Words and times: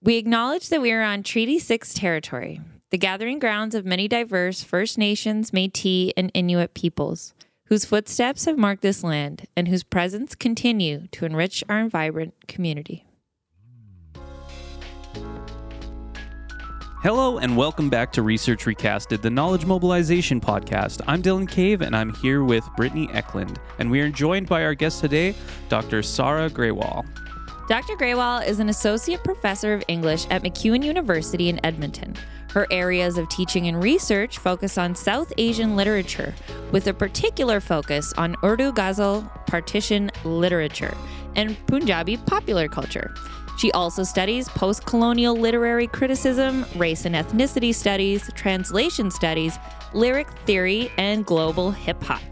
We 0.00 0.16
acknowledge 0.16 0.68
that 0.68 0.80
we 0.80 0.92
are 0.92 1.02
on 1.02 1.24
Treaty 1.24 1.58
6 1.58 1.92
territory, 1.92 2.60
the 2.90 2.98
gathering 2.98 3.40
grounds 3.40 3.74
of 3.74 3.84
many 3.84 4.06
diverse 4.06 4.62
First 4.62 4.96
Nations, 4.96 5.52
Metis, 5.52 6.12
and 6.16 6.30
Inuit 6.34 6.72
peoples, 6.72 7.34
whose 7.64 7.84
footsteps 7.84 8.44
have 8.44 8.56
marked 8.56 8.82
this 8.82 9.02
land 9.02 9.48
and 9.56 9.66
whose 9.66 9.82
presence 9.82 10.36
continue 10.36 11.08
to 11.08 11.26
enrich 11.26 11.64
our 11.68 11.88
vibrant 11.88 12.46
community. 12.46 13.06
Hello 17.02 17.38
and 17.38 17.56
welcome 17.56 17.90
back 17.90 18.12
to 18.12 18.22
Research 18.22 18.66
Recasted, 18.66 19.20
the 19.20 19.30
Knowledge 19.30 19.66
Mobilization 19.66 20.40
Podcast. 20.40 21.00
I'm 21.08 21.24
Dylan 21.24 21.50
Cave 21.50 21.82
and 21.82 21.96
I'm 21.96 22.14
here 22.14 22.44
with 22.44 22.64
Brittany 22.76 23.08
Eklund, 23.12 23.58
and 23.80 23.90
we 23.90 24.00
are 24.00 24.10
joined 24.10 24.48
by 24.48 24.62
our 24.62 24.74
guest 24.74 25.00
today, 25.00 25.34
Dr. 25.68 26.04
Sarah 26.04 26.48
Grewal. 26.48 27.04
Dr. 27.68 27.96
Grewal 27.96 28.46
is 28.46 28.60
an 28.60 28.70
associate 28.70 29.22
professor 29.22 29.74
of 29.74 29.84
English 29.88 30.26
at 30.30 30.42
MacEwan 30.42 30.82
University 30.82 31.50
in 31.50 31.60
Edmonton. 31.66 32.16
Her 32.50 32.66
areas 32.70 33.18
of 33.18 33.28
teaching 33.28 33.66
and 33.66 33.82
research 33.82 34.38
focus 34.38 34.78
on 34.78 34.94
South 34.94 35.30
Asian 35.36 35.76
literature, 35.76 36.34
with 36.72 36.86
a 36.86 36.94
particular 36.94 37.60
focus 37.60 38.14
on 38.16 38.36
Urdu 38.42 38.72
Ghazal 38.72 39.20
partition 39.46 40.10
literature 40.24 40.96
and 41.36 41.58
Punjabi 41.66 42.16
popular 42.16 42.68
culture. 42.68 43.12
She 43.58 43.70
also 43.72 44.02
studies 44.02 44.48
post 44.48 44.86
colonial 44.86 45.36
literary 45.36 45.88
criticism, 45.88 46.64
race 46.74 47.04
and 47.04 47.14
ethnicity 47.14 47.74
studies, 47.74 48.30
translation 48.34 49.10
studies, 49.10 49.58
lyric 49.92 50.30
theory, 50.46 50.90
and 50.96 51.26
global 51.26 51.70
hip 51.70 52.02
hop. 52.02 52.22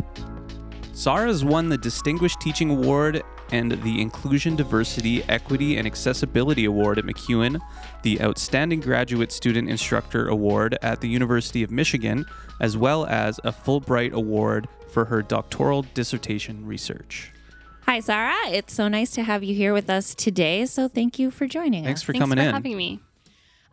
Sarah's 0.95 1.45
won 1.45 1.68
the 1.68 1.76
Distinguished 1.76 2.40
Teaching 2.40 2.70
Award 2.70 3.23
and 3.52 3.73
the 3.82 4.00
Inclusion, 4.00 4.56
Diversity, 4.56 5.23
Equity, 5.24 5.77
and 5.77 5.87
Accessibility 5.87 6.64
Award 6.64 6.98
at 6.98 7.04
MacEwan, 7.04 7.60
the 8.02 8.20
Outstanding 8.20 8.80
Graduate 8.80 9.32
Student 9.32 9.68
Instructor 9.70 10.28
Award 10.28 10.78
at 10.82 11.00
the 11.00 11.09
University 11.09 11.62
of 11.62 11.70
Michigan, 11.70 12.26
as 12.60 12.76
well 12.76 13.07
as 13.07 13.38
a 13.45 13.52
Fulbright 13.52 14.12
Award 14.12 14.68
for 14.88 15.04
her 15.07 15.23
doctoral 15.23 15.82
dissertation 15.95 16.66
research. 16.66 17.32
Hi, 17.82 18.01
Sarah. 18.01 18.35
It's 18.48 18.74
so 18.74 18.88
nice 18.88 19.10
to 19.12 19.23
have 19.23 19.45
you 19.45 19.54
here 19.54 19.73
with 19.73 19.88
us 19.88 20.15
today. 20.15 20.66
So 20.66 20.88
thank 20.88 21.18
you 21.18 21.30
for 21.30 21.46
joining 21.46 21.85
Thanks 21.85 22.01
us. 22.01 22.04
for 22.04 22.13
Thanks 22.13 22.23
coming 22.23 22.38
for 22.38 22.42
coming 22.42 22.48
in. 22.48 22.54
having 22.54 22.76
me. 22.76 23.01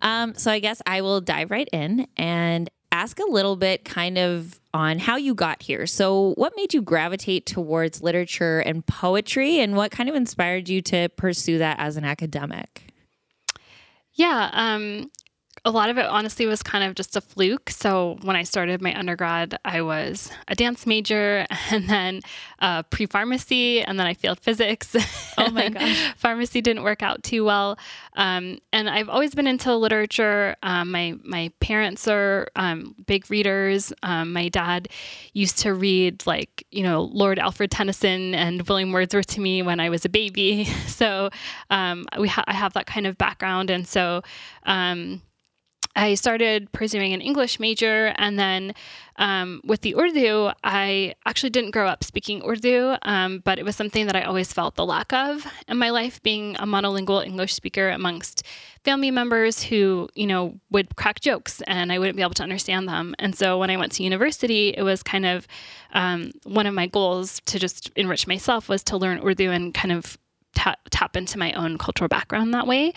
Um, 0.04 0.36
so 0.36 0.52
I 0.52 0.60
guess 0.60 0.82
I 0.86 1.02
will 1.02 1.22
dive 1.22 1.50
right 1.50 1.68
in 1.72 2.08
and 2.18 2.70
ask 2.94 3.20
a 3.20 3.30
little 3.30 3.56
bit 3.56 3.84
kind 3.84 4.20
of 4.20 4.60
on 4.72 5.00
how 5.00 5.18
you 5.18 5.34
got 5.34 5.64
here. 5.64 5.88
So 5.88 6.34
what 6.36 6.54
made 6.56 6.76
you 6.76 6.82
gravitate 6.82 7.48
towards 7.48 8.04
literature 8.04 8.60
and 8.60 8.86
poetry 8.86 9.60
and 9.60 9.76
what 9.76 9.90
kind 9.92 10.10
of 10.10 10.16
inspired 10.16 10.70
you 10.70 10.80
to 10.84 11.10
pursue 11.10 11.58
that 11.58 11.80
as 11.80 11.98
an 11.98 12.06
academic? 12.06 12.94
Yeah, 14.14 14.52
um, 14.54 15.10
a 15.66 15.72
lot 15.72 15.90
of 15.90 15.98
it 15.98 16.06
honestly 16.06 16.46
was 16.46 16.62
kind 16.62 16.84
of 16.84 16.94
just 16.94 17.16
a 17.16 17.22
fluke. 17.22 17.70
So 17.70 18.18
when 18.24 18.36
I 18.36 18.44
started 18.44 18.82
my 18.82 18.98
undergrad, 18.98 19.58
I 19.64 19.82
was 19.82 20.30
a 20.50 20.56
dance 20.56 20.86
major 20.86 21.46
and 21.72 21.88
then 21.88 22.22
uh, 22.60 22.84
pre 22.84 23.06
pharmacy, 23.06 23.82
and 23.82 23.98
then 23.98 24.06
I 24.06 24.14
failed 24.14 24.40
physics. 24.40 24.96
Oh 25.36 25.50
my 25.50 25.70
gosh. 25.70 26.14
Pharmacy 26.16 26.62
didn't 26.62 26.84
work 26.84 27.02
out 27.02 27.24
too 27.24 27.44
well. 27.44 27.80
Um, 28.16 28.60
and 28.72 28.88
I've 28.88 29.10
always 29.10 29.34
been 29.34 29.48
into 29.48 29.76
literature. 29.76 30.56
Um, 30.62 30.92
my, 30.92 31.16
my 31.24 31.52
parents 31.60 32.08
are 32.08 32.50
um, 32.56 32.94
big 33.08 33.32
readers. 33.32 33.92
Um, 34.04 34.32
my 34.32 34.50
dad 34.50 34.90
used 35.34 35.58
to 35.60 35.74
read, 35.74 36.28
like, 36.28 36.68
you 36.70 36.84
know, 36.84 37.10
Lord 37.12 37.40
Alfred 37.40 37.72
Tennyson 37.72 38.36
and 38.36 38.62
William 38.70 38.92
Wordsworth 38.92 39.26
to 39.28 39.42
me 39.42 39.64
when 39.64 39.80
I 39.80 39.90
was 39.90 40.06
a 40.06 40.10
baby. 40.10 40.68
So 40.88 41.32
um, 41.72 42.06
we 42.20 42.28
ha- 42.28 42.46
I 42.46 42.54
have 42.54 42.74
that 42.74 42.86
kind 42.86 43.08
of 43.08 43.18
background. 43.18 43.72
And 43.72 43.88
so, 43.88 44.22
um, 44.68 45.22
I 45.96 46.16
started 46.16 46.72
pursuing 46.72 47.14
an 47.14 47.22
English 47.22 47.60
major, 47.60 48.14
and 48.18 48.40
then 48.40 48.74
um, 49.18 49.62
with 49.64 49.82
the 49.82 49.96
Urdu, 49.96 50.50
I 50.64 51.14
actually 51.26 51.52
didn't 51.52 51.72
grow 51.72 51.88
up 51.88 52.04
speaking 52.04 52.42
Urdu, 52.44 52.96
um, 53.04 53.42
but 53.46 53.60
it 53.60 53.66
was 53.66 53.76
something 53.76 54.08
that 54.08 54.16
I 54.16 54.24
always 54.24 54.52
felt 54.52 54.76
the 54.76 54.86
lack 54.86 55.14
of 55.14 55.46
in 55.68 55.78
my 55.78 55.92
life, 55.92 56.22
being 56.24 56.56
a 56.56 56.66
monolingual 56.66 57.24
English 57.24 57.54
speaker 57.54 57.90
amongst 57.90 58.44
family 58.84 59.12
members 59.12 59.62
who, 59.62 60.10
you 60.16 60.26
know, 60.26 60.60
would 60.72 60.96
crack 60.96 61.20
jokes 61.20 61.62
and 61.68 61.92
I 61.92 62.00
wouldn't 62.00 62.18
be 62.18 62.24
able 62.24 62.34
to 62.34 62.44
understand 62.44 62.90
them. 62.90 63.16
And 63.20 63.36
so 63.36 63.60
when 63.60 63.70
I 63.70 63.78
went 63.78 63.92
to 63.94 64.04
university, 64.04 64.70
it 64.70 64.82
was 64.82 65.04
kind 65.04 65.26
of 65.26 65.48
um, 65.94 66.32
one 66.44 66.66
of 66.66 66.74
my 66.74 66.88
goals 66.88 67.40
to 67.46 67.60
just 67.60 67.92
enrich 67.96 68.26
myself 68.28 68.68
was 68.68 68.84
to 68.86 68.98
learn 68.98 69.24
Urdu 69.24 69.52
and 69.52 69.74
kind 69.74 69.92
of 69.92 70.18
ta- 70.56 70.76
tap 70.90 71.16
into 71.16 71.38
my 71.38 71.54
own 71.54 71.78
cultural 71.78 72.08
background 72.08 72.54
that 72.54 72.68
way. 72.68 72.94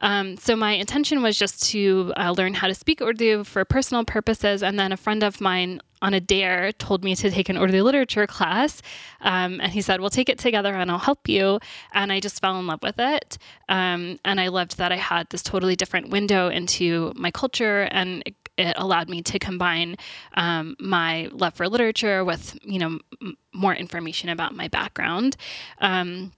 Um, 0.00 0.36
so 0.36 0.56
my 0.56 0.72
intention 0.72 1.22
was 1.22 1.38
just 1.38 1.64
to 1.70 2.12
uh, 2.16 2.34
learn 2.36 2.54
how 2.54 2.68
to 2.68 2.74
speak 2.74 3.00
Urdu 3.00 3.44
for 3.44 3.64
personal 3.64 4.04
purposes, 4.04 4.62
and 4.62 4.78
then 4.78 4.92
a 4.92 4.96
friend 4.96 5.22
of 5.22 5.40
mine 5.40 5.80
on 6.02 6.12
a 6.12 6.20
dare 6.20 6.72
told 6.72 7.02
me 7.02 7.14
to 7.16 7.30
take 7.30 7.48
an 7.48 7.56
Urdu 7.56 7.82
literature 7.82 8.26
class, 8.26 8.82
um, 9.22 9.60
and 9.60 9.72
he 9.72 9.80
said, 9.80 10.00
"We'll 10.00 10.10
take 10.10 10.28
it 10.28 10.38
together, 10.38 10.74
and 10.74 10.90
I'll 10.90 10.98
help 10.98 11.28
you." 11.28 11.58
And 11.92 12.12
I 12.12 12.20
just 12.20 12.40
fell 12.40 12.58
in 12.58 12.66
love 12.66 12.82
with 12.82 12.98
it, 12.98 13.38
um, 13.68 14.18
and 14.24 14.40
I 14.40 14.48
loved 14.48 14.76
that 14.78 14.92
I 14.92 14.96
had 14.96 15.28
this 15.30 15.42
totally 15.42 15.76
different 15.76 16.10
window 16.10 16.48
into 16.48 17.12
my 17.16 17.30
culture, 17.30 17.88
and 17.90 18.22
it, 18.26 18.34
it 18.58 18.74
allowed 18.76 19.08
me 19.08 19.22
to 19.22 19.38
combine 19.38 19.96
um, 20.34 20.76
my 20.78 21.28
love 21.32 21.54
for 21.54 21.68
literature 21.68 22.24
with, 22.24 22.58
you 22.62 22.78
know, 22.78 22.98
m- 23.22 23.36
more 23.52 23.74
information 23.74 24.28
about 24.28 24.54
my 24.54 24.68
background. 24.68 25.36
Um, 25.78 26.32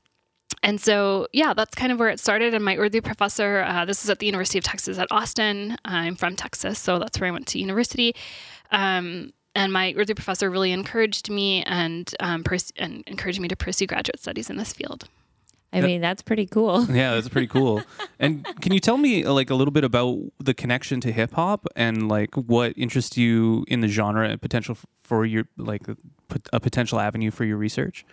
and 0.63 0.81
so, 0.81 1.27
yeah, 1.33 1.55
that's 1.55 1.75
kind 1.75 1.93
of 1.93 1.99
where 1.99 2.09
it 2.09 2.21
started. 2.21 2.55
And 2.55 2.65
my 2.65 2.77
Urdu 2.77 3.01
professor, 3.03 3.65
uh, 3.67 3.85
this 3.85 4.05
is 4.05 4.11
at 4.11 4.19
the 4.19 4.27
University 4.27 4.59
of 4.59 4.65
Texas 4.65 4.99
at 4.99 5.07
Austin. 5.11 5.77
I'm 5.85 6.17
from 6.17 6.37
Texas, 6.37 6.79
so 6.79 6.99
that's 6.99 7.21
where 7.21 7.29
I 7.29 7.31
went 7.31 7.47
to 7.49 7.59
university. 7.59 8.15
Um, 8.71 9.33
and 9.55 9.73
my 9.73 9.95
Urdu 9.97 10.15
professor 10.15 10.51
really 10.51 10.73
encouraged 10.73 11.31
me 11.31 11.63
and, 11.65 12.13
um, 12.21 12.45
pers- 12.45 12.73
and 12.77 13.03
encouraged 13.07 13.41
me 13.41 13.49
to 13.49 13.57
pursue 13.57 13.87
graduate 13.87 14.21
studies 14.21 14.51
in 14.51 14.57
this 14.57 14.73
field. 14.73 15.09
I 15.73 15.83
mean, 15.83 16.01
that's 16.01 16.23
pretty 16.23 16.47
cool. 16.47 16.87
Yeah, 16.91 17.15
that's 17.15 17.29
pretty 17.29 17.47
cool. 17.47 17.83
and 18.19 18.47
can 18.63 18.73
you 18.73 18.81
tell 18.81 18.97
me 18.97 19.25
uh, 19.25 19.33
like 19.33 19.51
a 19.51 19.55
little 19.55 19.73
bit 19.73 19.85
about 19.85 20.19
the 20.39 20.55
connection 20.55 21.01
to 21.03 21.13
hip 21.13 21.33
hop 21.35 21.67
and 21.77 22.09
like 22.09 22.35
what 22.35 22.73
interests 22.77 23.19
you 23.19 23.65
in 23.69 23.81
the 23.81 23.89
genre 23.89 24.27
and 24.29 24.41
potential 24.41 24.79
for 25.03 25.27
your 25.27 25.45
like 25.59 25.83
a 26.53 26.61
potential 26.61 27.01
avenue 27.01 27.31
for 27.31 27.45
your 27.45 27.57
research? 27.57 28.05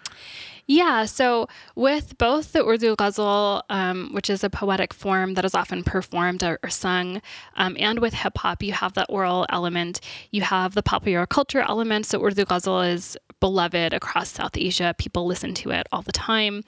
Yeah, 0.67 1.05
so 1.05 1.47
with 1.75 2.17
both 2.17 2.53
the 2.53 2.65
Urdu 2.65 2.95
ghazal, 2.95 3.61
um, 3.69 4.09
which 4.13 4.31
is 4.31 4.43
a 4.43 4.49
poetic 4.49 4.95
form 4.95 5.35
that 5.35 5.45
is 5.45 5.53
often 5.53 5.83
performed 5.83 6.43
or, 6.43 6.57
or 6.63 6.69
sung, 6.69 7.21
um, 7.55 7.75
and 7.79 7.99
with 7.99 8.15
hip 8.15 8.37
hop, 8.39 8.63
you 8.63 8.73
have 8.73 8.93
that 8.93 9.05
oral 9.07 9.45
element. 9.49 10.01
You 10.31 10.41
have 10.41 10.73
the 10.73 10.81
popular 10.81 11.27
culture 11.27 11.59
element. 11.59 12.07
So 12.07 12.23
Urdu 12.23 12.45
ghazal 12.45 12.81
is 12.81 13.15
beloved 13.39 13.93
across 13.93 14.29
South 14.29 14.57
Asia. 14.57 14.95
People 14.97 15.27
listen 15.27 15.53
to 15.53 15.69
it 15.69 15.87
all 15.91 16.01
the 16.01 16.11
time. 16.11 16.63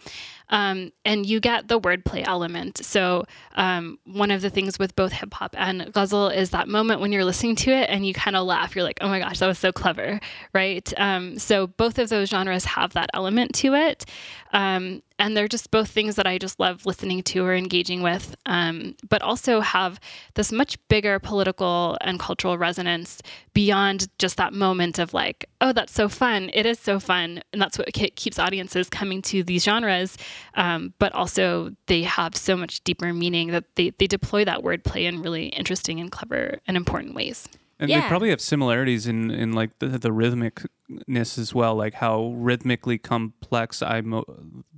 Um, 0.50 0.91
and 1.03 1.25
you 1.25 1.40
get 1.40 1.68
the 1.68 1.79
wordplay 1.79 2.25
element. 2.25 2.85
So 2.85 3.25
um, 3.56 3.97
one 4.06 4.31
of 4.31 4.41
the 4.41 4.50
things 4.50 4.79
with 4.79 4.96
both 4.96 5.12
hip 5.12 5.34
hop 5.34 5.56
and 5.58 5.91
ghazal 5.91 6.29
is 6.29 6.52
that 6.52 6.68
moment 6.68 7.02
when 7.02 7.12
you're 7.12 7.25
listening 7.25 7.56
to 7.58 7.72
it 7.72 7.90
and 7.90 8.06
you 8.06 8.14
kind 8.14 8.35
of 8.35 8.46
laugh. 8.46 8.75
You're 8.75 8.84
like, 8.84 9.00
"Oh 9.02 9.09
my 9.09 9.19
gosh, 9.19 9.40
that 9.40 9.47
was 9.47 9.59
so 9.59 9.72
clever!" 9.72 10.19
Right? 10.53 10.91
Um, 10.97 11.37
so 11.38 11.68
both 11.68 12.00
of 12.00 12.09
those 12.09 12.30
genres 12.30 12.66
have 12.66 12.94
that 12.94 13.09
element 13.14 13.53
to 13.56 13.74
it, 13.74 14.06
um, 14.53 15.02
and 15.20 15.36
they're 15.36 15.48
just 15.48 15.72
both 15.72 15.90
things 15.90 16.16
that 16.16 16.28
I 16.28 16.38
just 16.38 16.59
love 16.59 16.86
listening 16.86 17.24
to 17.24 17.44
or 17.44 17.56
engaging 17.56 18.03
with. 18.03 18.36
Um, 18.46 18.96
but 19.09 19.22
also 19.22 19.62
have 19.62 20.00
this 20.36 20.52
much 20.52 20.78
bigger 20.90 21.20
political 21.20 21.97
and 22.02 22.20
cultural 22.20 22.58
resonance 22.58 23.22
beyond 23.53 24.08
just 24.20 24.38
that 24.38 24.53
moment 24.53 25.00
of 25.00 25.14
like, 25.14 25.50
"Oh, 25.62 25.74
that's 25.74 25.94
so 25.94 26.08
fun!" 26.08 26.52
It 26.53 26.66
is 26.66 26.80
so 26.80 27.00
fun, 27.00 27.42
and 27.52 27.62
that's 27.62 27.78
what 27.78 27.92
keeps 27.94 28.40
audiences 28.40 28.90
coming 28.90 29.22
to 29.24 29.44
these 29.44 29.64
genres 29.64 30.18
um, 30.56 30.94
but 31.00 31.14
also 31.14 31.72
they 31.86 32.03
have 32.03 32.36
so 32.36 32.58
much 32.58 32.84
deeper 32.84 33.14
meaning 33.14 33.52
that 33.52 33.64
they, 33.76 33.92
they 33.92 34.08
deploy 34.08 34.44
that 34.46 34.59
wordplay 34.59 35.03
in 35.03 35.22
really 35.22 35.47
interesting 35.47 36.00
and 36.00 36.11
clever 36.11 36.59
and 36.67 36.76
important 36.76 37.14
ways. 37.16 37.47
And 37.79 37.90
Yeah. 37.91 38.02
they 38.02 38.08
probably 38.08 38.29
have 38.29 38.41
similarities 38.41 39.06
in 39.08 39.29
in 39.32 39.53
like 39.53 39.78
the, 39.79 39.88
the 40.00 40.09
rhythmicness 40.09 41.38
as 41.38 41.53
well, 41.53 41.76
like 41.76 41.96
how 41.96 42.34
rhythmically 42.35 42.97
complex 42.97 43.82
I 43.82 44.02
mo- 44.02 44.26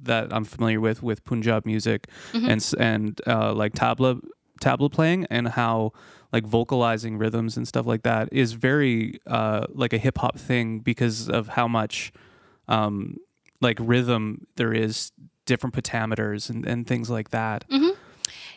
that 0.03 0.33
I'm 0.33 0.43
familiar 0.45 0.79
with 0.81 1.01
with 1.03 1.23
Punjab 1.23 1.65
music 1.65 2.07
and 2.33 2.51
s- 2.61 2.73
and 2.73 3.19
uh, 3.27 3.53
like 3.53 3.73
tabla 3.73 4.19
tabla 4.61 4.91
playing 4.91 5.25
and 5.29 5.47
how 5.49 5.91
like 6.33 6.45
vocalizing 6.45 7.17
rhythms 7.17 7.55
and 7.57 7.65
stuff 7.67 7.85
like 7.85 8.03
that 8.03 8.27
is 8.31 8.53
very 8.53 9.19
uh, 9.27 9.65
like 9.73 9.93
a 9.93 9.97
hip 9.97 10.17
hop 10.17 10.37
thing 10.37 10.79
because 10.79 11.29
of 11.29 11.47
how 11.49 11.67
much 11.67 12.11
um, 12.67 13.15
like 13.61 13.77
rhythm 13.79 14.45
there 14.57 14.73
is 14.73 15.11
different 15.45 15.73
pentameters 15.73 16.49
and, 16.49 16.65
and 16.67 16.85
things 16.85 17.09
like 17.09 17.29
that. 17.31 17.63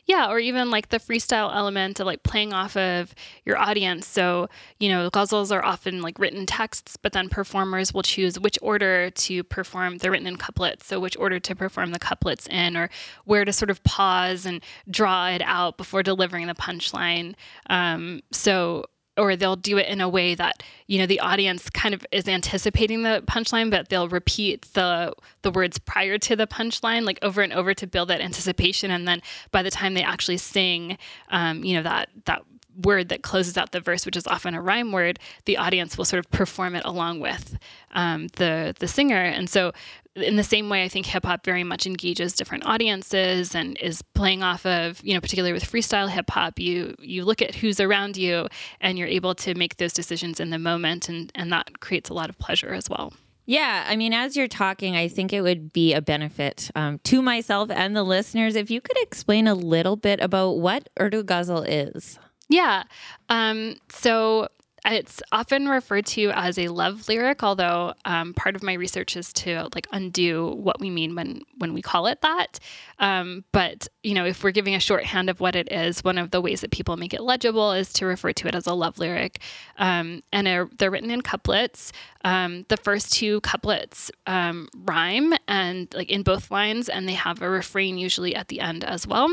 Yeah, 0.06 0.30
or 0.30 0.40
even 0.40 0.70
like 0.70 0.88
the 0.88 0.98
freestyle 0.98 1.54
element 1.54 2.00
of 2.00 2.06
like 2.06 2.24
playing 2.24 2.52
off 2.52 2.76
of 2.76 3.14
your 3.44 3.56
audience. 3.56 4.06
So, 4.06 4.48
you 4.80 4.88
know, 4.88 5.08
ghazals 5.10 5.54
are 5.54 5.64
often 5.64 6.02
like 6.02 6.18
written 6.18 6.44
texts, 6.44 6.96
but 6.96 7.12
then 7.12 7.28
performers 7.28 7.94
will 7.94 8.02
choose 8.02 8.38
which 8.38 8.58
order 8.60 9.10
to 9.10 9.44
perform. 9.44 9.98
They're 9.98 10.10
written 10.10 10.26
in 10.26 10.38
couplets, 10.38 10.86
so 10.86 10.98
which 10.98 11.16
order 11.18 11.38
to 11.38 11.54
perform 11.54 11.92
the 11.92 12.00
couplets 12.00 12.48
in, 12.48 12.76
or 12.76 12.90
where 13.26 13.44
to 13.44 13.52
sort 13.52 13.70
of 13.70 13.82
pause 13.84 14.44
and 14.44 14.60
draw 14.90 15.28
it 15.28 15.42
out 15.44 15.76
before 15.76 16.02
delivering 16.02 16.48
the 16.48 16.54
punchline. 16.54 17.34
Um, 17.70 18.22
so 18.32 18.86
or 19.16 19.36
they'll 19.36 19.56
do 19.56 19.76
it 19.78 19.88
in 19.88 20.00
a 20.00 20.08
way 20.08 20.34
that 20.34 20.62
you 20.86 20.98
know 20.98 21.06
the 21.06 21.20
audience 21.20 21.68
kind 21.70 21.94
of 21.94 22.04
is 22.12 22.26
anticipating 22.26 23.02
the 23.02 23.22
punchline 23.26 23.70
but 23.70 23.88
they'll 23.88 24.08
repeat 24.08 24.62
the 24.72 25.12
the 25.42 25.50
words 25.50 25.78
prior 25.78 26.18
to 26.18 26.34
the 26.34 26.46
punchline 26.46 27.02
like 27.02 27.18
over 27.22 27.42
and 27.42 27.52
over 27.52 27.74
to 27.74 27.86
build 27.86 28.08
that 28.08 28.20
anticipation. 28.20 28.90
And 28.90 29.06
then 29.06 29.22
by 29.50 29.62
the 29.62 29.70
time 29.70 29.94
they 29.94 30.02
actually 30.02 30.38
sing 30.38 30.98
um, 31.28 31.64
you 31.64 31.76
know 31.76 31.82
that 31.82 32.08
that 32.24 32.42
word 32.84 33.08
that 33.08 33.22
closes 33.22 33.56
out 33.56 33.72
the 33.72 33.80
verse 33.80 34.06
which 34.06 34.16
is 34.16 34.26
often 34.26 34.54
a 34.54 34.60
rhyme 34.60 34.92
word 34.92 35.18
the 35.44 35.56
audience 35.56 35.98
will 35.98 36.04
sort 36.04 36.24
of 36.24 36.30
perform 36.30 36.74
it 36.74 36.84
along 36.84 37.20
with 37.20 37.58
um, 37.92 38.28
the 38.36 38.74
the 38.78 38.88
singer 38.88 39.22
and 39.22 39.50
so 39.50 39.72
in 40.14 40.36
the 40.36 40.44
same 40.44 40.68
way, 40.68 40.84
I 40.84 40.88
think 40.88 41.06
hip 41.06 41.24
hop 41.24 41.44
very 41.44 41.64
much 41.64 41.86
engages 41.86 42.34
different 42.34 42.66
audiences 42.66 43.54
and 43.54 43.78
is 43.78 44.02
playing 44.14 44.42
off 44.42 44.66
of, 44.66 45.00
you 45.02 45.14
know, 45.14 45.20
particularly 45.20 45.52
with 45.52 45.64
freestyle 45.64 46.08
hip 46.08 46.30
hop, 46.30 46.58
you 46.58 46.94
you 46.98 47.24
look 47.24 47.40
at 47.40 47.54
who's 47.54 47.80
around 47.80 48.16
you 48.16 48.48
and 48.80 48.98
you're 48.98 49.08
able 49.08 49.34
to 49.36 49.54
make 49.54 49.78
those 49.78 49.92
decisions 49.92 50.38
in 50.38 50.50
the 50.50 50.58
moment 50.58 51.08
and, 51.08 51.32
and 51.34 51.50
that 51.52 51.80
creates 51.80 52.10
a 52.10 52.14
lot 52.14 52.28
of 52.28 52.38
pleasure 52.38 52.74
as 52.74 52.90
well. 52.90 53.12
Yeah, 53.44 53.84
I 53.88 53.96
mean, 53.96 54.12
as 54.12 54.36
you're 54.36 54.48
talking, 54.48 54.96
I 54.96 55.08
think 55.08 55.32
it 55.32 55.40
would 55.40 55.72
be 55.72 55.94
a 55.94 56.00
benefit 56.00 56.70
um, 56.76 57.00
to 57.04 57.22
myself 57.22 57.70
and 57.70 57.96
the 57.96 58.04
listeners 58.04 58.54
if 58.54 58.70
you 58.70 58.80
could 58.80 58.96
explain 58.98 59.48
a 59.48 59.54
little 59.54 59.96
bit 59.96 60.20
about 60.20 60.58
what 60.58 60.88
Urdu 61.00 61.24
Ghazal 61.24 61.62
is. 61.62 62.18
Yeah. 62.52 62.82
Um, 63.30 63.76
so 63.88 64.48
it's 64.84 65.22
often 65.30 65.68
referred 65.68 66.04
to 66.06 66.32
as 66.34 66.58
a 66.58 66.68
love 66.68 67.08
lyric, 67.08 67.42
although 67.42 67.94
um, 68.04 68.34
part 68.34 68.56
of 68.56 68.62
my 68.62 68.74
research 68.74 69.16
is 69.16 69.32
to 69.34 69.68
like 69.74 69.86
undo 69.92 70.48
what 70.48 70.80
we 70.80 70.90
mean 70.90 71.14
when 71.14 71.42
when 71.56 71.72
we 71.72 71.80
call 71.80 72.08
it 72.08 72.20
that. 72.20 72.58
Um, 72.98 73.44
but 73.52 73.88
you 74.02 74.12
know, 74.12 74.26
if 74.26 74.44
we're 74.44 74.50
giving 74.50 74.74
a 74.74 74.80
shorthand 74.80 75.30
of 75.30 75.40
what 75.40 75.56
it 75.56 75.72
is, 75.72 76.04
one 76.04 76.18
of 76.18 76.30
the 76.30 76.42
ways 76.42 76.60
that 76.60 76.72
people 76.72 76.98
make 76.98 77.14
it 77.14 77.22
legible 77.22 77.72
is 77.72 77.90
to 77.94 78.06
refer 78.06 78.32
to 78.32 78.48
it 78.48 78.54
as 78.54 78.66
a 78.66 78.74
love 78.74 78.98
lyric. 78.98 79.40
Um, 79.78 80.22
and 80.30 80.46
they're, 80.46 80.68
they're, 80.78 80.90
written 80.90 81.10
in 81.10 81.22
couplets. 81.22 81.90
Um, 82.22 82.66
the 82.68 82.76
first 82.76 83.14
two 83.14 83.40
couplets 83.40 84.10
um, 84.26 84.68
rhyme 84.84 85.32
and 85.48 85.88
like 85.94 86.10
in 86.10 86.22
both 86.22 86.50
lines, 86.50 86.90
and 86.90 87.08
they 87.08 87.14
have 87.14 87.40
a 87.40 87.48
refrain 87.48 87.96
usually 87.96 88.34
at 88.34 88.48
the 88.48 88.60
end 88.60 88.84
as 88.84 89.06
well. 89.06 89.30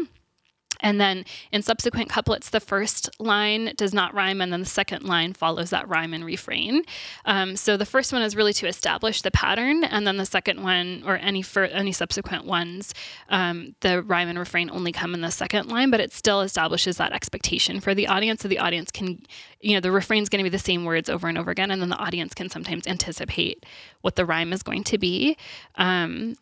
And 0.80 1.00
then 1.00 1.26
in 1.52 1.62
subsequent 1.62 2.10
couplets, 2.10 2.50
the 2.50 2.60
first 2.60 3.10
line 3.20 3.74
does 3.76 3.94
not 3.94 4.14
rhyme, 4.14 4.42
and 4.42 4.52
then 4.52 4.62
the 4.62 4.66
second 4.66 5.04
line 5.04 5.34
follows 5.34 5.70
that 5.72 5.88
rhyme 5.88 6.14
and 6.14 6.24
refrain. 6.24 6.84
Um, 7.26 7.56
so 7.56 7.78
the 7.78 7.86
first 7.86 8.14
one 8.14 8.22
is 8.22 8.36
really 8.36 8.54
to 8.54 8.68
establish 8.68 9.22
the 9.22 9.32
pattern, 9.32 9.84
and 9.84 10.08
then 10.08 10.18
the 10.18 10.26
second 10.26 10.64
one, 10.64 11.04
or 11.06 11.18
any 11.18 11.42
for 11.42 11.66
any 11.66 11.92
subsequent 11.92 12.46
ones, 12.46 12.94
um, 13.30 13.76
the 13.82 14.02
rhyme 14.02 14.30
and 14.30 14.40
refrain 14.40 14.70
only 14.70 14.92
come 14.92 15.14
in 15.14 15.22
the 15.22 15.32
second 15.32 15.70
line, 15.70 15.92
but 15.92 16.00
it 16.00 16.14
still 16.14 16.42
establishes 16.42 16.98
that 16.98 17.12
expectation 17.12 17.80
for 17.80 17.94
the 17.94 18.08
audience, 18.08 18.42
so 18.42 18.48
the 18.48 18.60
audience 18.60 18.92
can, 18.92 19.22
you 19.60 19.74
know, 19.74 19.80
the 19.80 19.92
refrain 19.92 20.24
is 20.24 20.30
going 20.30 20.44
to 20.44 20.50
be 20.50 20.56
the 20.56 20.60
same 20.60 20.86
words 20.86 21.10
over 21.10 21.28
and 21.28 21.38
over 21.38 21.52
again, 21.52 21.72
and 21.72 21.82
then 21.82 21.90
the 21.90 21.98
audience 21.98 22.34
can 22.34 22.50
sometimes 22.50 22.88
anticipate 22.88 23.66
what 24.02 24.16
the 24.16 24.26
rhyme 24.26 24.54
is 24.54 24.64
going 24.64 24.84
to 24.86 24.98
be. 24.98 25.36
Um, 25.76 26.36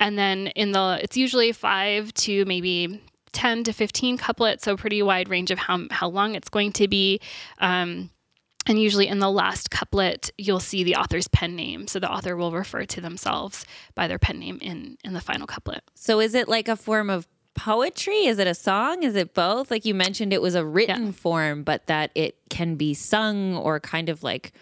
and 0.00 0.18
then 0.18 0.48
in 0.48 0.72
the 0.72 0.98
it's 1.00 1.16
usually 1.16 1.52
five 1.52 2.12
to 2.14 2.44
maybe 2.44 3.00
10 3.32 3.64
to 3.64 3.72
15 3.72 4.18
couplets, 4.18 4.64
so 4.64 4.76
pretty 4.76 5.02
wide 5.02 5.28
range 5.28 5.50
of 5.50 5.58
how, 5.58 5.86
how 5.90 6.08
long 6.08 6.34
it's 6.34 6.48
going 6.48 6.72
to 6.72 6.88
be. 6.88 7.20
Um, 7.58 8.10
and 8.66 8.80
usually 8.80 9.08
in 9.08 9.18
the 9.18 9.30
last 9.30 9.70
couplet, 9.70 10.30
you'll 10.38 10.60
see 10.60 10.84
the 10.84 10.96
author's 10.96 11.28
pen 11.28 11.56
name. 11.56 11.88
So 11.88 11.98
the 11.98 12.10
author 12.10 12.36
will 12.36 12.52
refer 12.52 12.84
to 12.84 13.00
themselves 13.00 13.66
by 13.94 14.06
their 14.06 14.18
pen 14.18 14.38
name 14.38 14.58
in, 14.60 14.96
in 15.04 15.14
the 15.14 15.20
final 15.20 15.46
couplet. 15.46 15.82
So 15.94 16.20
is 16.20 16.34
it 16.34 16.48
like 16.48 16.68
a 16.68 16.76
form 16.76 17.10
of 17.10 17.26
poetry? 17.54 18.26
Is 18.26 18.38
it 18.38 18.46
a 18.46 18.54
song? 18.54 19.02
Is 19.02 19.16
it 19.16 19.34
both? 19.34 19.70
Like 19.70 19.84
you 19.84 19.94
mentioned, 19.94 20.32
it 20.32 20.40
was 20.40 20.54
a 20.54 20.64
written 20.64 21.06
yeah. 21.06 21.12
form, 21.12 21.64
but 21.64 21.86
that 21.86 22.12
it 22.14 22.36
can 22.50 22.76
be 22.76 22.94
sung 22.94 23.56
or 23.56 23.80
kind 23.80 24.08
of 24.08 24.22
like 24.22 24.52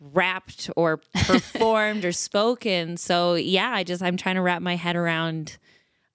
rapped 0.00 0.70
or 0.76 0.98
performed 1.26 2.04
or 2.04 2.12
spoken. 2.12 2.96
So 2.96 3.34
yeah, 3.34 3.70
I 3.70 3.82
just, 3.82 4.02
I'm 4.02 4.16
trying 4.16 4.36
to 4.36 4.42
wrap 4.42 4.62
my 4.62 4.76
head 4.76 4.94
around 4.94 5.58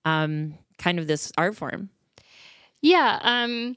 um, 0.05 0.57
kind 0.77 0.99
of 0.99 1.07
this 1.07 1.31
art 1.37 1.55
form. 1.55 1.89
Yeah. 2.81 3.19
Um, 3.21 3.75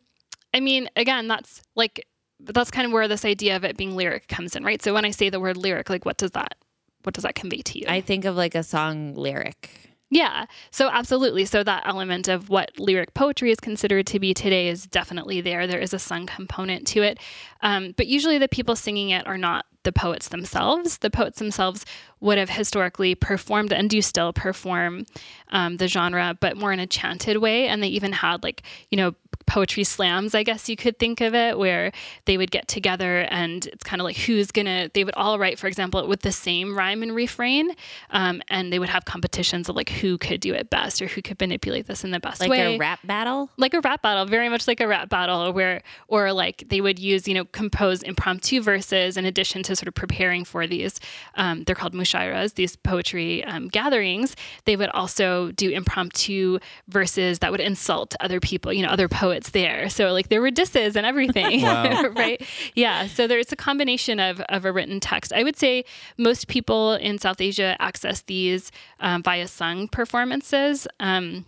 I 0.52 0.60
mean, 0.60 0.88
again, 0.96 1.28
that's 1.28 1.62
like 1.74 2.06
that's 2.40 2.70
kind 2.70 2.86
of 2.86 2.92
where 2.92 3.08
this 3.08 3.24
idea 3.24 3.56
of 3.56 3.64
it 3.64 3.76
being 3.76 3.96
lyric 3.96 4.28
comes 4.28 4.56
in, 4.56 4.64
right? 4.64 4.82
So 4.82 4.94
when 4.94 5.04
I 5.04 5.10
say 5.10 5.30
the 5.30 5.40
word 5.40 5.56
lyric, 5.56 5.90
like 5.90 6.04
what 6.04 6.16
does 6.16 6.32
that 6.32 6.56
what 7.02 7.14
does 7.14 7.24
that 7.24 7.34
convey 7.34 7.62
to 7.62 7.78
you? 7.78 7.86
I 7.88 8.00
think 8.00 8.24
of 8.24 8.36
like 8.36 8.54
a 8.54 8.62
song 8.62 9.14
lyric. 9.14 9.70
Yeah. 10.10 10.46
So 10.72 10.88
absolutely. 10.88 11.44
So 11.44 11.62
that 11.62 11.84
element 11.86 12.26
of 12.26 12.48
what 12.48 12.72
lyric 12.78 13.14
poetry 13.14 13.52
is 13.52 13.60
considered 13.60 14.06
to 14.08 14.18
be 14.18 14.34
today 14.34 14.68
is 14.68 14.86
definitely 14.86 15.40
there. 15.40 15.66
There 15.66 15.78
is 15.78 15.94
a 15.94 16.00
sung 16.00 16.26
component 16.26 16.86
to 16.88 17.02
it. 17.02 17.18
Um, 17.62 17.94
but 17.96 18.08
usually 18.08 18.36
the 18.36 18.48
people 18.48 18.74
singing 18.74 19.10
it 19.10 19.26
are 19.26 19.38
not 19.38 19.66
the 19.82 19.92
poets 19.92 20.28
themselves. 20.28 20.98
The 20.98 21.10
poets 21.10 21.38
themselves 21.38 21.84
would 22.20 22.38
have 22.38 22.50
historically 22.50 23.14
performed 23.14 23.72
and 23.72 23.88
do 23.88 24.02
still 24.02 24.32
perform 24.32 25.06
um, 25.48 25.78
the 25.78 25.88
genre, 25.88 26.36
but 26.38 26.56
more 26.56 26.72
in 26.72 26.78
a 26.78 26.86
chanted 26.86 27.38
way. 27.38 27.66
And 27.66 27.82
they 27.82 27.88
even 27.88 28.12
had 28.12 28.42
like, 28.42 28.62
you 28.90 28.96
know, 28.96 29.14
poetry 29.46 29.84
slams, 29.84 30.34
I 30.34 30.42
guess 30.42 30.68
you 30.68 30.76
could 30.76 30.98
think 30.98 31.20
of 31.20 31.34
it, 31.34 31.58
where 31.58 31.92
they 32.26 32.36
would 32.36 32.50
get 32.50 32.68
together 32.68 33.20
and 33.20 33.66
it's 33.66 33.82
kind 33.82 34.00
of 34.00 34.04
like 34.04 34.16
who's 34.16 34.52
gonna, 34.52 34.90
they 34.92 35.02
would 35.02 35.14
all 35.14 35.38
write, 35.38 35.58
for 35.58 35.66
example, 35.66 36.06
with 36.06 36.20
the 36.20 36.30
same 36.30 36.76
rhyme 36.76 37.02
and 37.02 37.14
refrain. 37.14 37.70
Um, 38.10 38.42
and 38.48 38.72
they 38.72 38.78
would 38.78 38.90
have 38.90 39.06
competitions 39.06 39.68
of 39.68 39.76
like 39.76 39.88
who 39.88 40.18
could 40.18 40.40
do 40.40 40.52
it 40.54 40.70
best 40.70 41.00
or 41.00 41.06
who 41.06 41.22
could 41.22 41.40
manipulate 41.40 41.86
this 41.86 42.04
in 42.04 42.10
the 42.10 42.20
best 42.20 42.40
like 42.40 42.50
way. 42.50 42.68
Like 42.68 42.76
a 42.76 42.78
rap 42.78 43.00
battle? 43.04 43.50
Like 43.56 43.74
a 43.74 43.80
rap 43.80 44.02
battle, 44.02 44.26
very 44.26 44.50
much 44.50 44.68
like 44.68 44.80
a 44.80 44.86
rap 44.86 45.08
battle, 45.08 45.52
where, 45.52 45.82
or 46.06 46.32
like 46.32 46.68
they 46.68 46.80
would 46.80 46.98
use, 46.98 47.26
you 47.26 47.34
know, 47.34 47.46
compose 47.46 48.02
impromptu 48.02 48.60
verses 48.60 49.16
in 49.16 49.24
addition 49.24 49.62
to 49.64 49.69
sort 49.74 49.88
of 49.88 49.94
preparing 49.94 50.44
for 50.44 50.66
these. 50.66 51.00
Um, 51.34 51.64
they're 51.64 51.74
called 51.74 51.94
mushairas, 51.94 52.54
these 52.54 52.76
poetry 52.76 53.42
um, 53.44 53.68
gatherings. 53.68 54.36
They 54.64 54.76
would 54.76 54.90
also 54.90 55.50
do 55.52 55.70
impromptu 55.70 56.58
verses 56.88 57.40
that 57.40 57.50
would 57.50 57.60
insult 57.60 58.14
other 58.20 58.38
people, 58.38 58.72
you 58.72 58.82
know, 58.82 58.88
other 58.88 59.08
poets 59.08 59.30
poets 59.30 59.50
there. 59.50 59.88
So 59.88 60.12
like 60.12 60.28
there 60.28 60.40
were 60.40 60.50
disses 60.50 60.96
and 60.96 61.06
everything, 61.06 61.62
right? 61.64 62.42
Yeah. 62.74 63.06
So 63.06 63.26
there's 63.26 63.52
a 63.52 63.56
combination 63.56 64.18
of, 64.18 64.40
of 64.48 64.64
a 64.64 64.72
written 64.72 65.00
text. 65.00 65.32
I 65.32 65.44
would 65.44 65.56
say 65.56 65.84
most 66.18 66.48
people 66.48 66.94
in 66.94 67.18
South 67.18 67.40
Asia 67.40 67.76
access 67.78 68.22
these 68.22 68.70
um, 69.00 69.22
via 69.22 69.46
sung 69.46 69.88
performances. 69.88 70.86
Um, 70.98 71.46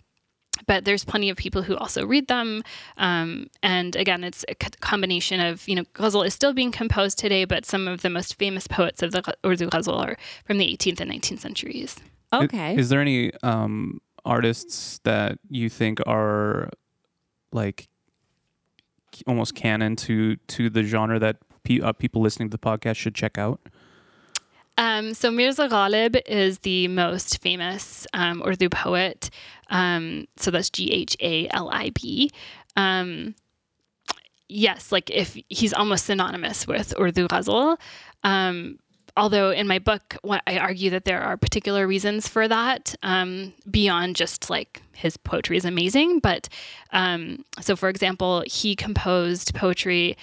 but 0.67 0.85
there's 0.85 1.03
plenty 1.03 1.29
of 1.29 1.37
people 1.37 1.63
who 1.63 1.75
also 1.77 2.05
read 2.05 2.27
them. 2.27 2.63
Um, 2.97 3.47
and 3.61 3.95
again, 3.95 4.23
it's 4.23 4.45
a 4.47 4.55
combination 4.55 5.39
of, 5.39 5.67
you 5.67 5.75
know, 5.75 5.83
ghazal 5.93 6.23
is 6.23 6.33
still 6.33 6.53
being 6.53 6.71
composed 6.71 7.17
today, 7.17 7.45
but 7.45 7.65
some 7.65 7.87
of 7.87 8.01
the 8.01 8.09
most 8.09 8.35
famous 8.35 8.67
poets 8.67 9.01
of 9.01 9.11
the 9.11 9.23
Urdu 9.45 9.69
ghazal 9.69 9.95
are 9.95 10.17
from 10.45 10.57
the 10.57 10.65
18th 10.65 11.01
and 11.01 11.11
19th 11.11 11.39
centuries. 11.39 11.95
Okay. 12.31 12.73
Is, 12.73 12.79
is 12.79 12.89
there 12.89 13.01
any 13.01 13.33
um, 13.43 13.99
artists 14.25 14.99
that 15.03 15.39
you 15.49 15.69
think 15.69 15.99
are 16.07 16.69
like 17.51 17.87
almost 19.27 19.53
canon 19.53 19.95
to 19.95 20.35
to 20.47 20.71
the 20.71 20.81
genre 20.81 21.19
that 21.19 21.37
pe- 21.63 21.79
uh, 21.79 21.93
people 21.93 22.21
listening 22.21 22.49
to 22.49 22.57
the 22.57 22.61
podcast 22.61 22.95
should 22.95 23.15
check 23.15 23.37
out? 23.37 23.59
Um, 24.77 25.13
so 25.13 25.29
Mirza 25.29 25.67
Ghalib 25.67 26.19
is 26.25 26.59
the 26.59 26.87
most 26.87 27.41
famous 27.41 28.07
um, 28.13 28.41
Urdu 28.45 28.69
poet. 28.69 29.29
Um, 29.69 30.27
so 30.37 30.51
that's 30.51 30.69
G 30.69 30.91
H 30.91 31.15
A 31.21 31.47
L 31.49 31.69
I 31.71 31.91
B. 31.91 32.31
Um, 32.75 33.35
yes, 34.49 34.91
like 34.91 35.09
if 35.09 35.37
he's 35.49 35.73
almost 35.73 36.05
synonymous 36.05 36.67
with 36.67 36.93
Urdu 36.99 37.27
ghazal. 37.27 37.77
Um, 38.23 38.79
although 39.15 39.51
in 39.51 39.67
my 39.67 39.79
book, 39.79 40.17
I 40.47 40.57
argue 40.57 40.89
that 40.91 41.05
there 41.05 41.21
are 41.21 41.37
particular 41.37 41.87
reasons 41.87 42.27
for 42.27 42.47
that 42.47 42.95
um, 43.03 43.53
beyond 43.69 44.15
just 44.15 44.49
like 44.49 44.81
his 44.93 45.17
poetry 45.17 45.57
is 45.57 45.65
amazing. 45.65 46.19
But 46.19 46.49
so, 47.61 47.75
for 47.75 47.89
example, 47.89 48.43
he 48.47 48.75
composed 48.75 49.53
poetry. 49.53 50.17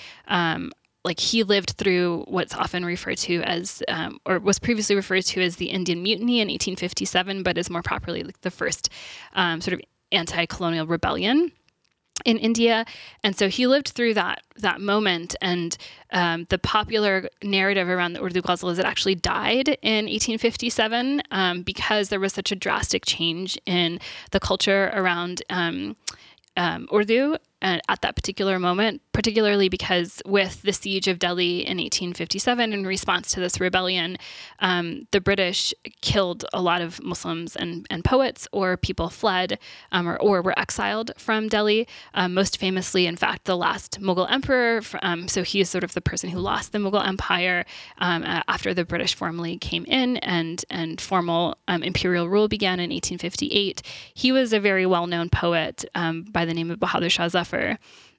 Like 1.05 1.19
he 1.19 1.43
lived 1.43 1.71
through 1.71 2.25
what's 2.29 2.55
often 2.55 2.85
referred 2.85 3.19
to 3.19 3.43
as, 3.43 3.83
um, 3.89 4.19
or 4.27 4.39
was 4.39 4.59
previously 4.59 4.97
referred 4.97 5.25
to 5.27 5.41
as 5.41 5.57
the 5.57 5.71
Indian 5.71 6.03
Mutiny 6.03 6.41
in 6.41 6.49
1857, 6.49 7.43
but 7.43 7.57
is 7.57 7.71
more 7.71 7.83
properly 7.83 8.23
like 8.23 8.41
the 8.43 8.51
first 8.51 8.91
um, 9.35 9.61
sort 9.61 9.75
of 9.75 9.81
anti-colonial 10.13 10.87
rebellion 10.87 11.53
in 12.25 12.39
India, 12.39 12.85
and 13.23 13.37
so 13.37 13.49
he 13.49 13.67
lived 13.67 13.89
through 13.89 14.15
that 14.15 14.43
that 14.57 14.81
moment. 14.81 15.35
And 15.41 15.77
um, 16.13 16.47
the 16.49 16.59
popular 16.59 17.29
narrative 17.43 17.89
around 17.89 18.13
the 18.13 18.23
Urdu 18.23 18.43
ghazal 18.43 18.71
is 18.71 18.79
it 18.79 18.85
actually 18.85 19.15
died 19.15 19.69
in 19.83 20.07
1857 20.07 21.23
um, 21.31 21.63
because 21.63 22.09
there 22.09 22.21
was 22.21 22.33
such 22.33 22.53
a 22.53 22.57
drastic 22.57 23.05
change 23.07 23.59
in 23.67 24.01
the 24.31 24.41
culture 24.41 24.91
around. 24.95 25.43
Um, 25.51 25.97
um, 26.57 26.89
Urdu 26.93 27.37
at 27.63 28.01
that 28.01 28.17
particular 28.17 28.59
moment, 28.59 29.03
particularly 29.13 29.69
because 29.69 30.23
with 30.25 30.63
the 30.63 30.73
siege 30.73 31.09
of 31.09 31.19
Delhi 31.19 31.61
in 31.61 31.77
1857, 31.77 32.73
in 32.73 32.87
response 32.87 33.31
to 33.33 33.41
this 33.41 33.61
rebellion, 33.61 34.17
um, 34.61 35.07
the 35.11 35.21
British 35.21 35.75
killed 36.01 36.45
a 36.55 36.63
lot 36.63 36.81
of 36.81 37.03
Muslims 37.03 37.57
and, 37.57 37.87
and 37.91 38.03
poets, 38.03 38.49
or 38.53 38.77
people 38.77 39.11
fled 39.11 39.59
um, 39.93 40.09
or, 40.09 40.19
or 40.21 40.41
were 40.43 40.59
exiled 40.59 41.11
from 41.19 41.49
Delhi. 41.49 41.87
Um, 42.15 42.33
most 42.33 42.59
famously, 42.59 43.07
in 43.07 43.17
fact, 43.17 43.45
the 43.45 43.57
last 43.57 44.01
Mughal 44.01 44.31
emperor. 44.31 44.81
Um, 45.03 45.29
so 45.29 45.43
he 45.43 45.61
is 45.61 45.69
sort 45.69 45.85
of 45.85 45.93
the 45.93 46.01
person 46.01 46.31
who 46.31 46.39
lost 46.39 46.73
the 46.73 46.79
Mughal 46.79 47.07
empire 47.07 47.67
um, 47.99 48.23
after 48.25 48.73
the 48.73 48.85
British 48.85 49.15
formally 49.15 49.59
came 49.59 49.85
in 49.85 50.17
and, 50.19 50.65
and 50.71 51.01
formal 51.01 51.57
um, 51.69 51.83
imperial 51.83 52.29
rule 52.29 52.49
began 52.49 52.81
in 52.81 52.91
1858. 52.91 53.83
He 54.15 54.33
was 54.33 54.55
a 54.55 54.61
very 54.61 54.87
well 54.87 55.07
known 55.07 55.29
poet 55.29 55.85
by 55.95 56.45
the 56.45 56.55
name 56.55 56.71
of 56.71 56.79
Bahadur 56.79 57.11
Shah 57.11 57.29
Zafar 57.29 57.50
suffer. 57.51 57.79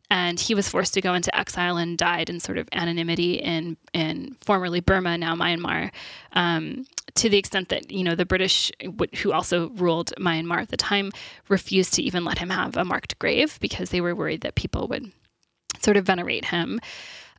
And 0.10 0.38
he 0.38 0.54
was 0.54 0.68
forced 0.68 0.94
to 0.96 1.02
go 1.02 1.14
into 1.14 1.34
exile 1.34 1.78
and 1.78 1.98
died 1.98 2.30
in 2.30 2.42
sort 2.42 2.58
of 2.58 2.68
anonymity 2.74 3.36
in, 3.36 3.78
in 3.94 4.36
formerly 4.42 4.82
Burma, 4.82 5.18
now 5.18 5.36
Myanmar, 5.36 5.90
um, 6.34 6.86
to 7.16 7.30
the 7.30 7.38
extent 7.38 7.70
that, 7.70 7.90
you 7.90 8.04
know, 8.04 8.16
the 8.16 8.26
British, 8.26 8.74
who 9.22 9.32
also 9.32 9.70
ruled 9.70 10.12
Myanmar 10.20 10.62
at 10.62 10.68
the 10.68 10.76
time, 10.76 11.12
refused 11.48 11.94
to 11.94 12.04
even 12.04 12.26
let 12.26 12.40
him 12.40 12.50
have 12.50 12.76
a 12.76 12.84
marked 12.84 13.18
grave 13.20 13.58
because 13.62 13.92
they 13.92 14.02
were 14.02 14.14
worried 14.14 14.42
that 14.42 14.56
people 14.56 14.90
would 14.90 15.14
sort 15.80 15.96
of 15.96 16.06
venerate 16.06 16.46
him. 16.46 16.82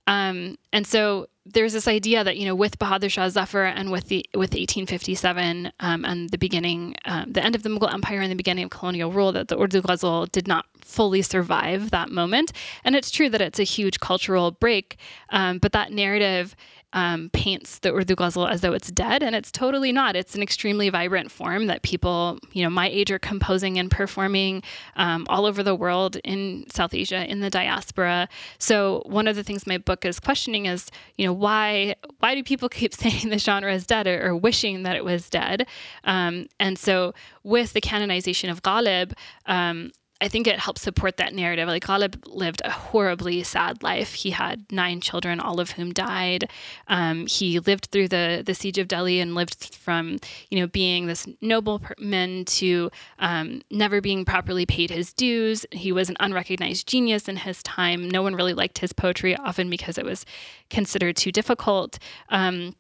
Um, 0.07 0.57
and 0.73 0.87
so 0.87 1.27
there's 1.45 1.73
this 1.73 1.89
idea 1.89 2.23
that 2.23 2.37
you 2.37 2.47
know 2.47 2.55
with 2.55 2.79
Bahadur 2.79 3.11
Shah 3.11 3.29
Zafar 3.29 3.65
and 3.65 3.91
with 3.91 4.09
the 4.09 4.25
with 4.35 4.51
1857 4.51 5.73
um, 5.81 6.05
and 6.05 6.31
the 6.31 6.39
beginning, 6.39 6.95
um, 7.05 7.33
the 7.33 7.45
end 7.45 7.55
of 7.55 7.63
the 7.63 7.69
Mughal 7.69 7.93
Empire 7.93 8.21
and 8.21 8.31
the 8.31 8.37
beginning 8.37 8.65
of 8.65 8.71
colonial 8.71 9.11
rule, 9.11 9.33
that 9.33 9.49
the 9.49 9.59
Urdu 9.59 9.83
ghazal 9.83 10.27
did 10.27 10.47
not 10.47 10.67
fully 10.81 11.23
survive 11.23 11.91
that 11.91 12.11
moment. 12.11 12.53
And 12.85 12.95
it's 12.95 13.11
true 13.11 13.29
that 13.31 13.41
it's 13.41 13.59
a 13.59 13.65
huge 13.65 13.99
cultural 13.99 14.53
break, 14.53 14.97
um, 15.31 15.59
but 15.59 15.73
that 15.73 15.93
narrative 15.93 16.55
um, 16.93 17.31
paints 17.33 17.79
the 17.79 17.95
Urdu 17.95 18.15
ghazal 18.15 18.47
as 18.47 18.61
though 18.61 18.73
it's 18.73 18.91
dead, 18.91 19.23
and 19.23 19.35
it's 19.35 19.51
totally 19.51 19.93
not. 19.93 20.17
It's 20.17 20.35
an 20.35 20.43
extremely 20.43 20.89
vibrant 20.89 21.31
form 21.31 21.67
that 21.67 21.83
people, 21.83 22.39
you 22.53 22.63
know, 22.63 22.71
my 22.71 22.89
age 22.89 23.11
are 23.11 23.19
composing 23.19 23.79
and 23.79 23.91
performing 23.91 24.63
um, 24.97 25.27
all 25.29 25.47
over 25.47 25.63
the 25.63 25.75
world 25.75 26.17
in 26.25 26.65
South 26.71 26.95
Asia, 26.95 27.29
in 27.31 27.41
the 27.41 27.51
diaspora. 27.51 28.29
So 28.59 29.03
one 29.07 29.29
of 29.29 29.37
the 29.37 29.43
things 29.43 29.67
my 29.67 29.79
book 29.79 30.05
is 30.05 30.21
questioning 30.21 30.67
is, 30.67 30.91
you 31.17 31.27
know, 31.27 31.33
why 31.33 31.97
why 32.19 32.35
do 32.35 32.43
people 32.43 32.69
keep 32.81 32.95
saying 32.95 33.31
the 33.31 33.39
genre 33.39 33.73
is 33.73 33.87
dead 33.87 34.07
or, 34.07 34.29
or 34.29 34.37
wishing 34.37 34.83
that 34.83 34.97
it 34.97 35.05
was 35.05 35.29
dead? 35.31 35.67
Um, 36.05 36.47
and 36.61 36.79
so 36.79 37.15
with 37.43 37.73
the 37.73 37.81
canonization 37.81 38.51
of 38.51 38.63
Ghalib, 38.63 39.13
um, 39.47 39.93
I 40.23 40.29
think 40.29 40.47
it 40.47 40.61
helps 40.61 40.83
support 40.83 41.17
that 41.17 41.35
narrative. 41.35 41.67
Like 41.67 41.85
Ghalib 41.85 42.23
lived 42.27 42.63
a 42.65 42.71
horribly 42.71 43.43
sad 43.43 43.83
life. 43.83 44.15
He 44.15 44.31
had 44.31 44.71
nine 44.71 45.01
children, 45.01 45.41
all 45.41 45.59
of 45.59 45.73
whom 45.73 45.93
died. 45.93 46.49
Um, 46.87 47.27
he 47.27 47.59
lived 47.59 47.87
through 47.87 48.07
the 48.07 48.45
the 48.47 48.55
siege 48.55 48.79
of 48.79 48.87
Delhi 48.87 49.19
and 49.19 49.35
lived 49.35 49.75
from 49.75 50.19
you 50.49 50.61
know 50.61 50.69
being 50.69 51.07
this 51.07 51.27
nobleman 51.41 52.45
to 52.45 52.89
um, 53.19 53.63
never 53.69 54.01
being 54.01 54.25
properly 54.25 54.65
paid 54.65 54.91
his 54.91 55.13
dues. 55.13 55.67
He 55.73 55.91
was 55.91 56.09
an 56.09 56.17
unrecognized 56.21 56.87
genius 56.87 57.29
in 57.29 57.39
his 57.39 57.61
time. 57.65 58.09
No 58.09 58.23
one 58.23 58.37
really 58.37 58.55
liked 58.55 58.79
his 58.79 58.93
poetry, 58.93 59.37
often 59.37 59.69
because 59.69 59.99
it 59.99 60.05
was 60.05 60.25
considered 60.71 61.17
too 61.17 61.33
difficult. 61.33 61.99
Um, 62.29 62.77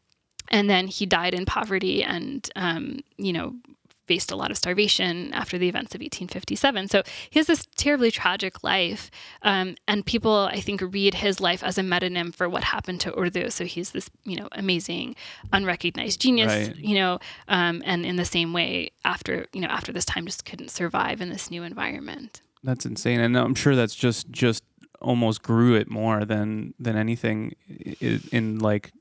and 0.48 0.70
then 0.70 0.86
he 0.86 1.06
died 1.06 1.34
in 1.34 1.44
poverty 1.44 2.04
and 2.04 2.48
um, 2.54 3.00
you 3.16 3.32
know 3.32 3.56
faced 4.06 4.32
a 4.32 4.36
lot 4.36 4.50
of 4.50 4.56
starvation 4.56 5.32
after 5.32 5.58
the 5.58 5.68
events 5.68 5.94
of 5.94 6.00
1857. 6.00 6.88
So 6.88 7.02
he 7.30 7.38
has 7.38 7.46
this 7.46 7.66
terribly 7.76 8.10
tragic 8.10 8.64
life. 8.64 9.10
Um, 9.42 9.76
and 9.86 10.04
people, 10.04 10.48
I 10.50 10.60
think, 10.60 10.80
read 10.82 11.14
his 11.14 11.40
life 11.40 11.62
as 11.62 11.78
a 11.78 11.82
metonym 11.82 12.34
for 12.34 12.48
what 12.48 12.64
happened 12.64 13.00
to 13.02 13.18
Urdu. 13.18 13.50
So 13.50 13.64
he's 13.64 13.92
this, 13.92 14.10
you 14.24 14.36
know, 14.36 14.48
amazing, 14.52 15.14
unrecognized 15.52 16.20
genius, 16.20 16.68
right. 16.68 16.76
you 16.76 16.94
know, 16.94 17.18
um, 17.48 17.82
and 17.84 18.04
in 18.04 18.16
the 18.16 18.24
same 18.24 18.52
way, 18.52 18.90
after, 19.04 19.46
you 19.52 19.60
know, 19.60 19.68
after 19.68 19.92
this 19.92 20.04
time 20.04 20.26
just 20.26 20.44
couldn't 20.44 20.70
survive 20.70 21.20
in 21.20 21.30
this 21.30 21.50
new 21.50 21.62
environment. 21.62 22.42
That's 22.64 22.86
insane. 22.86 23.20
And 23.20 23.36
I'm 23.36 23.54
sure 23.54 23.76
that's 23.76 23.94
just, 23.94 24.30
just 24.30 24.64
almost 25.00 25.42
grew 25.42 25.74
it 25.74 25.90
more 25.90 26.24
than, 26.24 26.74
than 26.78 26.96
anything 26.96 27.54
in, 28.00 28.20
in 28.30 28.58
like 28.58 28.92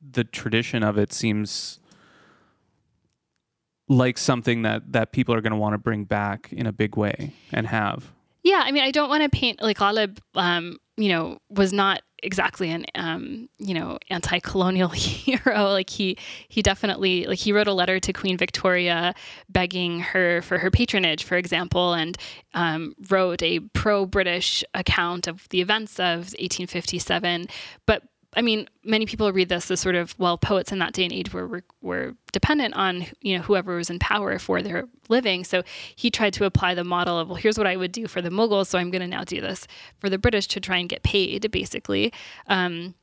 the 0.00 0.24
tradition 0.24 0.82
of 0.82 0.96
it 0.96 1.12
seems 1.12 1.80
like 3.88 4.18
something 4.18 4.62
that 4.62 4.92
that 4.92 5.12
people 5.12 5.34
are 5.34 5.40
going 5.40 5.52
to 5.52 5.58
want 5.58 5.74
to 5.74 5.78
bring 5.78 6.04
back 6.04 6.52
in 6.52 6.66
a 6.66 6.72
big 6.72 6.96
way 6.96 7.32
and 7.52 7.66
have. 7.66 8.12
Yeah, 8.42 8.62
I 8.64 8.72
mean, 8.72 8.84
I 8.84 8.90
don't 8.90 9.08
want 9.08 9.22
to 9.24 9.28
paint 9.28 9.60
like 9.60 9.78
Ghalib, 9.78 10.18
um, 10.34 10.78
you 10.96 11.08
know, 11.08 11.38
was 11.50 11.72
not 11.72 12.02
exactly 12.22 12.70
an 12.70 12.84
um, 12.94 13.48
you 13.58 13.74
know 13.74 13.98
anti-colonial 14.10 14.88
hero 14.94 15.70
like 15.70 15.90
he 15.90 16.16
he 16.48 16.62
definitely 16.62 17.24
like 17.26 17.38
he 17.38 17.52
wrote 17.52 17.68
a 17.68 17.72
letter 17.72 18.00
to 18.00 18.12
queen 18.12 18.36
victoria 18.36 19.14
begging 19.48 20.00
her 20.00 20.42
for 20.42 20.58
her 20.58 20.70
patronage 20.70 21.24
for 21.24 21.36
example 21.36 21.94
and 21.94 22.18
um, 22.54 22.94
wrote 23.08 23.42
a 23.42 23.60
pro-british 23.72 24.64
account 24.74 25.26
of 25.26 25.48
the 25.50 25.60
events 25.60 26.00
of 26.00 26.34
1857 26.38 27.46
but 27.86 28.02
I 28.38 28.40
mean, 28.40 28.68
many 28.84 29.04
people 29.04 29.32
read 29.32 29.48
this 29.48 29.68
as 29.68 29.80
sort 29.80 29.96
of 29.96 30.16
well, 30.16 30.38
poets 30.38 30.70
in 30.70 30.78
that 30.78 30.92
day 30.92 31.02
and 31.02 31.12
age 31.12 31.32
were 31.32 31.64
were 31.82 32.14
dependent 32.30 32.72
on 32.74 33.04
you 33.20 33.36
know 33.36 33.42
whoever 33.42 33.74
was 33.74 33.90
in 33.90 33.98
power 33.98 34.38
for 34.38 34.62
their 34.62 34.84
living. 35.08 35.42
So 35.42 35.64
he 35.96 36.08
tried 36.08 36.34
to 36.34 36.44
apply 36.44 36.74
the 36.74 36.84
model 36.84 37.18
of 37.18 37.26
well, 37.26 37.34
here's 37.34 37.58
what 37.58 37.66
I 37.66 37.76
would 37.76 37.90
do 37.90 38.06
for 38.06 38.22
the 38.22 38.28
Mughals, 38.30 38.68
so 38.68 38.78
I'm 38.78 38.92
going 38.92 39.02
to 39.02 39.08
now 39.08 39.24
do 39.24 39.40
this 39.40 39.66
for 39.98 40.08
the 40.08 40.18
British 40.18 40.46
to 40.48 40.60
try 40.60 40.76
and 40.76 40.88
get 40.88 41.02
paid, 41.02 41.50
basically. 41.50 42.12
Um, 42.46 42.94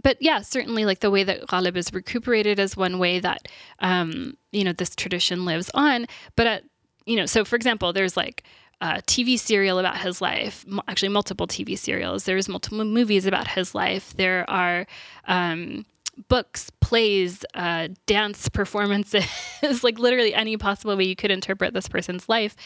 but 0.00 0.18
yeah, 0.20 0.40
certainly 0.40 0.84
like 0.84 1.00
the 1.00 1.10
way 1.10 1.24
that 1.24 1.48
Ghalib 1.48 1.76
is 1.76 1.92
recuperated 1.92 2.60
is 2.60 2.76
one 2.76 3.00
way 3.00 3.18
that 3.18 3.48
um, 3.80 4.36
you 4.52 4.62
know 4.62 4.72
this 4.72 4.94
tradition 4.94 5.44
lives 5.44 5.68
on. 5.74 6.06
But 6.36 6.46
at 6.46 6.62
you 7.06 7.16
know, 7.16 7.26
so 7.26 7.44
for 7.44 7.56
example, 7.56 7.92
there's 7.92 8.16
like 8.16 8.44
a 8.80 9.02
TV 9.02 9.38
serial 9.38 9.78
about 9.78 9.98
his 9.98 10.20
life, 10.20 10.64
actually, 10.88 11.10
multiple 11.10 11.46
TV 11.46 11.78
serials. 11.78 12.24
There's 12.24 12.48
multiple 12.48 12.84
movies 12.84 13.26
about 13.26 13.48
his 13.48 13.74
life. 13.74 14.14
There 14.16 14.48
are 14.48 14.86
um, 15.26 15.84
books, 16.28 16.70
plays, 16.80 17.44
uh, 17.54 17.88
dance 18.06 18.48
performances, 18.48 19.24
like 19.82 19.98
literally 19.98 20.34
any 20.34 20.56
possible 20.56 20.96
way 20.96 21.04
you 21.04 21.16
could 21.16 21.30
interpret 21.30 21.74
this 21.74 21.88
person's 21.88 22.28
life. 22.28 22.56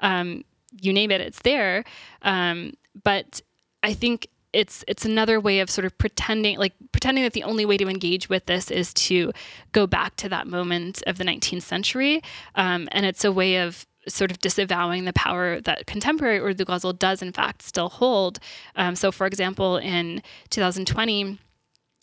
Um, 0.00 0.44
you 0.80 0.92
name 0.92 1.10
it, 1.10 1.20
it's 1.20 1.40
there. 1.40 1.84
Um, 2.22 2.74
but 3.02 3.40
I 3.82 3.92
think 3.94 4.28
it's 4.52 4.84
it's 4.86 5.04
another 5.04 5.40
way 5.40 5.58
of 5.60 5.68
sort 5.68 5.84
of 5.84 5.98
pretending 5.98 6.56
like 6.58 6.72
pretending 6.92 7.24
that 7.24 7.32
the 7.32 7.42
only 7.42 7.66
way 7.66 7.76
to 7.76 7.88
engage 7.88 8.28
with 8.28 8.46
this 8.46 8.70
is 8.70 8.94
to 8.94 9.32
go 9.72 9.84
back 9.84 10.14
to 10.14 10.28
that 10.28 10.46
moment 10.46 11.02
of 11.08 11.18
the 11.18 11.24
19th 11.24 11.62
century 11.62 12.22
um, 12.54 12.88
and 12.92 13.04
it's 13.04 13.24
a 13.24 13.32
way 13.32 13.56
of 13.56 13.84
sort 14.08 14.30
of 14.30 14.38
disavowing 14.38 15.04
the 15.04 15.12
power 15.12 15.60
that 15.60 15.86
contemporary 15.86 16.38
Urdu 16.38 16.64
ghazal 16.64 16.92
does 16.92 17.22
in 17.22 17.32
fact 17.32 17.62
still 17.62 17.88
hold. 17.88 18.38
Um, 18.76 18.96
so, 18.96 19.12
for 19.12 19.26
example, 19.26 19.76
in 19.76 20.22
2020. 20.50 21.38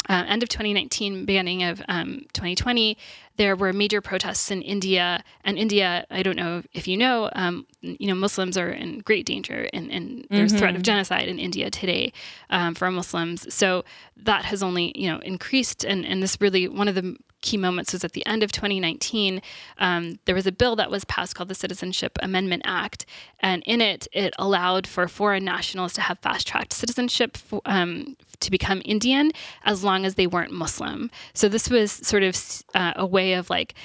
Uh, 0.09 0.25
end 0.27 0.41
of 0.41 0.49
2019, 0.49 1.25
beginning 1.25 1.61
of 1.61 1.79
um, 1.87 2.21
2020, 2.33 2.97
there 3.37 3.55
were 3.55 3.71
major 3.71 4.01
protests 4.01 4.49
in 4.49 4.63
India. 4.63 5.23
And 5.43 5.59
India, 5.59 6.07
I 6.09 6.23
don't 6.23 6.35
know 6.35 6.63
if 6.73 6.87
you 6.87 6.97
know, 6.97 7.29
um, 7.33 7.67
you 7.81 8.07
know, 8.07 8.15
Muslims 8.15 8.57
are 8.57 8.71
in 8.71 8.99
great 8.99 9.27
danger, 9.27 9.69
and, 9.71 9.91
and 9.91 10.25
there's 10.31 10.51
mm-hmm. 10.51 10.59
threat 10.59 10.71
of 10.71 10.77
mm-hmm. 10.77 10.83
genocide 10.83 11.27
in 11.27 11.37
India 11.37 11.69
today 11.69 12.13
um, 12.49 12.73
for 12.73 12.89
Muslims. 12.89 13.53
So 13.53 13.85
that 14.17 14.43
has 14.45 14.63
only, 14.63 14.91
you 14.95 15.07
know, 15.07 15.19
increased. 15.19 15.85
And, 15.85 16.03
and 16.03 16.21
this 16.21 16.35
really 16.41 16.67
one 16.67 16.87
of 16.87 16.95
the 16.95 17.15
key 17.41 17.57
moments 17.57 17.93
was 17.93 18.03
at 18.03 18.13
the 18.13 18.25
end 18.25 18.43
of 18.43 18.51
2019. 18.51 19.41
Um, 19.77 20.19
there 20.25 20.35
was 20.35 20.47
a 20.47 20.51
bill 20.51 20.75
that 20.75 20.91
was 20.91 21.05
passed 21.05 21.35
called 21.35 21.49
the 21.49 21.55
Citizenship 21.55 22.17
Amendment 22.21 22.63
Act, 22.65 23.05
and 23.39 23.63
in 23.65 23.81
it, 23.81 24.07
it 24.13 24.33
allowed 24.37 24.87
for 24.87 25.07
foreign 25.07 25.43
nationals 25.43 25.93
to 25.93 26.01
have 26.01 26.19
fast 26.19 26.47
tracked 26.47 26.73
citizenship 26.73 27.37
um, 27.65 28.15
to 28.39 28.51
become 28.51 28.81
Indian 28.85 29.31
as 29.63 29.83
long 29.83 30.05
as 30.05 30.15
they 30.15 30.27
weren't 30.27 30.51
Muslim. 30.51 31.09
So 31.33 31.47
this 31.47 31.69
was 31.69 31.91
sort 31.91 32.23
of 32.23 32.35
uh, 32.73 32.93
a 32.95 33.05
way 33.05 33.33
of 33.33 33.49
like 33.49 33.75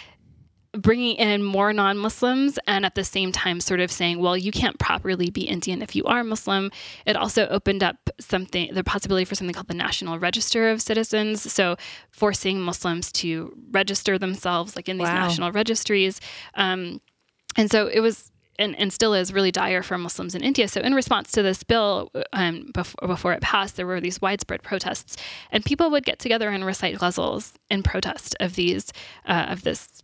bringing 0.76 1.16
in 1.16 1.42
more 1.42 1.72
non 1.72 1.98
Muslims 1.98 2.58
and 2.66 2.84
at 2.84 2.94
the 2.94 3.04
same 3.04 3.32
time 3.32 3.60
sort 3.60 3.80
of 3.80 3.90
saying, 3.90 4.18
well, 4.18 4.36
you 4.36 4.52
can't 4.52 4.78
properly 4.78 5.30
be 5.30 5.42
Indian 5.42 5.82
if 5.82 5.96
you 5.96 6.04
are 6.04 6.22
Muslim. 6.24 6.70
It 7.06 7.16
also 7.16 7.46
opened 7.48 7.82
up 7.82 8.10
something, 8.20 8.72
the 8.72 8.84
possibility 8.84 9.24
for 9.24 9.34
something 9.34 9.54
called 9.54 9.68
the 9.68 9.74
National 9.74 10.18
Register 10.18 10.70
of 10.70 10.82
Citizens. 10.82 11.52
So 11.52 11.76
forcing 12.10 12.60
Muslims 12.60 13.12
to 13.12 13.56
register 13.70 14.18
themselves 14.18 14.76
like 14.76 14.88
in 14.88 14.98
these 14.98 15.08
wow. 15.08 15.26
national 15.26 15.52
registries. 15.52 16.20
Um, 16.54 17.00
and 17.56 17.70
so 17.70 17.86
it 17.86 18.00
was 18.00 18.30
and, 18.58 18.74
and 18.78 18.92
still 18.92 19.14
is 19.14 19.32
really 19.32 19.52
dire 19.52 19.82
for 19.82 19.98
Muslims 19.98 20.34
in 20.34 20.42
India. 20.42 20.68
So, 20.68 20.80
in 20.80 20.94
response 20.94 21.30
to 21.32 21.42
this 21.42 21.62
bill, 21.62 22.10
um, 22.32 22.70
before, 22.72 23.06
before 23.06 23.32
it 23.34 23.42
passed, 23.42 23.76
there 23.76 23.86
were 23.86 24.00
these 24.00 24.20
widespread 24.20 24.62
protests, 24.62 25.16
and 25.52 25.64
people 25.64 25.90
would 25.90 26.06
get 26.06 26.18
together 26.18 26.48
and 26.48 26.64
recite 26.64 26.96
ghazals 26.96 27.52
in 27.70 27.82
protest 27.82 28.34
of 28.40 28.54
these 28.54 28.92
uh, 29.26 29.46
of 29.48 29.62
this 29.62 30.02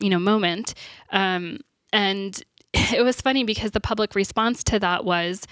you 0.00 0.10
know 0.10 0.18
moment 0.18 0.74
um, 1.10 1.60
and 1.92 2.42
it 2.74 3.02
was 3.02 3.20
funny 3.20 3.44
because 3.44 3.70
the 3.72 3.80
public 3.80 4.14
response 4.14 4.62
to 4.64 4.78
that 4.78 5.04
was, 5.04 5.46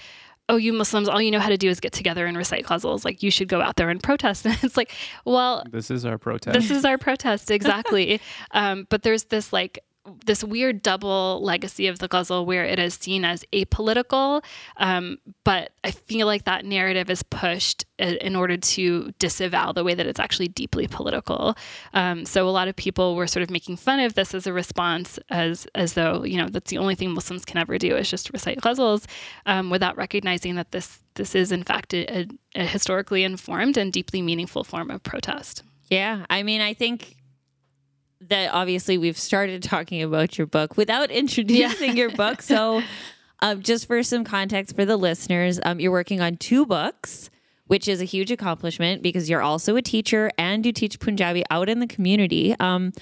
oh, 0.49 0.55
you 0.55 0.71
Muslims, 0.71 1.09
all 1.09 1.21
you 1.21 1.31
know 1.31 1.39
how 1.39 1.49
to 1.49 1.57
do 1.57 1.67
is 1.69 1.79
get 1.79 1.91
together 1.91 2.25
and 2.25 2.37
recite 2.37 2.65
ghazals. 2.65 3.03
Like, 3.03 3.23
you 3.23 3.31
should 3.31 3.47
go 3.47 3.61
out 3.61 3.75
there 3.75 3.89
and 3.89 4.01
protest. 4.01 4.45
And 4.45 4.57
it's 4.63 4.77
like, 4.77 4.93
well, 5.25 5.63
This 5.71 5.89
is 5.91 6.05
our 6.05 6.17
protest. 6.17 6.53
this 6.53 6.71
is 6.71 6.85
our 6.85 6.97
protest, 6.97 7.51
exactly. 7.51 8.21
um, 8.51 8.85
but 8.89 9.03
there's 9.03 9.25
this 9.25 9.51
like, 9.51 9.79
this 10.25 10.43
weird 10.43 10.81
double 10.81 11.41
legacy 11.43 11.87
of 11.87 11.99
the 11.99 12.07
ghazal 12.07 12.45
where 12.45 12.63
it 12.63 12.79
is 12.79 12.93
seen 12.93 13.25
as 13.25 13.43
apolitical, 13.53 14.43
um, 14.77 15.17
but 15.43 15.71
I 15.83 15.91
feel 15.91 16.27
like 16.27 16.45
that 16.45 16.65
narrative 16.65 17.09
is 17.09 17.23
pushed 17.23 17.85
in 17.99 18.35
order 18.35 18.57
to 18.57 19.11
disavow 19.19 19.71
the 19.71 19.83
way 19.83 19.93
that 19.93 20.05
it's 20.05 20.19
actually 20.19 20.47
deeply 20.47 20.87
political. 20.87 21.55
Um, 21.93 22.25
so 22.25 22.47
a 22.47 22.51
lot 22.51 22.67
of 22.67 22.75
people 22.75 23.15
were 23.15 23.27
sort 23.27 23.43
of 23.43 23.49
making 23.49 23.77
fun 23.77 23.99
of 23.99 24.13
this 24.13 24.33
as 24.33 24.47
a 24.47 24.53
response, 24.53 25.19
as 25.29 25.67
as 25.75 25.93
though 25.93 26.23
you 26.23 26.37
know 26.37 26.47
that's 26.49 26.71
the 26.71 26.77
only 26.77 26.95
thing 26.95 27.11
Muslims 27.11 27.45
can 27.45 27.57
ever 27.57 27.77
do 27.77 27.95
is 27.95 28.09
just 28.09 28.31
recite 28.31 28.61
ghazals, 28.61 29.05
um, 29.45 29.69
without 29.69 29.97
recognizing 29.97 30.55
that 30.55 30.71
this 30.71 30.99
this 31.15 31.35
is 31.35 31.51
in 31.51 31.63
fact 31.63 31.93
a, 31.93 32.27
a 32.55 32.65
historically 32.65 33.23
informed 33.23 33.77
and 33.77 33.91
deeply 33.91 34.21
meaningful 34.21 34.63
form 34.63 34.89
of 34.89 35.03
protest. 35.03 35.63
Yeah, 35.89 36.25
I 36.29 36.43
mean, 36.43 36.61
I 36.61 36.73
think 36.73 37.16
that 38.21 38.53
obviously 38.53 38.97
we've 38.97 39.17
started 39.17 39.63
talking 39.63 40.01
about 40.01 40.37
your 40.37 40.47
book 40.47 40.77
without 40.77 41.11
introducing 41.21 41.97
your 41.97 42.09
book. 42.11 42.41
So, 42.41 42.81
um, 43.41 43.61
just 43.61 43.85
for 43.85 44.01
some 44.01 44.23
context 44.23 44.75
for 44.75 44.85
the 44.85 44.97
listeners, 44.97 45.59
um, 45.63 45.79
you're 45.79 45.91
working 45.91 46.21
on 46.21 46.37
two 46.37 46.65
books, 46.65 47.29
which 47.67 47.87
is 47.87 48.01
a 48.01 48.05
huge 48.05 48.31
accomplishment 48.31 49.03
because 49.03 49.29
you're 49.29 49.43
also 49.43 49.75
a 49.75 49.81
teacher 49.81 50.31
and 50.37 50.65
you 50.65 50.71
teach 50.71 50.99
Punjabi 50.99 51.43
out 51.51 51.69
in 51.69 51.79
the 51.79 51.87
community. 51.87 52.55
Um, 52.59 52.93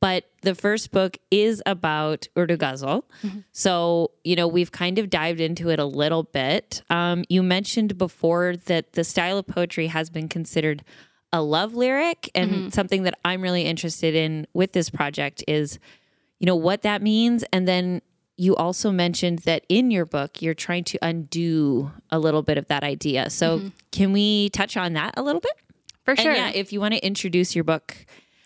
but 0.00 0.24
the 0.40 0.56
first 0.56 0.90
book 0.90 1.16
is 1.30 1.62
about 1.64 2.26
Urdu 2.36 2.56
Ghazal. 2.56 3.04
So, 3.52 4.10
you 4.24 4.34
know, 4.34 4.48
we've 4.48 4.72
kind 4.72 4.98
of 4.98 5.08
dived 5.08 5.38
into 5.40 5.68
it 5.68 5.78
a 5.78 5.84
little 5.84 6.24
bit. 6.24 6.82
Um, 6.90 7.22
you 7.28 7.40
mentioned 7.40 7.96
before 7.98 8.56
that 8.66 8.94
the 8.94 9.04
style 9.04 9.38
of 9.38 9.46
poetry 9.46 9.86
has 9.86 10.10
been 10.10 10.28
considered 10.28 10.82
a 11.32 11.42
love 11.42 11.74
lyric 11.74 12.30
and 12.34 12.72
something 12.74 13.04
that 13.04 13.18
I'm 13.24 13.40
really 13.40 13.62
interested 13.62 14.14
in 14.14 14.46
with 14.52 14.72
this 14.72 14.90
project 14.90 15.42
is 15.48 15.78
you 16.38 16.46
know 16.46 16.56
what 16.56 16.82
that 16.82 17.02
means 17.02 17.44
and 17.52 17.66
then 17.66 18.02
you 18.36 18.56
also 18.56 18.90
mentioned 18.90 19.40
that 19.40 19.64
in 19.68 19.90
your 19.90 20.04
book 20.04 20.42
you're 20.42 20.54
trying 20.54 20.84
to 20.84 20.98
undo 21.02 21.90
a 22.10 22.18
little 22.18 22.42
bit 22.42 22.58
of 22.58 22.66
that 22.68 22.82
idea. 22.82 23.30
So 23.30 23.62
can 23.92 24.12
we 24.12 24.48
touch 24.50 24.76
on 24.76 24.94
that 24.94 25.14
a 25.16 25.22
little 25.22 25.40
bit? 25.40 25.52
For 26.04 26.16
sure. 26.16 26.32
And 26.32 26.36
yeah, 26.36 26.60
if 26.60 26.72
you 26.72 26.80
want 26.80 26.94
to 26.94 27.06
introduce 27.06 27.54
your 27.54 27.64
book 27.64 27.94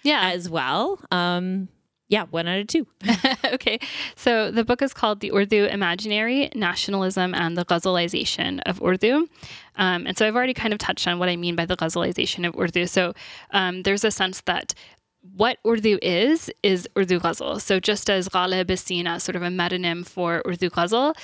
yeah. 0.03 0.31
as 0.35 0.51
well. 0.51 1.01
Um 1.11 1.69
yeah, 2.09 2.25
one 2.31 2.47
out 2.47 2.61
of 2.61 2.67
two. 2.69 2.87
okay. 3.45 3.79
So 4.15 4.51
the 4.51 4.65
book 4.65 4.81
is 4.81 4.95
called 4.95 5.21
The 5.21 5.33
Urdu 5.33 5.65
Imaginary 5.67 6.51
Nationalism 6.55 7.35
and 7.35 7.57
the 7.57 7.65
Ghazalization 7.65 8.61
of 8.65 8.81
Urdu. 8.81 9.29
Um, 9.77 10.07
and 10.07 10.17
so 10.17 10.27
I've 10.27 10.37
already 10.37 10.55
kind 10.55 10.73
of 10.73 10.79
touched 10.79 11.09
on 11.09 11.19
what 11.19 11.29
I 11.29 11.37
mean 11.37 11.57
by 11.57 11.67
the 11.67 11.77
Ghazalization 11.77 12.47
of 12.47 12.55
Urdu. 12.57 12.87
So 12.87 13.13
um, 13.51 13.83
there's 13.83 14.05
a 14.05 14.13
sense 14.13 14.41
that 14.43 14.73
what 15.35 15.59
Urdu 15.67 15.99
is, 16.01 16.49
is 16.63 16.89
Urdu 16.97 17.19
Ghazal. 17.19 17.61
So 17.61 17.81
just 17.81 18.09
as 18.09 18.29
Ghalib 18.29 18.71
is 18.71 18.81
seen 18.81 19.09
as 19.09 19.25
sort 19.25 19.35
of 19.35 19.43
a 19.43 19.49
metonym 19.49 20.07
for 20.07 20.43
Urdu 20.47 20.71
Ghazal, 20.71 21.15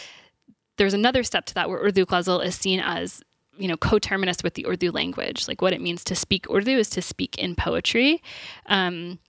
there's 0.78 0.94
another 0.94 1.22
step 1.22 1.46
to 1.46 1.54
that 1.54 1.68
where 1.68 1.78
Urdu 1.78 2.06
Ghazal 2.06 2.40
is 2.40 2.56
seen 2.56 2.80
as 2.80 3.22
you 3.58 3.68
know 3.68 3.76
coterminous 3.76 4.42
with 4.42 4.54
the 4.54 4.66
Urdu 4.66 4.90
language. 4.90 5.46
Like 5.46 5.62
what 5.62 5.72
it 5.72 5.80
means 5.80 6.02
to 6.04 6.16
speak 6.16 6.50
Urdu 6.50 6.76
is 6.76 6.90
to 6.90 7.02
speak 7.02 7.38
in 7.38 7.54
poetry. 7.54 8.22
Um, 8.66 9.20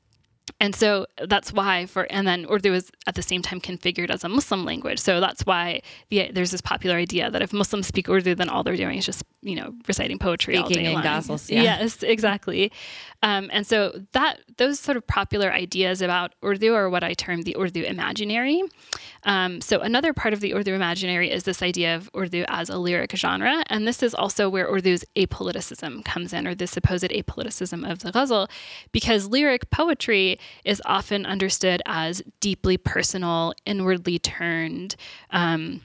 and 0.60 0.76
so 0.76 1.06
that's 1.28 1.52
why 1.52 1.86
for 1.86 2.04
and 2.10 2.28
then 2.28 2.46
Urdu 2.50 2.74
is 2.74 2.92
at 3.08 3.16
the 3.16 3.22
same 3.22 3.42
time 3.42 3.60
configured 3.60 4.10
as 4.10 4.24
a 4.24 4.30
Muslim 4.30 4.66
language. 4.66 5.00
So 5.00 5.20
that's 5.20 5.46
why 5.46 5.82
the, 6.10 6.32
there's 6.32 6.52
this 6.52 6.62
popular 6.62 6.96
idea 6.96 7.30
that 7.32 7.42
if 7.42 7.54
Muslims 7.54 7.88
speak 7.88 8.10
Urdu, 8.10 8.36
then 8.36 8.50
all 8.50 8.64
they're 8.64 8.76
doing 8.76 8.98
is 8.98 9.06
just 9.06 9.24
you 9.42 9.56
know 9.56 9.74
reciting 9.88 10.20
poetry 10.20 10.58
all 10.58 10.66
Speaking 10.66 10.84
day 10.84 10.90
in 10.90 10.96
long. 10.96 11.04
ghazals, 11.04 11.50
yeah. 11.50 11.64
Yes, 11.64 12.04
exactly. 12.04 12.72
Um, 13.22 13.50
and 13.54 13.66
so 13.66 14.00
that 14.12 14.40
those 14.58 14.80
sort 14.80 14.98
of 14.98 15.08
popular 15.08 15.52
ideas 15.52 16.02
about 16.02 16.34
Urdu 16.44 16.74
are 16.74 16.90
what 16.90 17.04
I 17.04 17.14
term 17.14 17.44
the 17.44 17.56
Urdu 17.58 17.84
imaginary. 17.84 18.62
Um, 19.25 19.62
so 19.62 19.80
another 19.80 20.13
part 20.13 20.34
of 20.34 20.39
the 20.42 20.53
Urdu 20.53 20.74
imaginary 20.74 21.32
is 21.32 21.44
this 21.44 21.62
idea 21.62 21.96
of 21.96 22.10
Urdu 22.15 22.46
as 22.48 22.70
a 22.70 22.77
lyric 22.77 23.15
genre, 23.15 23.63
and 23.68 23.88
this 23.88 24.03
is 24.03 24.13
also 24.13 24.50
where 24.50 24.68
Urdu's 24.68 25.06
apoliticism 25.15 26.03
comes 26.03 26.34
in, 26.34 26.48
or 26.48 26.56
the 26.56 26.68
supposed 26.68 27.12
apoliticism 27.12 27.89
of 27.89 28.00
the 28.00 28.12
ghazal, 28.12 28.50
because 28.91 29.28
lyric 29.28 29.69
poetry 29.69 30.39
is 30.65 30.82
often 30.86 31.26
understood 31.26 31.82
as 31.86 32.21
deeply 32.39 32.78
personal, 32.78 33.54
inwardly 33.65 34.19
turned. 34.19 34.95
Um, 35.32 35.82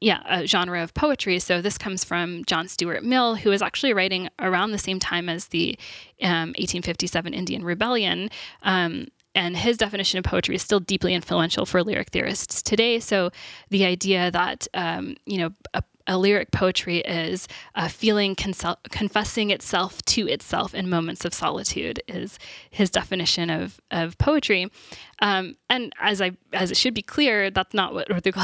yeah, 0.00 0.22
a 0.26 0.46
genre 0.46 0.82
of 0.82 0.94
poetry. 0.94 1.40
So 1.40 1.60
this 1.60 1.76
comes 1.76 2.04
from 2.04 2.44
John 2.44 2.68
Stuart 2.68 3.02
Mill, 3.02 3.34
who 3.34 3.50
was 3.50 3.62
actually 3.62 3.92
writing 3.92 4.28
around 4.38 4.70
the 4.70 4.78
same 4.78 5.00
time 5.00 5.28
as 5.28 5.48
the 5.48 5.76
um, 6.22 6.50
1857 6.50 7.34
Indian 7.34 7.64
Rebellion. 7.64 8.30
Um, 8.62 9.08
and 9.38 9.56
his 9.56 9.76
definition 9.76 10.18
of 10.18 10.24
poetry 10.24 10.56
is 10.56 10.62
still 10.62 10.80
deeply 10.80 11.14
influential 11.14 11.64
for 11.64 11.84
lyric 11.84 12.08
theorists 12.10 12.60
today. 12.60 12.98
So 12.98 13.30
the 13.70 13.84
idea 13.84 14.32
that, 14.32 14.66
um, 14.74 15.14
you 15.26 15.38
know, 15.38 15.50
a, 15.74 15.82
a 16.08 16.18
lyric 16.18 16.50
poetry 16.50 16.98
is 16.98 17.46
a 17.76 17.88
feeling 17.88 18.34
consel- 18.34 18.78
confessing 18.90 19.50
itself 19.50 20.02
to 20.06 20.26
itself 20.26 20.74
in 20.74 20.90
moments 20.90 21.24
of 21.24 21.32
solitude 21.32 22.02
is 22.08 22.38
his 22.70 22.90
definition 22.90 23.48
of, 23.48 23.78
of 23.92 24.18
poetry. 24.18 24.72
Um, 25.20 25.54
and 25.70 25.92
as 26.00 26.20
I 26.20 26.32
as 26.52 26.72
it 26.72 26.76
should 26.76 26.94
be 26.94 27.02
clear, 27.02 27.48
that's 27.50 27.74
not 27.74 27.94
what 27.94 28.10
Urdu 28.10 28.32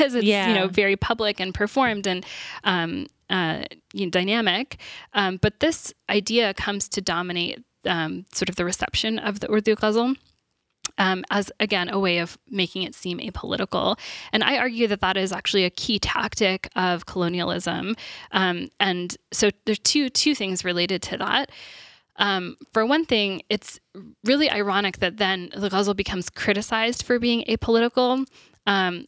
is. 0.00 0.14
It's 0.14 0.26
Yeah. 0.26 0.48
you 0.48 0.54
know 0.56 0.68
very 0.68 0.96
public 0.96 1.40
and 1.40 1.54
performed 1.54 2.06
and 2.06 2.26
um, 2.64 3.06
uh, 3.30 3.62
you 3.94 4.04
know, 4.06 4.10
dynamic. 4.10 4.76
Um, 5.14 5.38
but 5.40 5.60
this 5.60 5.94
idea 6.10 6.52
comes 6.52 6.88
to 6.90 7.00
dominate 7.00 7.64
um, 7.86 8.26
sort 8.34 8.48
of 8.50 8.56
the 8.56 8.64
reception 8.66 9.18
of 9.18 9.40
the 9.40 9.50
Urdu 9.50 9.76
Ghazal 9.76 10.14
um, 10.98 11.24
as 11.30 11.50
again 11.60 11.88
a 11.88 11.98
way 11.98 12.18
of 12.18 12.38
making 12.50 12.82
it 12.82 12.94
seem 12.94 13.18
apolitical. 13.18 13.98
And 14.32 14.42
I 14.42 14.58
argue 14.58 14.86
that 14.88 15.00
that 15.00 15.16
is 15.16 15.32
actually 15.32 15.64
a 15.64 15.70
key 15.70 15.98
tactic 15.98 16.68
of 16.76 17.06
colonialism. 17.06 17.96
Um, 18.32 18.68
and 18.80 19.16
so 19.32 19.50
there's 19.64 19.78
two 19.78 20.08
two 20.08 20.34
things 20.34 20.64
related 20.64 21.02
to 21.02 21.16
that. 21.18 21.50
Um, 22.16 22.56
for 22.72 22.86
one 22.86 23.04
thing, 23.04 23.42
it's 23.48 23.80
really 24.24 24.48
ironic 24.48 24.98
that 24.98 25.16
then 25.16 25.50
the 25.56 25.68
ghazal 25.68 25.94
becomes 25.94 26.30
criticized 26.30 27.02
for 27.02 27.18
being 27.18 27.44
apolitical. 27.48 28.24
Um, 28.66 29.06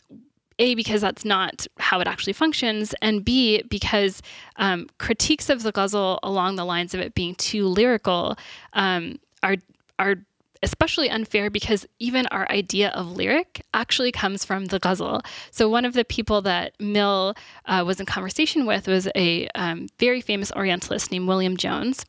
a, 0.58 0.74
because 0.74 1.02
that's 1.02 1.24
not 1.24 1.66
how 1.78 2.00
it 2.00 2.06
actually 2.06 2.32
functions, 2.32 2.94
and 3.02 3.22
B, 3.22 3.62
because 3.68 4.22
um, 4.56 4.88
critiques 4.98 5.50
of 5.50 5.62
the 5.62 5.70
ghazal 5.70 6.18
along 6.22 6.56
the 6.56 6.64
lines 6.64 6.94
of 6.94 7.00
it 7.00 7.14
being 7.14 7.34
too 7.34 7.66
lyrical 7.66 8.36
um, 8.72 9.18
are 9.42 9.56
are 9.98 10.16
especially 10.62 11.10
unfair 11.10 11.50
because 11.50 11.86
even 11.98 12.26
our 12.26 12.50
idea 12.50 12.90
of 12.90 13.12
lyric 13.12 13.62
actually 13.74 14.12
comes 14.12 14.44
from 14.44 14.66
the 14.66 14.78
ghazal. 14.78 15.22
So 15.50 15.68
one 15.68 15.84
of 15.84 15.94
the 15.94 16.04
people 16.04 16.42
that 16.42 16.72
Mill 16.80 17.34
uh, 17.66 17.84
was 17.86 18.00
in 18.00 18.06
conversation 18.06 18.66
with 18.66 18.88
was 18.88 19.08
a 19.14 19.48
um, 19.54 19.88
very 19.98 20.20
famous 20.20 20.52
Orientalist 20.52 21.10
named 21.10 21.28
William 21.28 21.56
Jones. 21.56 22.04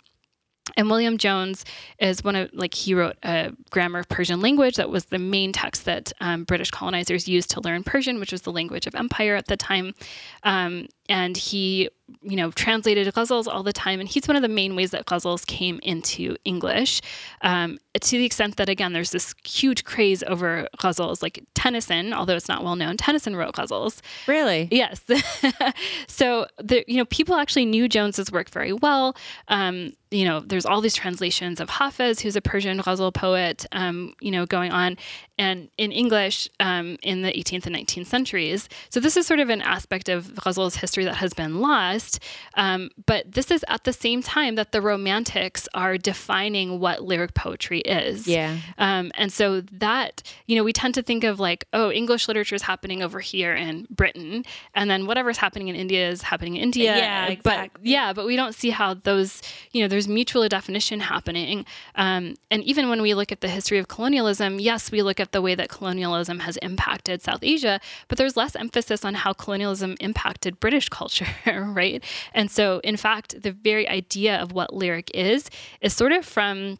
And 0.75 0.89
William 0.89 1.17
Jones 1.17 1.63
is 1.99 2.23
one 2.23 2.35
of 2.35 2.49
like 2.53 2.73
he 2.73 2.93
wrote 2.93 3.15
a 3.23 3.53
grammar 3.69 3.99
of 3.99 4.09
Persian 4.09 4.41
language 4.41 4.75
that 4.75 4.89
was 4.89 5.05
the 5.05 5.19
main 5.19 5.53
text 5.53 5.85
that 5.85 6.11
um, 6.19 6.43
British 6.43 6.71
colonizers 6.71 7.27
used 7.27 7.51
to 7.51 7.61
learn 7.61 7.83
Persian, 7.83 8.19
which 8.19 8.33
was 8.33 8.41
the 8.41 8.51
language 8.51 8.85
of 8.87 8.95
empire 8.95 9.35
at 9.35 9.47
the 9.47 9.55
time. 9.55 9.93
Um, 10.43 10.87
and 11.09 11.37
he, 11.37 11.89
you 12.21 12.35
know, 12.35 12.51
translated 12.51 13.07
ghazals 13.13 13.47
all 13.47 13.63
the 13.63 13.73
time. 13.73 13.99
And 13.99 14.07
he's 14.07 14.27
one 14.27 14.35
of 14.35 14.41
the 14.41 14.49
main 14.49 14.75
ways 14.75 14.91
that 14.91 15.05
ghazals 15.05 15.45
came 15.45 15.79
into 15.83 16.35
English, 16.45 17.01
um, 17.41 17.77
to 18.01 18.17
the 18.17 18.25
extent 18.25 18.57
that 18.57 18.69
again, 18.69 18.93
there's 18.93 19.11
this 19.11 19.33
huge 19.43 19.83
craze 19.83 20.23
over 20.23 20.67
ghazals. 20.77 21.21
Like 21.21 21.43
Tennyson, 21.55 22.13
although 22.13 22.35
it's 22.35 22.47
not 22.47 22.63
well 22.63 22.75
known, 22.75 22.97
Tennyson 22.97 23.35
wrote 23.35 23.55
ghazals. 23.55 24.01
Really? 24.27 24.67
Yes. 24.71 25.01
so 26.07 26.47
the 26.57 26.83
you 26.87 26.97
know 26.97 27.05
people 27.05 27.35
actually 27.35 27.65
knew 27.65 27.87
Jones's 27.87 28.31
work 28.31 28.49
very 28.49 28.73
well. 28.73 29.15
Um, 29.47 29.93
you 30.09 30.23
know, 30.23 30.39
there's 30.39 30.65
all 30.65 30.79
these 30.79 30.95
translations 30.95 31.59
of 31.59 31.69
Hafez, 31.69 32.21
who's 32.21 32.35
a 32.35 32.41
Persian 32.41 32.79
ghazal 32.79 33.11
poet. 33.11 33.65
Um, 33.71 34.13
you 34.21 34.31
know, 34.31 34.45
going 34.45 34.71
on, 34.71 34.97
and 35.37 35.69
in 35.77 35.91
English 35.91 36.47
um, 36.59 36.97
in 37.01 37.21
the 37.21 37.31
18th 37.31 37.65
and 37.65 37.75
19th 37.75 38.05
centuries. 38.05 38.69
So 38.89 38.99
this 38.99 39.17
is 39.17 39.27
sort 39.27 39.39
of 39.39 39.49
an 39.49 39.61
aspect 39.61 40.09
of 40.09 40.35
ghazal's 40.35 40.75
history 40.75 40.96
that 41.05 41.17
has 41.17 41.33
been 41.33 41.59
lost. 41.59 42.19
Um, 42.55 42.89
but 43.05 43.31
this 43.31 43.51
is 43.51 43.63
at 43.67 43.83
the 43.83 43.93
same 43.93 44.21
time 44.21 44.55
that 44.55 44.71
the 44.71 44.81
Romantics 44.81 45.67
are 45.73 45.97
defining 45.97 46.79
what 46.79 47.03
lyric 47.03 47.33
poetry 47.33 47.81
is. 47.81 48.27
Yeah. 48.27 48.57
Um, 48.77 49.11
and 49.15 49.31
so 49.31 49.61
that, 49.61 50.23
you 50.45 50.55
know, 50.55 50.63
we 50.63 50.73
tend 50.73 50.93
to 50.95 51.01
think 51.03 51.23
of 51.23 51.39
like, 51.39 51.65
oh, 51.73 51.91
English 51.91 52.27
literature 52.27 52.55
is 52.55 52.61
happening 52.61 53.01
over 53.03 53.19
here 53.19 53.53
in 53.55 53.87
Britain, 53.89 54.43
and 54.73 54.89
then 54.89 55.05
whatever's 55.05 55.37
happening 55.37 55.67
in 55.67 55.75
India 55.75 56.09
is 56.09 56.21
happening 56.21 56.55
in 56.55 56.63
India. 56.63 56.95
Yeah, 56.97 57.25
But 57.27 57.31
exactly. 57.33 57.89
yeah, 57.89 58.13
but 58.13 58.25
we 58.25 58.35
don't 58.35 58.55
see 58.55 58.69
how 58.69 58.93
those, 58.95 59.41
you 59.71 59.81
know, 59.81 59.87
there's 59.87 60.07
mutual 60.07 60.47
definition 60.47 60.99
happening. 60.99 61.65
Um, 61.95 62.35
and 62.51 62.63
even 62.63 62.89
when 62.89 63.01
we 63.01 63.13
look 63.13 63.31
at 63.31 63.41
the 63.41 63.49
history 63.49 63.77
of 63.77 63.87
colonialism, 63.87 64.59
yes, 64.59 64.91
we 64.91 65.01
look 65.01 65.19
at 65.19 65.31
the 65.31 65.41
way 65.41 65.55
that 65.55 65.69
colonialism 65.69 66.39
has 66.39 66.57
impacted 66.57 67.21
South 67.21 67.43
Asia, 67.43 67.79
but 68.07 68.17
there's 68.17 68.35
less 68.37 68.55
emphasis 68.55 69.05
on 69.05 69.13
how 69.15 69.33
colonialism 69.33 69.95
impacted 69.99 70.59
British 70.59 70.86
culture, 70.89 71.27
right? 71.45 72.03
And 72.33 72.49
so, 72.49 72.79
in 72.83 72.97
fact, 72.97 73.41
the 73.41 73.51
very 73.51 73.87
idea 73.87 74.37
of 74.37 74.51
what 74.51 74.73
lyric 74.73 75.11
is 75.13 75.49
is 75.81 75.93
sort 75.93 76.11
of 76.11 76.25
from 76.25 76.79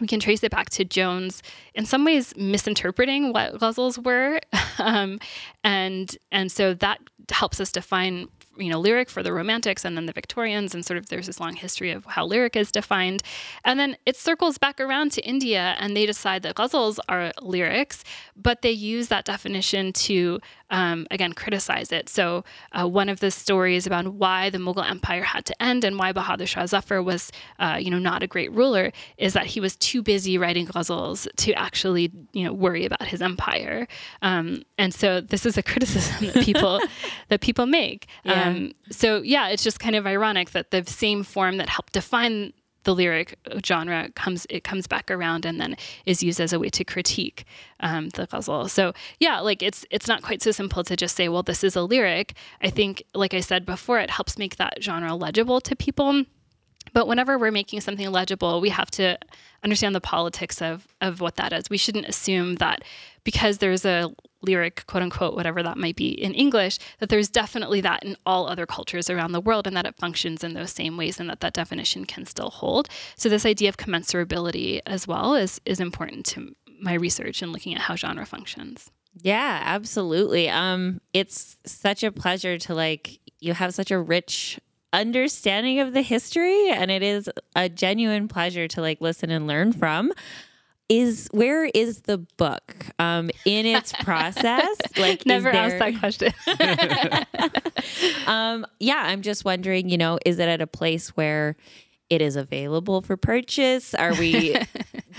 we 0.00 0.06
can 0.06 0.20
trace 0.20 0.44
it 0.44 0.50
back 0.50 0.70
to 0.70 0.84
Jones 0.84 1.42
in 1.74 1.84
some 1.84 2.04
ways 2.04 2.32
misinterpreting 2.36 3.32
what 3.32 3.54
ghazals 3.54 4.04
were, 4.04 4.40
um, 4.78 5.18
and 5.64 6.16
and 6.30 6.50
so 6.52 6.74
that 6.74 7.00
helps 7.30 7.60
us 7.60 7.72
define 7.72 8.28
you 8.58 8.70
know 8.70 8.80
lyric 8.80 9.08
for 9.08 9.22
the 9.22 9.32
romantics 9.32 9.84
and 9.84 9.96
then 9.96 10.06
the 10.06 10.12
victorians 10.12 10.74
and 10.74 10.84
sort 10.84 10.98
of 10.98 11.08
there's 11.08 11.26
this 11.26 11.40
long 11.40 11.54
history 11.54 11.90
of 11.92 12.04
how 12.06 12.26
lyric 12.26 12.56
is 12.56 12.72
defined 12.72 13.22
and 13.64 13.78
then 13.78 13.96
it 14.04 14.16
circles 14.16 14.58
back 14.58 14.80
around 14.80 15.12
to 15.12 15.24
india 15.24 15.76
and 15.78 15.96
they 15.96 16.04
decide 16.04 16.42
that 16.42 16.56
ghazals 16.56 16.98
are 17.08 17.32
lyrics 17.40 18.02
but 18.36 18.62
they 18.62 18.70
use 18.70 19.08
that 19.08 19.24
definition 19.24 19.92
to 19.92 20.40
um, 20.70 21.06
again 21.10 21.32
criticize 21.32 21.92
it. 21.92 22.08
So 22.08 22.44
uh, 22.72 22.86
one 22.86 23.08
of 23.08 23.20
the 23.20 23.30
stories 23.30 23.86
about 23.86 24.08
why 24.14 24.50
the 24.50 24.58
mughal 24.58 24.88
empire 24.88 25.22
had 25.22 25.44
to 25.46 25.62
end 25.62 25.84
and 25.84 25.98
why 25.98 26.12
bahadur 26.12 26.46
shah 26.46 26.66
zafar 26.66 27.02
was 27.02 27.32
uh, 27.58 27.78
you 27.80 27.90
know 27.90 27.98
not 27.98 28.22
a 28.22 28.26
great 28.26 28.52
ruler 28.52 28.92
is 29.16 29.32
that 29.32 29.46
he 29.46 29.60
was 29.60 29.76
too 29.76 30.02
busy 30.02 30.38
writing 30.38 30.66
ghazals 30.66 31.28
to 31.36 31.52
actually 31.54 32.12
you 32.32 32.44
know 32.44 32.52
worry 32.52 32.84
about 32.84 33.02
his 33.02 33.22
empire. 33.22 33.86
Um, 34.22 34.62
and 34.76 34.92
so 34.94 35.20
this 35.20 35.46
is 35.46 35.56
a 35.56 35.62
criticism 35.70 36.26
that 36.26 36.44
people 36.44 36.80
that 37.28 37.40
people 37.40 37.66
make. 37.66 38.06
Yeah. 38.24 38.48
um, 38.48 38.72
so 38.90 39.22
yeah, 39.22 39.48
it's 39.48 39.62
just 39.62 39.80
kind 39.80 39.96
of 39.96 40.06
ironic 40.06 40.50
that 40.50 40.70
the 40.70 40.84
same 40.84 41.22
form 41.22 41.56
that 41.58 41.68
helped 41.68 41.92
define 41.94 42.52
the 42.88 42.94
lyric 42.94 43.38
genre 43.66 44.08
comes 44.14 44.46
it 44.48 44.64
comes 44.64 44.86
back 44.86 45.10
around 45.10 45.44
and 45.44 45.60
then 45.60 45.76
is 46.06 46.22
used 46.22 46.40
as 46.40 46.54
a 46.54 46.58
way 46.58 46.70
to 46.70 46.84
critique 46.84 47.44
um, 47.80 48.08
the 48.14 48.26
ghazal. 48.26 48.66
So 48.66 48.94
yeah, 49.20 49.40
like 49.40 49.62
it's 49.62 49.84
it's 49.90 50.08
not 50.08 50.22
quite 50.22 50.40
so 50.40 50.52
simple 50.52 50.82
to 50.84 50.96
just 50.96 51.14
say, 51.14 51.28
well, 51.28 51.42
this 51.42 51.62
is 51.62 51.76
a 51.76 51.82
lyric. 51.82 52.32
I 52.62 52.70
think, 52.70 53.02
like 53.14 53.34
I 53.34 53.40
said 53.40 53.66
before, 53.66 53.98
it 53.98 54.08
helps 54.08 54.38
make 54.38 54.56
that 54.56 54.82
genre 54.82 55.14
legible 55.14 55.60
to 55.60 55.76
people. 55.76 56.24
But 56.94 57.06
whenever 57.06 57.36
we're 57.38 57.50
making 57.50 57.82
something 57.82 58.10
legible, 58.10 58.62
we 58.62 58.70
have 58.70 58.90
to 58.92 59.18
understand 59.62 59.94
the 59.94 60.00
politics 60.00 60.62
of 60.62 60.88
of 61.02 61.20
what 61.20 61.36
that 61.36 61.52
is. 61.52 61.68
We 61.68 61.76
shouldn't 61.76 62.08
assume 62.08 62.54
that 62.54 62.80
because 63.22 63.58
there's 63.58 63.84
a 63.84 64.10
lyric, 64.42 64.84
quote 64.86 65.02
unquote, 65.02 65.34
whatever 65.34 65.62
that 65.62 65.76
might 65.76 65.96
be 65.96 66.08
in 66.08 66.34
English, 66.34 66.78
that 66.98 67.08
there's 67.08 67.28
definitely 67.28 67.80
that 67.80 68.02
in 68.02 68.16
all 68.24 68.46
other 68.46 68.66
cultures 68.66 69.10
around 69.10 69.32
the 69.32 69.40
world 69.40 69.66
and 69.66 69.76
that 69.76 69.86
it 69.86 69.96
functions 69.96 70.44
in 70.44 70.54
those 70.54 70.70
same 70.70 70.96
ways 70.96 71.18
and 71.18 71.28
that 71.28 71.40
that 71.40 71.54
definition 71.54 72.04
can 72.04 72.24
still 72.24 72.50
hold. 72.50 72.88
So 73.16 73.28
this 73.28 73.46
idea 73.46 73.68
of 73.68 73.76
commensurability 73.76 74.80
as 74.86 75.06
well 75.06 75.34
is 75.34 75.60
is 75.64 75.80
important 75.80 76.26
to 76.26 76.54
my 76.80 76.94
research 76.94 77.42
and 77.42 77.52
looking 77.52 77.74
at 77.74 77.80
how 77.80 77.96
genre 77.96 78.24
functions. 78.24 78.90
Yeah, 79.20 79.62
absolutely. 79.64 80.48
Um, 80.48 81.00
it's 81.12 81.56
such 81.64 82.04
a 82.04 82.12
pleasure 82.12 82.58
to 82.58 82.74
like 82.74 83.18
you 83.40 83.54
have 83.54 83.74
such 83.74 83.90
a 83.90 83.98
rich 83.98 84.60
understanding 84.92 85.80
of 85.80 85.92
the 85.92 86.02
history, 86.02 86.70
and 86.70 86.90
it 86.90 87.02
is 87.02 87.28
a 87.54 87.68
genuine 87.68 88.28
pleasure 88.28 88.68
to 88.68 88.80
like 88.80 89.00
listen 89.00 89.30
and 89.30 89.46
learn 89.46 89.72
from. 89.72 90.12
Is 90.88 91.28
where 91.32 91.66
is 91.66 92.02
the 92.02 92.18
book 92.38 92.86
um, 92.98 93.30
in 93.44 93.66
its 93.66 93.92
process? 94.04 94.76
Like, 94.96 95.26
Never 95.26 95.50
asked 95.50 95.78
that 95.78 95.98
question. 95.98 96.32
um, 98.26 98.66
yeah, 98.80 99.02
I'm 99.04 99.20
just 99.22 99.44
wondering, 99.44 99.90
you 99.90 99.98
know, 99.98 100.18
is 100.24 100.38
it 100.38 100.48
at 100.48 100.62
a 100.62 100.66
place 100.66 101.10
where 101.10 101.56
it 102.08 102.22
is 102.22 102.36
available 102.36 103.02
for 103.02 103.18
purchase? 103.18 103.94
Are 103.94 104.14
we 104.14 104.56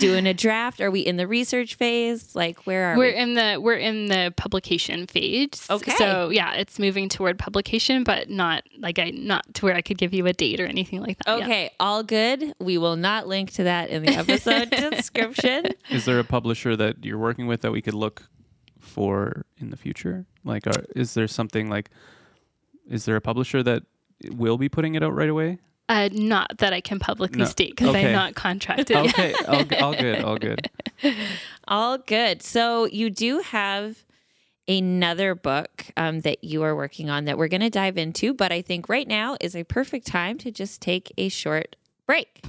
doing 0.00 0.26
a 0.26 0.34
draft? 0.34 0.80
Are 0.80 0.90
we 0.90 1.00
in 1.00 1.16
the 1.16 1.26
research 1.26 1.76
phase? 1.76 2.34
Like, 2.34 2.66
where 2.66 2.92
are 2.92 2.98
we're 2.98 3.12
we? 3.12 3.16
in 3.16 3.34
the 3.34 3.58
we're 3.60 3.74
in 3.74 4.06
the 4.06 4.34
publication 4.36 5.06
phase. 5.06 5.66
Okay. 5.70 5.92
So 5.92 6.30
yeah, 6.30 6.54
it's 6.54 6.78
moving 6.78 7.08
toward 7.08 7.38
publication, 7.38 8.02
but 8.02 8.28
not 8.28 8.64
like 8.78 8.98
I 8.98 9.10
not 9.10 9.54
to 9.54 9.66
where 9.66 9.74
I 9.74 9.82
could 9.82 9.98
give 9.98 10.12
you 10.12 10.26
a 10.26 10.32
date 10.32 10.60
or 10.60 10.66
anything 10.66 11.00
like 11.00 11.18
that. 11.24 11.38
yet. 11.38 11.44
Okay, 11.44 11.70
all 11.78 12.02
good. 12.02 12.52
We 12.58 12.78
will 12.78 12.96
not 12.96 13.28
link 13.28 13.52
to 13.52 13.64
that 13.64 13.90
in 13.90 14.02
the 14.02 14.12
episode 14.16 14.70
description. 14.90 15.66
Is 15.90 16.04
there 16.04 16.18
a 16.18 16.24
publisher 16.24 16.76
that 16.76 17.04
you're 17.04 17.18
working 17.18 17.46
with 17.46 17.60
that 17.60 17.70
we 17.70 17.82
could 17.82 17.94
look 17.94 18.24
for 18.78 19.44
in 19.58 19.70
the 19.70 19.76
future? 19.76 20.26
Like, 20.44 20.66
are, 20.66 20.84
is 20.96 21.14
there 21.14 21.28
something 21.28 21.68
like, 21.68 21.90
is 22.88 23.04
there 23.04 23.16
a 23.16 23.20
publisher 23.20 23.62
that 23.62 23.82
will 24.30 24.58
be 24.58 24.68
putting 24.68 24.94
it 24.94 25.02
out 25.02 25.14
right 25.14 25.28
away? 25.28 25.58
Uh, 25.90 26.08
not 26.12 26.58
that 26.58 26.72
I 26.72 26.80
can 26.80 26.98
publicly 27.00 27.40
No. 27.40 27.44
state 27.46 27.70
because 27.70 27.88
Okay. 27.88 28.06
I'm 28.06 28.12
not 28.12 28.36
contracted. 28.36 28.96
Okay, 28.96 29.34
all, 29.48 29.64
all 29.82 29.92
good, 29.94 30.22
all 30.22 30.36
good. 30.36 30.70
All 31.66 31.98
good. 31.98 32.42
So 32.42 32.84
you 32.86 33.10
do 33.10 33.40
have 33.40 34.04
another 34.68 35.34
book 35.34 35.86
um, 35.96 36.20
that 36.20 36.44
you 36.44 36.62
are 36.62 36.76
working 36.76 37.10
on 37.10 37.24
that 37.24 37.38
we're 37.38 37.48
going 37.48 37.60
to 37.62 37.70
dive 37.70 37.96
into, 37.98 38.34
but 38.34 38.52
I 38.52 38.62
think 38.62 38.88
right 38.88 39.08
now 39.08 39.36
is 39.40 39.56
a 39.56 39.64
perfect 39.64 40.06
time 40.06 40.38
to 40.38 40.50
just 40.52 40.80
take 40.80 41.12
a 41.18 41.28
short 41.28 41.76
break. 42.06 42.44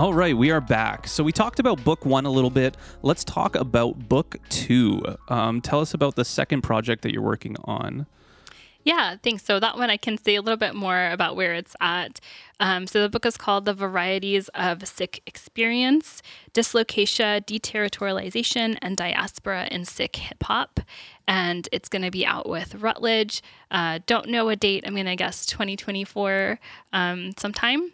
All 0.00 0.14
right, 0.14 0.34
we 0.34 0.50
are 0.50 0.62
back. 0.62 1.06
So 1.06 1.22
we 1.22 1.30
talked 1.30 1.58
about 1.58 1.84
book 1.84 2.06
one 2.06 2.24
a 2.24 2.30
little 2.30 2.48
bit. 2.48 2.74
Let's 3.02 3.22
talk 3.22 3.54
about 3.54 4.08
book 4.08 4.36
two. 4.48 5.02
Um, 5.28 5.60
tell 5.60 5.78
us 5.78 5.92
about 5.92 6.14
the 6.14 6.24
second 6.24 6.62
project 6.62 7.02
that 7.02 7.12
you're 7.12 7.20
working 7.20 7.54
on. 7.64 8.06
Yeah, 8.82 9.16
thanks. 9.22 9.44
So 9.44 9.60
that 9.60 9.76
one 9.76 9.90
I 9.90 9.98
can 9.98 10.16
say 10.16 10.36
a 10.36 10.40
little 10.40 10.56
bit 10.56 10.74
more 10.74 11.10
about 11.10 11.36
where 11.36 11.52
it's 11.52 11.76
at. 11.82 12.18
Um, 12.60 12.86
so 12.86 13.02
the 13.02 13.10
book 13.10 13.26
is 13.26 13.36
called 13.36 13.66
The 13.66 13.74
Varieties 13.74 14.48
of 14.54 14.88
Sikh 14.88 15.20
Experience, 15.26 16.22
Dislocation, 16.54 17.42
Deterritorialization, 17.42 18.78
and 18.80 18.96
Diaspora 18.96 19.68
in 19.70 19.84
Sikh 19.84 20.16
Hip 20.16 20.42
Hop. 20.44 20.80
And 21.28 21.68
it's 21.72 21.90
going 21.90 22.04
to 22.04 22.10
be 22.10 22.24
out 22.24 22.48
with 22.48 22.74
Routledge. 22.76 23.42
Uh, 23.70 23.98
don't 24.06 24.30
know 24.30 24.48
a 24.48 24.56
date. 24.56 24.84
I'm 24.86 24.94
going 24.94 25.04
to 25.04 25.14
guess 25.14 25.44
2024 25.44 26.58
um, 26.94 27.32
sometime. 27.36 27.92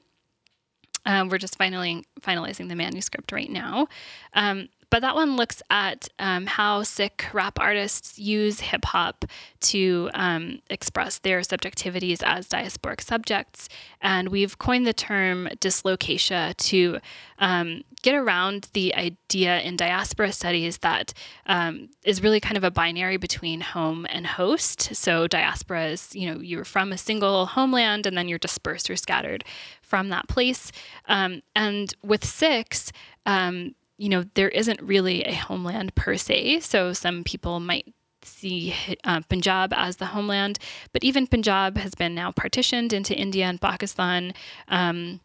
Um, 1.07 1.29
we're 1.29 1.39
just 1.39 1.57
finally 1.57 2.05
finalizing 2.21 2.69
the 2.69 2.75
manuscript 2.75 3.33
right 3.33 3.51
now. 3.51 3.87
Um, 4.35 4.69
but 4.91 5.01
that 5.01 5.15
one 5.15 5.37
looks 5.37 5.63
at 5.69 6.09
um, 6.19 6.47
how 6.47 6.83
Sikh 6.83 7.27
rap 7.33 7.59
artists 7.59 8.19
use 8.19 8.61
hip 8.61 8.85
hop 8.85 9.25
to 9.61 10.11
um, 10.15 10.61
express 10.71 11.19
their 11.19 11.41
subjectivities 11.41 12.23
as 12.23 12.49
diasporic 12.49 13.01
subjects. 13.01 13.69
And 14.01 14.29
we've 14.29 14.59
coined 14.59 14.87
the 14.87 14.93
term 14.93 15.49
dislocation 15.61 16.55
to 16.57 16.99
um, 17.39 17.83
get 18.03 18.15
around 18.15 18.69
the 18.73 18.95
idea 18.95 19.61
in 19.61 19.77
diaspora 19.77 20.31
studies 20.31 20.79
that 20.79 21.13
um, 21.47 21.89
is 22.05 22.23
really 22.23 22.39
kind 22.39 22.57
of 22.57 22.63
a 22.63 22.71
binary 22.71 23.17
between 23.17 23.61
home 23.61 24.07
and 24.09 24.27
host. 24.27 24.95
So 24.95 25.27
diaspora 25.27 25.89
is, 25.89 26.15
you 26.15 26.33
know, 26.33 26.41
you're 26.41 26.65
from 26.65 26.93
a 26.93 26.99
single 26.99 27.47
homeland 27.47 28.07
and 28.07 28.17
then 28.17 28.29
you're 28.29 28.39
dispersed 28.39 28.89
or 28.89 28.97
scattered 28.97 29.45
from 29.83 30.11
that 30.11 30.29
place. 30.29 30.71
Um, 31.09 31.43
and 31.57 31.93
with 32.05 32.25
Sikhs, 32.25 32.93
um, 33.25 33.75
you 33.99 34.09
know, 34.09 34.25
there 34.35 34.49
isn't 34.49 34.81
really 34.83 35.25
a 35.25 35.35
homeland 35.35 35.95
per 35.95 36.17
se. 36.17 36.61
So 36.61 36.93
some 36.93 37.25
people 37.25 37.61
might 37.61 37.93
see 38.23 38.75
uh, 39.05 39.21
Punjab 39.29 39.73
as 39.75 39.97
the 39.97 40.07
homeland, 40.07 40.59
but 40.93 41.05
even 41.05 41.27
Punjab 41.27 41.77
has 41.77 41.95
been 41.95 42.15
now 42.15 42.33
partitioned 42.33 42.93
into 42.93 43.15
India 43.15 43.47
and 43.47 43.61
Pakistan. 43.61 44.35
Um, 44.69 45.21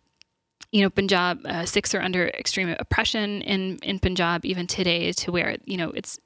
you 0.71 0.81
know, 0.81 0.89
Punjab, 0.89 1.45
uh, 1.45 1.65
Sikhs 1.65 1.93
are 1.93 2.01
under 2.01 2.29
extreme 2.29 2.73
oppression 2.79 3.41
in, 3.41 3.77
in 3.83 3.99
Punjab 3.99 4.45
even 4.45 4.67
today 4.67 5.11
to 5.13 5.31
where, 5.31 5.57
you 5.65 5.75
know, 5.75 5.91
it's 5.91 6.19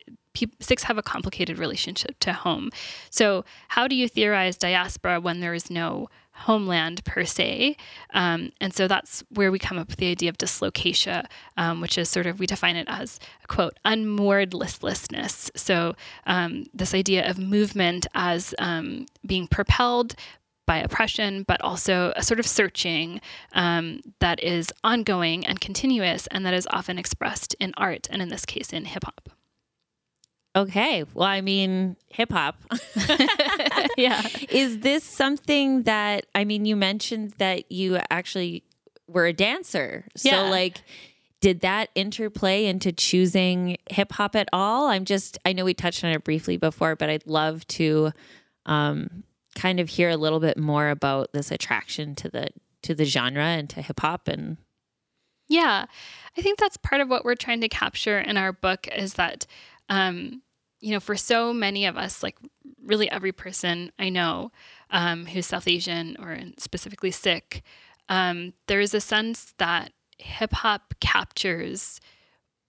Sikhs 0.59 0.83
have 0.83 0.97
a 0.97 1.01
complicated 1.01 1.57
relationship 1.57 2.19
to 2.19 2.33
home. 2.33 2.69
So, 3.09 3.45
how 3.69 3.87
do 3.87 3.95
you 3.95 4.09
theorize 4.09 4.57
diaspora 4.57 5.21
when 5.21 5.39
there 5.39 5.53
is 5.53 5.71
no 5.71 6.09
homeland 6.35 7.03
per 7.05 7.25
se? 7.25 7.77
Um, 8.13 8.51
and 8.61 8.73
so 8.73 8.87
that's 8.87 9.23
where 9.29 9.51
we 9.51 9.59
come 9.59 9.77
up 9.77 9.87
with 9.87 9.97
the 9.97 10.11
idea 10.11 10.29
of 10.29 10.37
dislocation, 10.37 11.25
um, 11.57 11.81
which 11.81 11.97
is 11.97 12.09
sort 12.09 12.27
of, 12.27 12.39
we 12.39 12.45
define 12.45 12.75
it 12.75 12.87
as, 12.89 13.19
quote, 13.47 13.77
unmoored 13.85 14.53
listlessness. 14.53 15.49
So, 15.55 15.95
um, 16.27 16.65
this 16.73 16.93
idea 16.93 17.29
of 17.29 17.37
movement 17.39 18.05
as 18.13 18.53
um, 18.59 19.05
being 19.25 19.47
propelled 19.47 20.15
by 20.65 20.77
oppression, 20.77 21.43
but 21.47 21.61
also 21.61 22.11
a 22.15 22.23
sort 22.23 22.39
of 22.39 22.47
searching 22.47 23.21
um, 23.53 24.01
that 24.19 24.43
is 24.43 24.71
ongoing 24.83 25.45
and 25.45 25.59
continuous, 25.61 26.27
and 26.27 26.45
that 26.45 26.53
is 26.53 26.67
often 26.71 26.97
expressed 26.97 27.55
in 27.59 27.73
art, 27.77 28.07
and 28.09 28.21
in 28.21 28.29
this 28.29 28.45
case, 28.45 28.73
in 28.73 28.85
hip 28.85 29.03
hop. 29.03 29.29
Okay. 30.55 31.03
Well, 31.13 31.27
I 31.27 31.41
mean, 31.41 31.97
hip 32.09 32.31
hop. 32.31 32.57
yeah. 33.97 34.21
Is 34.49 34.79
this 34.79 35.03
something 35.03 35.83
that, 35.83 36.25
I 36.33 36.45
mean, 36.45 36.65
you 36.65 36.75
mentioned 36.75 37.33
that 37.39 37.71
you 37.71 37.99
actually 38.09 38.63
were 39.07 39.25
a 39.25 39.33
dancer. 39.33 40.05
So, 40.15 40.29
Yeah. 40.29 40.49
like, 40.49 40.81
did 41.41 41.59
that 41.61 41.89
interplay 41.93 42.65
into 42.65 42.91
choosing 42.91 43.77
hip 43.89 44.13
hop 44.13 44.35
at 44.35 44.47
all? 44.53 44.87
I'm 44.87 45.05
just, 45.05 45.37
I 45.45 45.53
know 45.53 45.65
we 45.65 45.73
touched 45.73 46.03
on 46.03 46.11
it 46.11 46.23
briefly 46.23 46.57
before, 46.57 46.95
but 46.95 47.09
I'd 47.09 47.27
love 47.27 47.67
to 47.67 48.11
um, 48.65 49.23
kind 49.55 49.79
of 49.79 49.89
hear 49.89 50.09
a 50.09 50.17
little 50.17 50.39
bit 50.39 50.57
more 50.57 50.89
about 50.89 51.33
this 51.33 51.51
attraction 51.51 52.15
to 52.15 52.29
the 52.29 52.47
to 52.81 52.93
the 52.95 53.05
genre 53.05 53.43
and 53.43 53.67
to 53.71 53.81
hip 53.81 53.99
hop 53.99 54.27
and 54.27 54.57
Yeah, 55.49 55.85
I 56.37 56.41
think 56.41 56.59
that's 56.59 56.77
part 56.77 57.01
of 57.01 57.09
what 57.09 57.25
we're 57.25 57.35
trying 57.35 57.61
to 57.61 57.69
capture 57.69 58.19
in 58.19 58.37
our 58.37 58.53
book 58.53 58.87
is 58.95 59.15
that, 59.15 59.45
um, 59.89 60.41
you 60.85 60.91
know, 60.91 60.99
for 60.99 61.15
so 61.15 61.51
many 61.51 61.87
of 61.87 61.97
us, 61.97 62.21
like 62.21 62.37
really 62.85 63.09
every 63.09 63.31
person 63.31 63.91
I 63.97 64.09
know 64.09 64.51
um, 64.91 65.25
who's 65.25 65.47
South 65.47 65.67
Asian 65.67 66.15
or 66.19 66.37
specifically 66.59 67.09
Sikh, 67.09 67.63
um, 68.07 68.53
there 68.67 68.79
is 68.79 68.93
a 68.93 69.01
sense 69.01 69.55
that 69.57 69.93
hip 70.19 70.53
hop 70.53 70.93
captures 70.99 71.99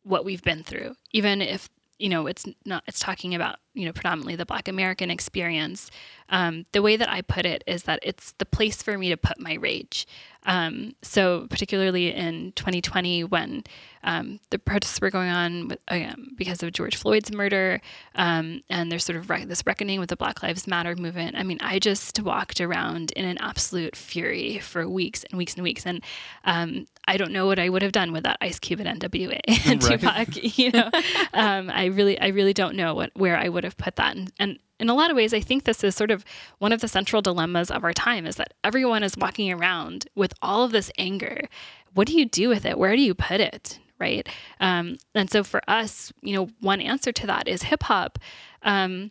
what 0.02 0.24
we've 0.24 0.42
been 0.42 0.62
through, 0.62 0.94
even 1.12 1.42
if 1.42 1.68
you 1.98 2.09
know 2.09 2.26
it's 2.26 2.46
not 2.64 2.85
it's 2.87 3.00
talking 3.00 3.35
about 3.35 3.59
you 3.76 3.84
know 3.86 3.92
predominantly 3.92 4.34
the 4.36 4.46
black 4.46 4.66
american 4.68 5.10
experience 5.10 5.90
um, 6.28 6.66
the 6.72 6.82
way 6.82 6.96
that 6.96 7.08
i 7.08 7.20
put 7.22 7.46
it 7.46 7.62
is 7.68 7.84
that 7.84 8.00
it's 8.02 8.32
the 8.38 8.46
place 8.46 8.82
for 8.82 8.98
me 8.98 9.08
to 9.10 9.16
put 9.16 9.38
my 9.40 9.54
rage. 9.54 10.06
Um, 10.48 10.94
so 11.02 11.46
particularly 11.50 12.12
in 12.14 12.52
2020 12.52 13.24
when 13.24 13.64
um, 14.04 14.38
the 14.50 14.60
protests 14.60 15.00
were 15.00 15.10
going 15.10 15.28
on 15.28 15.66
with, 15.68 15.78
um, 15.88 16.28
because 16.36 16.62
of 16.62 16.70
george 16.72 16.94
floyd's 16.96 17.32
murder 17.32 17.80
um, 18.14 18.62
and 18.70 18.90
there's 18.90 19.04
sort 19.04 19.16
of 19.18 19.28
re- 19.28 19.44
this 19.44 19.62
reckoning 19.66 19.98
with 19.98 20.08
the 20.08 20.16
black 20.16 20.44
lives 20.44 20.68
matter 20.68 20.94
movement. 20.94 21.34
I 21.36 21.42
mean 21.42 21.58
i 21.60 21.78
just 21.80 22.20
walked 22.22 22.60
around 22.60 23.10
in 23.12 23.24
an 23.24 23.38
absolute 23.38 23.96
fury 23.96 24.58
for 24.60 24.88
weeks 24.88 25.24
and 25.24 25.36
weeks 25.38 25.54
and 25.54 25.64
weeks 25.64 25.84
and 25.84 26.00
um, 26.44 26.86
i 27.08 27.16
don't 27.16 27.32
know 27.32 27.46
what 27.46 27.58
i 27.58 27.68
would 27.68 27.82
have 27.82 27.92
done 27.92 28.12
with 28.12 28.22
that 28.22 28.38
ice 28.40 28.60
cube 28.60 28.80
at 28.80 28.86
nwa 28.86 29.40
and 29.66 29.82
Right. 29.82 30.00
tupac 30.00 30.28
you 30.58 30.70
know? 30.70 30.90
Um, 31.34 31.70
I 31.70 31.86
really, 31.86 32.20
I 32.20 32.28
really 32.28 32.52
don't 32.54 32.76
know 32.76 32.94
what 32.94 33.10
where 33.14 33.36
I 33.36 33.48
would 33.48 33.64
have 33.66 33.76
put 33.76 33.96
that. 33.96 34.16
And, 34.16 34.33
and 34.38 34.59
in 34.81 34.88
a 34.88 34.94
lot 34.94 35.11
of 35.11 35.16
ways, 35.16 35.35
I 35.35 35.40
think 35.40 35.64
this 35.64 35.85
is 35.85 35.94
sort 35.94 36.11
of 36.11 36.24
one 36.59 36.72
of 36.72 36.81
the 36.81 36.88
central 36.88 37.22
dilemmas 37.22 37.70
of 37.70 37.85
our 37.85 37.92
time 37.92 38.26
is 38.26 38.37
that 38.37 38.55
everyone 38.64 39.02
is 39.02 39.16
walking 39.16 39.52
around 39.52 40.07
with 40.14 40.33
all 40.42 40.64
of 40.64 40.72
this 40.72 40.90
anger. 40.98 41.48
What 41.94 42.07
do 42.07 42.18
you 42.18 42.26
do 42.26 42.48
with 42.48 42.64
it? 42.64 42.79
Where 42.79 42.96
do 42.96 43.02
you 43.02 43.14
put 43.14 43.40
it? 43.40 43.79
Right. 43.98 44.29
Um, 44.61 44.98
and 45.14 45.31
so 45.31 45.42
for 45.42 45.62
us, 45.68 46.12
you 46.20 46.35
know, 46.35 46.50
one 46.61 46.81
answer 46.81 47.12
to 47.12 47.26
that 47.26 47.48
is 47.48 47.62
hip 47.62 47.83
hop. 47.85 48.18
Um, 48.62 49.11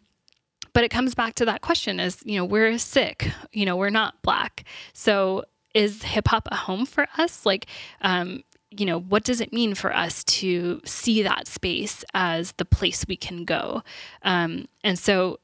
but 0.73 0.83
it 0.83 0.89
comes 0.89 1.15
back 1.15 1.35
to 1.35 1.45
that 1.45 1.61
question 1.61 1.99
is, 1.99 2.21
you 2.25 2.37
know, 2.37 2.45
we're 2.45 2.77
Sikh, 2.77 3.31
you 3.51 3.65
know, 3.65 3.77
we're 3.77 3.89
not 3.89 4.21
black. 4.21 4.65
So 4.93 5.45
is 5.73 6.03
hip 6.03 6.27
hop 6.27 6.47
a 6.51 6.55
home 6.55 6.85
for 6.85 7.07
us? 7.17 7.45
Like, 7.45 7.67
um, 8.01 8.43
you 8.71 8.85
know, 8.85 8.99
what 8.99 9.23
does 9.23 9.41
it 9.41 9.53
mean 9.53 9.75
for 9.75 9.95
us 9.95 10.23
to 10.23 10.81
see 10.85 11.21
that 11.23 11.47
space 11.47 12.03
as 12.13 12.53
the 12.53 12.65
place 12.65 13.05
we 13.07 13.15
can 13.15 13.45
go? 13.45 13.83
Um, 14.23 14.67
and 14.83 14.97
so, 14.97 15.39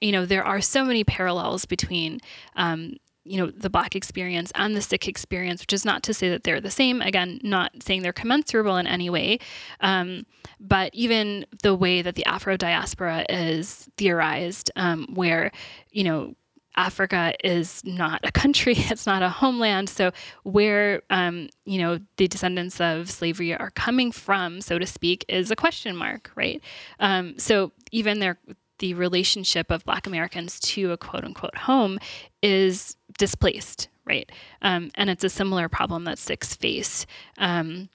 you 0.00 0.12
know, 0.12 0.26
there 0.26 0.44
are 0.44 0.60
so 0.60 0.84
many 0.84 1.04
parallels 1.04 1.64
between, 1.64 2.20
um, 2.56 2.96
you 3.24 3.36
know, 3.38 3.50
the 3.50 3.70
Black 3.70 3.94
experience 3.94 4.50
and 4.54 4.74
the 4.74 4.80
Sikh 4.80 5.08
experience, 5.08 5.60
which 5.60 5.72
is 5.72 5.84
not 5.84 6.02
to 6.04 6.14
say 6.14 6.30
that 6.30 6.44
they're 6.44 6.60
the 6.60 6.70
same. 6.70 7.02
Again, 7.02 7.38
not 7.42 7.82
saying 7.82 8.02
they're 8.02 8.12
commensurable 8.12 8.76
in 8.76 8.86
any 8.86 9.10
way. 9.10 9.38
Um, 9.80 10.26
but 10.58 10.90
even 10.94 11.46
the 11.62 11.74
way 11.74 12.02
that 12.02 12.14
the 12.14 12.24
Afro 12.26 12.56
diaspora 12.56 13.26
is 13.28 13.88
theorized, 13.96 14.70
um, 14.76 15.06
where, 15.14 15.52
you 15.90 16.04
know, 16.04 16.34
Africa 16.76 17.34
is 17.42 17.82
not 17.84 18.20
a 18.24 18.32
country, 18.32 18.74
it's 18.76 19.06
not 19.06 19.22
a 19.22 19.28
homeland. 19.28 19.88
So, 19.88 20.12
where, 20.44 21.02
um, 21.10 21.48
you 21.64 21.78
know, 21.78 21.98
the 22.16 22.28
descendants 22.28 22.80
of 22.80 23.10
slavery 23.10 23.54
are 23.54 23.70
coming 23.70 24.12
from, 24.12 24.60
so 24.60 24.78
to 24.78 24.86
speak, 24.86 25.24
is 25.28 25.50
a 25.50 25.56
question 25.56 25.96
mark, 25.96 26.30
right? 26.34 26.62
Um, 26.98 27.38
so, 27.38 27.72
even 27.90 28.20
their 28.20 28.38
the 28.80 28.94
relationship 28.94 29.70
of 29.70 29.84
Black 29.84 30.06
Americans 30.06 30.58
to 30.60 30.90
a 30.92 30.96
quote 30.96 31.24
unquote 31.24 31.56
home 31.56 31.98
is 32.42 32.96
displaced, 33.18 33.88
right? 34.06 34.30
Um, 34.62 34.90
and 34.96 35.08
it's 35.10 35.22
a 35.22 35.28
similar 35.28 35.68
problem 35.68 36.04
that 36.04 36.18
Sikhs 36.18 36.54
face. 36.54 37.06
Um, 37.38 37.90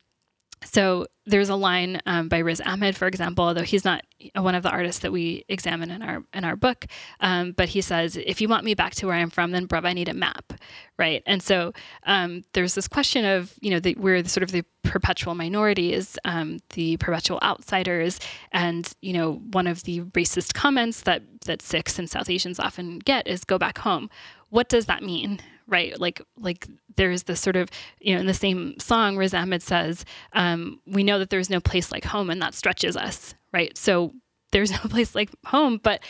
so 0.65 1.07
there's 1.25 1.49
a 1.49 1.55
line 1.55 2.01
um, 2.05 2.27
by 2.27 2.39
Riz 2.39 2.61
Ahmed, 2.61 2.95
for 2.95 3.07
example, 3.07 3.53
though 3.53 3.63
he's 3.63 3.85
not 3.85 4.03
one 4.35 4.55
of 4.55 4.63
the 4.63 4.69
artists 4.69 5.01
that 5.01 5.11
we 5.11 5.43
examine 5.49 5.91
in 5.91 6.01
our 6.01 6.23
in 6.33 6.43
our 6.43 6.55
book, 6.55 6.85
um, 7.19 7.51
but 7.51 7.69
he 7.69 7.81
says, 7.81 8.15
"If 8.17 8.41
you 8.41 8.47
want 8.47 8.63
me 8.63 8.73
back 8.73 8.93
to 8.95 9.07
where 9.07 9.15
I'm 9.15 9.29
from, 9.29 9.51
then 9.51 9.67
bruv, 9.67 9.85
I 9.85 9.93
need 9.93 10.09
a 10.09 10.13
map." 10.13 10.53
Right, 10.97 11.23
and 11.25 11.41
so 11.41 11.73
um, 12.05 12.43
there's 12.53 12.75
this 12.75 12.87
question 12.87 13.25
of 13.25 13.53
you 13.61 13.71
know 13.71 13.79
the, 13.79 13.95
we're 13.97 14.23
sort 14.25 14.43
of 14.43 14.51
the 14.51 14.63
perpetual 14.83 15.35
minorities, 15.35 16.17
um, 16.25 16.59
the 16.73 16.97
perpetual 16.97 17.39
outsiders, 17.41 18.19
and 18.51 18.91
you 19.01 19.13
know 19.13 19.41
one 19.51 19.67
of 19.67 19.83
the 19.83 20.01
racist 20.01 20.53
comments 20.53 21.01
that 21.01 21.23
that 21.45 21.61
Sikhs 21.61 21.99
and 21.99 22.09
South 22.09 22.29
Asians 22.29 22.59
often 22.59 22.99
get 22.99 23.27
is 23.27 23.43
"Go 23.43 23.57
back 23.57 23.79
home." 23.79 24.09
What 24.49 24.69
does 24.69 24.85
that 24.85 25.03
mean? 25.03 25.39
Right? 25.67 25.99
Like 25.99 26.21
like 26.37 26.67
there's 26.95 27.23
this 27.23 27.41
sort 27.41 27.55
of 27.55 27.69
you 27.99 28.13
know 28.13 28.21
in 28.21 28.27
the 28.27 28.33
same 28.33 28.79
song, 28.79 29.17
Riz 29.17 29.33
Ahmed 29.33 29.61
says, 29.61 30.05
um, 30.33 30.79
"We 30.85 31.03
know 31.03 31.19
that 31.19 31.29
there's 31.29 31.49
no 31.49 31.59
place 31.59 31.91
like 31.91 32.05
home, 32.05 32.29
and 32.29 32.41
that 32.41 32.53
stretches 32.53 32.95
us, 32.95 33.33
right? 33.53 33.75
So 33.77 34.13
there's 34.51 34.71
no 34.83 34.89
place 34.89 35.15
like 35.15 35.29
home, 35.45 35.79
but 35.81 36.01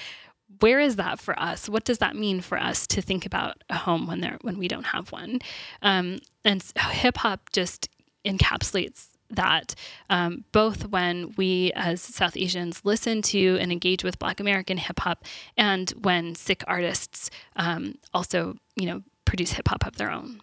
where 0.59 0.79
is 0.79 0.95
that 0.97 1.19
for 1.19 1.37
us? 1.39 1.67
What 1.67 1.83
does 1.83 1.97
that 1.97 2.15
mean 2.15 2.41
for 2.41 2.57
us 2.57 2.87
to 2.87 3.01
think 3.01 3.25
about 3.25 3.63
a 3.69 3.75
home 3.75 4.07
when 4.07 4.21
there 4.21 4.37
when 4.41 4.57
we 4.57 4.67
don't 4.67 4.85
have 4.85 5.11
one? 5.11 5.39
Um, 5.81 6.19
and 6.43 6.63
hip 6.91 7.17
hop 7.17 7.51
just 7.51 7.89
encapsulates 8.25 9.07
that 9.31 9.75
um, 10.09 10.45
both 10.51 10.87
when 10.89 11.33
we 11.37 11.71
as 11.75 12.01
South 12.01 12.37
Asians 12.37 12.81
listen 12.83 13.21
to 13.23 13.57
and 13.59 13.71
engage 13.71 14.03
with 14.03 14.19
Black 14.19 14.39
American 14.39 14.77
hip 14.77 14.99
hop, 14.99 15.25
and 15.57 15.89
when 16.01 16.35
Sikh 16.35 16.63
artists 16.67 17.29
um, 17.55 17.95
also, 18.13 18.55
you 18.75 18.85
know, 18.85 19.01
produce 19.35 19.51
hip 19.51 19.67
hop 19.67 19.85
of 19.85 19.97
their 19.97 20.09
own. 20.09 20.39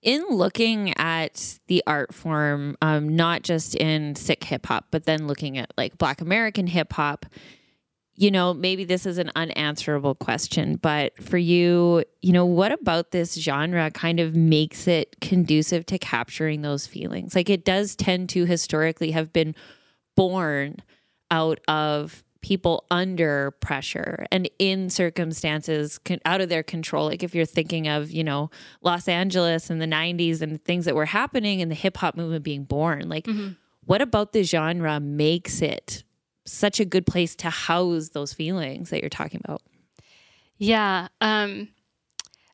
in 0.00 0.24
looking 0.30 0.96
at 0.96 1.58
the 1.66 1.82
art 1.86 2.14
form, 2.14 2.76
um, 2.80 3.14
not 3.16 3.42
just 3.42 3.74
in 3.74 4.14
Sikh 4.14 4.44
hip 4.44 4.66
hop, 4.66 4.86
but 4.92 5.04
then 5.06 5.26
looking 5.26 5.58
at 5.58 5.72
like 5.76 5.98
Black 5.98 6.20
American 6.20 6.68
hip 6.68 6.92
hop, 6.92 7.26
you 8.14 8.30
know, 8.30 8.54
maybe 8.54 8.84
this 8.84 9.06
is 9.06 9.18
an 9.18 9.30
unanswerable 9.34 10.14
question, 10.14 10.76
but 10.76 11.20
for 11.20 11.38
you, 11.38 12.04
you 12.20 12.32
know, 12.32 12.46
what 12.46 12.70
about 12.70 13.10
this 13.10 13.34
genre 13.34 13.90
kind 13.90 14.20
of 14.20 14.36
makes 14.36 14.86
it 14.86 15.16
conducive 15.20 15.84
to 15.86 15.98
capturing 15.98 16.62
those 16.62 16.86
feelings? 16.86 17.34
Like 17.34 17.50
it 17.50 17.64
does 17.64 17.96
tend 17.96 18.28
to 18.30 18.44
historically 18.44 19.12
have 19.12 19.32
been 19.32 19.54
born 20.16 20.76
out 21.30 21.58
of 21.66 22.22
people 22.42 22.84
under 22.90 23.52
pressure 23.60 24.26
and 24.30 24.50
in 24.58 24.90
circumstances 24.90 25.98
con- 25.98 26.20
out 26.24 26.40
of 26.40 26.48
their 26.48 26.62
control 26.62 27.06
like 27.06 27.22
if 27.22 27.34
you're 27.34 27.46
thinking 27.46 27.88
of 27.88 28.10
you 28.10 28.24
know 28.24 28.50
los 28.82 29.08
angeles 29.08 29.70
in 29.70 29.78
the 29.78 29.86
90s 29.86 30.42
and 30.42 30.62
things 30.64 30.84
that 30.84 30.94
were 30.94 31.06
happening 31.06 31.62
and 31.62 31.70
the 31.70 31.74
hip 31.76 31.96
hop 31.96 32.16
movement 32.16 32.44
being 32.44 32.64
born 32.64 33.08
like 33.08 33.26
what 33.84 34.02
about 34.02 34.32
the 34.32 34.42
genre 34.42 35.00
makes 35.00 35.62
it 35.62 36.04
such 36.44 36.80
a 36.80 36.84
good 36.84 37.06
place 37.06 37.36
to 37.36 37.48
house 37.48 38.10
those 38.10 38.32
feelings 38.32 38.90
that 38.90 39.00
you're 39.00 39.08
talking 39.08 39.40
about 39.44 39.62
Yeah. 40.58 41.08
Um, 41.20 41.68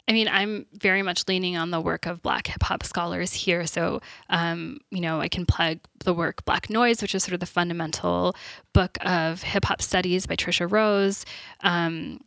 I 0.08 0.12
mean, 0.12 0.26
I'm 0.26 0.64
very 0.72 1.02
much 1.02 1.28
leaning 1.28 1.58
on 1.58 1.70
the 1.70 1.80
work 1.80 2.06
of 2.06 2.22
Black 2.22 2.46
hip 2.46 2.62
hop 2.62 2.82
scholars 2.82 3.34
here. 3.34 3.66
So, 3.66 4.00
um, 4.30 4.80
you 4.90 5.02
know, 5.02 5.20
I 5.20 5.28
can 5.28 5.44
plug 5.44 5.80
the 6.02 6.14
work 6.14 6.46
Black 6.46 6.70
Noise, 6.70 7.02
which 7.02 7.14
is 7.14 7.22
sort 7.22 7.34
of 7.34 7.40
the 7.40 7.46
fundamental 7.46 8.34
book 8.72 8.96
of 9.02 9.42
hip 9.42 9.66
hop 9.66 9.82
studies 9.82 10.26
by 10.26 10.34
Tricia 10.34 10.70
Rose. 10.70 11.26
Um, 11.60 12.20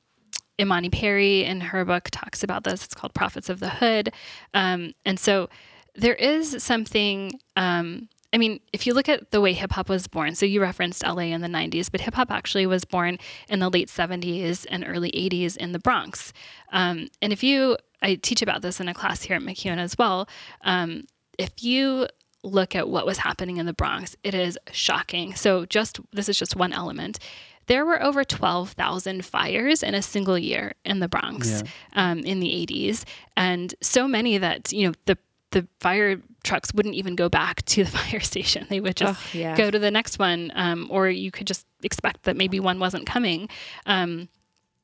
Imani 0.59 0.91
Perry 0.91 1.43
in 1.43 1.59
her 1.59 1.83
book 1.83 2.09
talks 2.11 2.43
about 2.43 2.63
this. 2.63 2.85
It's 2.85 2.93
called 2.93 3.15
Prophets 3.15 3.49
of 3.49 3.59
the 3.59 3.69
Hood. 3.69 4.13
Um, 4.53 4.93
and 5.03 5.19
so 5.19 5.49
there 5.95 6.15
is 6.15 6.63
something. 6.63 7.39
Um, 7.57 8.09
I 8.33 8.37
mean, 8.37 8.59
if 8.71 8.87
you 8.87 8.93
look 8.93 9.09
at 9.09 9.31
the 9.31 9.41
way 9.41 9.51
hip 9.53 9.71
hop 9.73 9.89
was 9.89 10.07
born, 10.07 10.35
so 10.35 10.45
you 10.45 10.61
referenced 10.61 11.03
LA 11.05 11.23
in 11.33 11.41
the 11.41 11.47
90s, 11.49 11.91
but 11.91 12.01
hip 12.01 12.13
hop 12.13 12.31
actually 12.31 12.65
was 12.65 12.85
born 12.85 13.17
in 13.49 13.59
the 13.59 13.69
late 13.69 13.89
70s 13.89 14.65
and 14.69 14.85
early 14.87 15.11
80s 15.11 15.57
in 15.57 15.73
the 15.73 15.79
Bronx. 15.79 16.31
Um, 16.71 17.07
and 17.21 17.33
if 17.33 17.43
you, 17.43 17.77
I 18.01 18.15
teach 18.15 18.41
about 18.41 18.61
this 18.61 18.79
in 18.79 18.87
a 18.87 18.93
class 18.93 19.23
here 19.23 19.35
at 19.35 19.41
MacEwan 19.41 19.79
as 19.79 19.97
well. 19.97 20.29
Um, 20.61 21.03
if 21.37 21.61
you 21.61 22.07
look 22.43 22.73
at 22.75 22.87
what 22.89 23.05
was 23.05 23.17
happening 23.19 23.57
in 23.57 23.65
the 23.65 23.73
Bronx, 23.73 24.15
it 24.23 24.33
is 24.33 24.57
shocking. 24.71 25.35
So, 25.35 25.65
just 25.65 25.99
this 26.13 26.29
is 26.29 26.37
just 26.39 26.55
one 26.55 26.71
element. 26.73 27.19
There 27.67 27.85
were 27.85 28.01
over 28.01 28.23
12,000 28.23 29.23
fires 29.23 29.83
in 29.83 29.93
a 29.93 30.01
single 30.01 30.37
year 30.37 30.73
in 30.83 30.99
the 30.99 31.07
Bronx 31.07 31.63
Yeah. 31.63 32.11
um, 32.11 32.19
in 32.19 32.39
the 32.39 32.47
80s, 32.49 33.03
and 33.37 33.75
so 33.81 34.07
many 34.07 34.37
that 34.39 34.71
you 34.73 34.87
know 34.87 34.93
the 35.05 35.17
the 35.51 35.67
fire 35.79 36.21
trucks 36.43 36.73
wouldn't 36.73 36.95
even 36.95 37.15
go 37.15 37.29
back 37.29 37.63
to 37.65 37.83
the 37.83 37.89
fire 37.97 38.19
station. 38.19 38.67
They 38.69 38.79
would 38.79 38.95
just 38.95 39.19
Ugh, 39.19 39.35
yeah. 39.35 39.55
go 39.55 39.71
to 39.71 39.79
the 39.79 39.91
next 39.91 40.19
one, 40.19 40.51
um, 40.55 40.87
or 40.89 41.09
you 41.09 41.31
could 41.31 41.47
just 41.47 41.65
expect 41.83 42.23
that 42.23 42.35
maybe 42.35 42.59
one 42.59 42.79
wasn't 42.79 43.05
coming. 43.05 43.49
Um, 43.85 44.29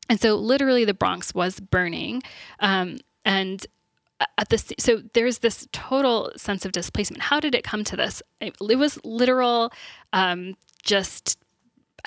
and 0.09 0.19
so, 0.19 0.35
literally, 0.35 0.85
the 0.85 0.93
Bronx 0.93 1.33
was 1.33 1.59
burning. 1.59 2.23
Um, 2.59 2.99
and 3.25 3.65
at 4.37 4.49
this, 4.49 4.71
so 4.79 5.01
there's 5.13 5.39
this 5.39 5.67
total 5.71 6.31
sense 6.37 6.65
of 6.65 6.71
displacement. 6.71 7.23
How 7.23 7.39
did 7.39 7.53
it 7.53 7.63
come 7.63 7.83
to 7.85 7.95
this? 7.95 8.21
It, 8.39 8.55
it 8.61 8.75
was 8.75 8.99
literal, 9.03 9.71
um, 10.13 10.55
just 10.83 11.37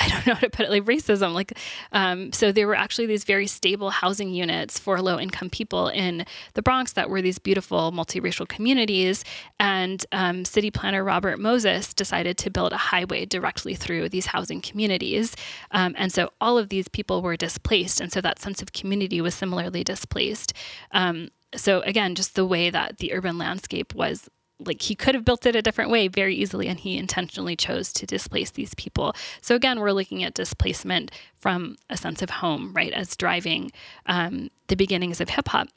I 0.00 0.08
don't 0.08 0.26
know 0.26 0.34
how 0.34 0.40
to 0.40 0.50
put 0.50 0.66
it, 0.66 0.70
like 0.70 0.84
racism. 0.84 1.34
Like, 1.34 1.58
um, 1.92 2.32
so 2.32 2.52
there 2.52 2.66
were 2.66 2.74
actually 2.74 3.06
these 3.06 3.24
very 3.24 3.46
stable 3.46 3.90
housing 3.90 4.30
units 4.30 4.78
for 4.78 5.00
low 5.00 5.18
income 5.18 5.50
people 5.50 5.88
in 5.88 6.24
the 6.54 6.62
Bronx 6.62 6.92
that 6.94 7.10
were 7.10 7.22
these 7.22 7.38
beautiful 7.38 7.92
multiracial 7.92 8.48
communities. 8.48 9.24
And 9.58 10.04
um, 10.12 10.44
city 10.44 10.70
planner 10.70 11.04
Robert 11.04 11.38
Moses 11.38 11.92
decided 11.94 12.38
to 12.38 12.50
build 12.50 12.72
a 12.72 12.78
highway 12.78 13.26
directly 13.26 13.74
through 13.74 14.08
these 14.08 14.26
housing 14.26 14.60
communities. 14.60 15.36
Um, 15.70 15.94
and 15.98 16.12
so 16.12 16.30
all 16.40 16.56
of 16.58 16.70
these 16.70 16.88
people 16.88 17.22
were 17.22 17.36
displaced. 17.36 18.00
And 18.00 18.10
so 18.10 18.20
that 18.20 18.40
sense 18.40 18.62
of 18.62 18.72
community 18.72 19.20
was 19.20 19.34
similarly 19.34 19.84
displaced. 19.84 20.54
Um, 20.92 21.28
so 21.54 21.80
again, 21.80 22.14
just 22.14 22.36
the 22.36 22.46
way 22.46 22.70
that 22.70 22.98
the 22.98 23.12
urban 23.12 23.36
landscape 23.36 23.94
was 23.94 24.28
like 24.64 24.82
he 24.82 24.94
could 24.94 25.14
have 25.14 25.24
built 25.24 25.46
it 25.46 25.56
a 25.56 25.62
different 25.62 25.90
way 25.90 26.08
very 26.08 26.34
easily 26.34 26.68
and 26.68 26.78
he 26.78 26.96
intentionally 26.96 27.56
chose 27.56 27.92
to 27.94 28.06
displace 28.06 28.50
these 28.50 28.74
people. 28.74 29.14
So 29.40 29.54
again 29.54 29.80
we're 29.80 29.92
looking 29.92 30.22
at 30.22 30.34
displacement 30.34 31.10
from 31.38 31.76
a 31.88 31.96
sense 31.96 32.22
of 32.22 32.30
home 32.30 32.72
right 32.74 32.92
as 32.92 33.16
driving 33.16 33.72
um, 34.06 34.50
the 34.68 34.76
beginnings 34.76 35.20
of 35.20 35.28
hip-hop 35.28 35.68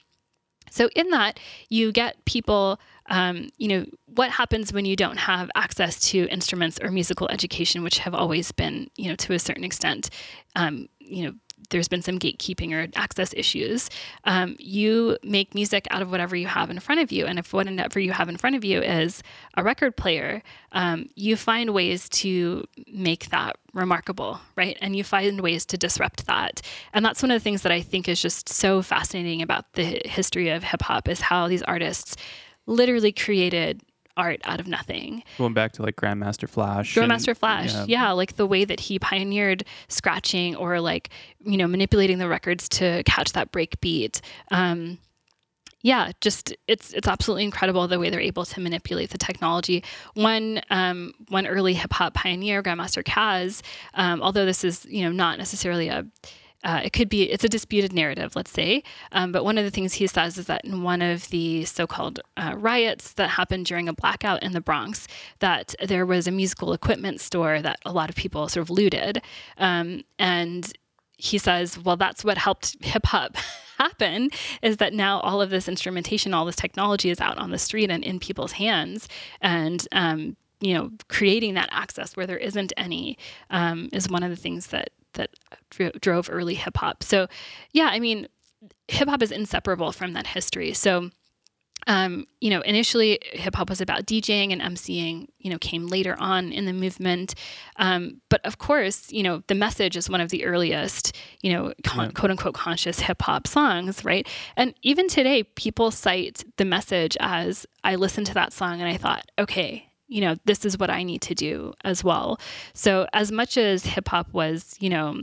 so 0.74 0.90
in 0.96 1.10
that 1.10 1.40
you 1.70 1.92
get 1.92 2.24
people 2.26 2.80
um, 3.08 3.50
you 3.58 3.68
know 3.68 3.86
what 4.08 4.32
happens 4.32 4.72
when 4.74 4.86
you 4.86 4.96
don't 4.96 5.18
have 5.18 5.52
access 5.56 6.00
to 6.00 6.28
instruments 6.30 6.80
or 6.82 6.90
musical 6.90 7.28
education 7.30 7.84
which 7.84 8.00
have 8.00 8.14
always 8.14 8.52
been 8.52 8.90
you 8.96 9.10
know 9.10 9.16
to 9.16 9.34
a 9.34 9.40
certain 9.40 9.64
extent 9.64 10.10
um, 10.56 10.88
you 11.00 11.26
know 11.26 11.34
there's 11.70 11.88
been 11.88 12.02
some 12.02 12.20
gatekeeping 12.20 12.72
or 12.72 12.90
access 12.96 13.34
issues. 13.36 13.90
Um, 14.26 14.56
you 14.60 15.18
make 15.24 15.56
music 15.56 15.88
out 15.92 16.02
of 16.02 16.12
whatever 16.12 16.36
you 16.36 16.48
have 16.48 16.70
in 16.70 16.80
front 16.80 17.02
of 17.02 17.12
you. 17.12 17.26
And 17.26 17.40
if 17.40 17.54
whatever 17.54 18.00
you 18.00 18.12
have 18.12 18.30
in 18.30 18.38
front 18.38 18.56
of 18.56 18.64
you 18.64 18.82
is 18.82 19.24
a 19.56 19.64
record 19.64 19.96
player, 19.96 20.42
um, 20.72 21.10
you 21.16 21.36
find 21.36 21.74
ways 21.74 22.10
to 22.10 22.66
make 22.92 23.30
that 23.30 23.58
remarkable, 23.74 24.40
right? 24.56 24.78
And 24.82 24.96
you 24.96 25.04
find 25.04 25.42
ways 25.42 25.66
to 25.68 25.78
disrupt 25.78 26.28
that. 26.28 26.62
And 26.94 27.04
that's 27.06 27.22
one 27.22 27.32
of 27.32 27.36
the 27.36 27.44
things 27.44 27.64
that 27.64 27.72
I 27.72 27.82
think 27.82 28.08
is 28.08 28.22
just 28.22 28.50
so 28.50 28.82
fascinating 28.82 29.42
about 29.42 29.74
the 29.74 30.02
history 30.06 30.50
of 30.50 30.64
hip 30.64 30.82
hop 30.82 31.08
is 31.08 31.22
how 31.22 31.48
these 31.48 31.64
artists 31.64 32.16
literally 32.66 33.12
created 33.12 33.82
art 34.18 34.42
out 34.44 34.60
of 34.60 34.68
nothing. 34.68 35.24
Going 35.38 35.54
back 35.54 35.72
to 35.74 35.82
like 35.82 35.96
Grandmaster 35.96 36.48
Flash. 36.48 36.96
and- 36.96 37.10
Grandmaster 37.10 37.36
Flash, 37.36 37.74
yeah. 37.74 37.86
yeah. 37.88 38.12
like 38.12 38.36
the 38.36 38.46
way 38.46 38.66
that 38.66 38.80
he 38.80 39.00
pioneered 39.00 39.66
scratching 39.88 40.56
or 40.56 40.80
like 40.80 41.10
you 41.44 41.58
know 41.58 41.68
manipulating 41.68 42.18
the 42.18 42.28
records 42.28 42.70
to 42.70 43.04
catch 43.04 43.34
that 43.34 43.52
break 43.52 43.80
beat. 43.82 44.22
Um, 44.52 45.00
yeah, 45.84 46.14
just 46.22 46.56
it's 46.68 46.94
it's 46.94 47.10
absolutely 47.10 47.44
incredible 47.44 47.88
the 47.90 48.00
way 48.00 48.10
they're 48.10 48.20
able 48.22 48.46
to 48.46 48.62
manipulate 48.62 49.10
the 49.10 49.18
technology. 49.18 49.84
One 50.14 50.62
um, 50.70 51.14
one 51.28 51.46
early 51.46 51.74
hip 51.74 51.92
hop 51.92 52.14
pioneer, 52.14 52.64
Grandmaster 52.64 53.04
Caz, 53.04 53.62
um, 53.94 54.22
although 54.22 54.46
this 54.46 54.64
is 54.64 54.86
you 54.86 55.04
know 55.04 55.12
not 55.12 55.38
necessarily 55.38 55.90
a 55.90 56.06
uh, 56.64 56.82
it 56.84 56.94
could 56.94 57.10
be 57.10 57.24
it's 57.32 57.44
a 57.44 57.50
disputed 57.50 57.94
narrative 57.94 58.36
let's 58.36 58.52
say. 58.52 58.84
Um, 59.12 59.32
but 59.32 59.44
one 59.44 59.58
of 59.58 59.66
the 59.66 59.72
things 59.72 59.94
he 59.94 60.08
says 60.08 60.38
is 60.38 60.48
that 60.48 60.64
in 60.66 60.84
one 60.84 61.02
of 61.02 61.30
the 61.30 61.66
so-called 61.66 62.20
uh, 62.38 62.54
riots 62.58 63.14
that 63.14 63.30
happened 63.32 63.66
during 63.66 63.88
a 63.88 63.94
blackout 63.94 64.44
in 64.44 64.54
the 64.54 64.62
bronx 64.62 65.08
that 65.40 65.76
there 65.86 66.06
was 66.06 66.28
a 66.28 66.32
musical 66.32 66.74
equipment 66.74 67.20
store 67.22 67.62
that 67.62 67.80
a 67.86 67.92
lot 67.92 68.10
of 68.10 68.16
people 68.16 68.48
sort 68.48 68.62
of 68.62 68.70
looted. 68.70 69.22
Um, 69.58 70.04
and 70.20 70.72
he 71.18 71.38
says 71.38 71.78
well 71.78 71.98
that's 71.98 72.24
what 72.24 72.38
helped 72.38 72.76
hip-hop 72.84 73.36
happen 73.78 74.30
is 74.62 74.78
that 74.78 74.94
now 74.94 75.20
all 75.22 75.42
of 75.42 75.50
this 75.50 75.68
instrumentation 75.68 76.34
all 76.34 76.46
this 76.46 76.56
technology 76.56 77.10
is 77.10 77.20
out 77.20 77.38
on 77.38 77.52
the 77.52 77.58
street 77.58 77.90
and 77.90 78.04
in 78.04 78.20
people's 78.20 78.54
hands. 78.54 79.08
And 79.42 79.88
um, 79.92 80.38
you 80.62 80.74
know 80.74 80.92
creating 81.10 81.56
that 81.56 81.70
access 81.72 82.16
where 82.16 82.26
there 82.26 82.38
isn't 82.38 82.72
any 82.78 83.18
um, 83.50 83.90
is 83.92 84.10
one 84.10 84.24
of 84.24 84.30
the 84.30 84.36
things 84.36 84.68
that 84.68 84.90
that 85.14 85.32
drove 85.70 86.30
early 86.32 86.56
hip 86.56 86.78
hop. 86.78 87.04
So, 87.04 87.28
yeah, 87.72 87.90
I 87.92 88.00
mean, 88.00 88.28
hip 88.88 89.08
hop 89.10 89.22
is 89.22 89.32
inseparable 89.32 89.92
from 89.92 90.14
that 90.14 90.28
history. 90.28 90.74
So, 90.74 91.10
um, 91.86 92.28
you 92.40 92.50
know, 92.50 92.62
initially 92.62 93.20
hip 93.34 93.56
hop 93.56 93.70
was 93.70 93.82
about 93.82 94.06
DJing 94.06 94.54
and 94.54 94.62
MCing, 94.62 95.28
you 95.40 95.50
know, 95.52 95.58
came 95.58 95.88
later 95.88 96.16
on 96.18 96.54
in 96.54 96.64
the 96.66 96.72
movement. 96.72 97.36
Um, 97.76 98.22
but 98.30 98.40
of 98.46 98.58
course, 98.58 99.12
you 99.12 99.22
know, 99.22 99.44
the 99.48 99.56
message 99.56 99.98
is 99.98 100.10
one 100.10 100.22
of 100.22 100.30
the 100.30 100.46
earliest, 100.46 101.14
you 101.42 101.52
know, 101.52 101.74
con- 101.84 102.06
Yeah. 102.06 102.12
quote 102.14 102.32
unquote 102.32 102.54
conscious 102.54 103.02
hip 103.02 103.22
hop 103.22 103.48
songs, 103.48 104.06
right? 104.06 104.26
And 104.56 104.74
even 104.82 105.10
today, 105.10 105.44
people 105.44 105.92
cite 105.92 106.46
the 106.56 106.64
message 106.64 107.18
as 107.20 107.66
I 107.84 107.96
listened 107.96 108.28
to 108.28 108.34
that 108.36 108.54
song 108.54 108.80
and 108.80 108.90
I 108.90 108.96
thought, 108.96 109.30
okay, 109.38 109.90
you 110.08 110.22
know, 110.22 110.36
this 110.46 110.66
is 110.66 110.78
what 110.78 110.90
I 110.90 111.04
need 111.04 111.22
to 111.24 111.36
do 111.36 111.74
as 111.84 112.04
well. 112.04 112.40
So, 112.74 113.08
as 113.14 113.32
much 113.32 113.58
as 113.58 113.86
hip 113.86 114.10
hop 114.10 114.34
was, 114.34 114.76
you 114.80 114.90
know, 114.90 115.22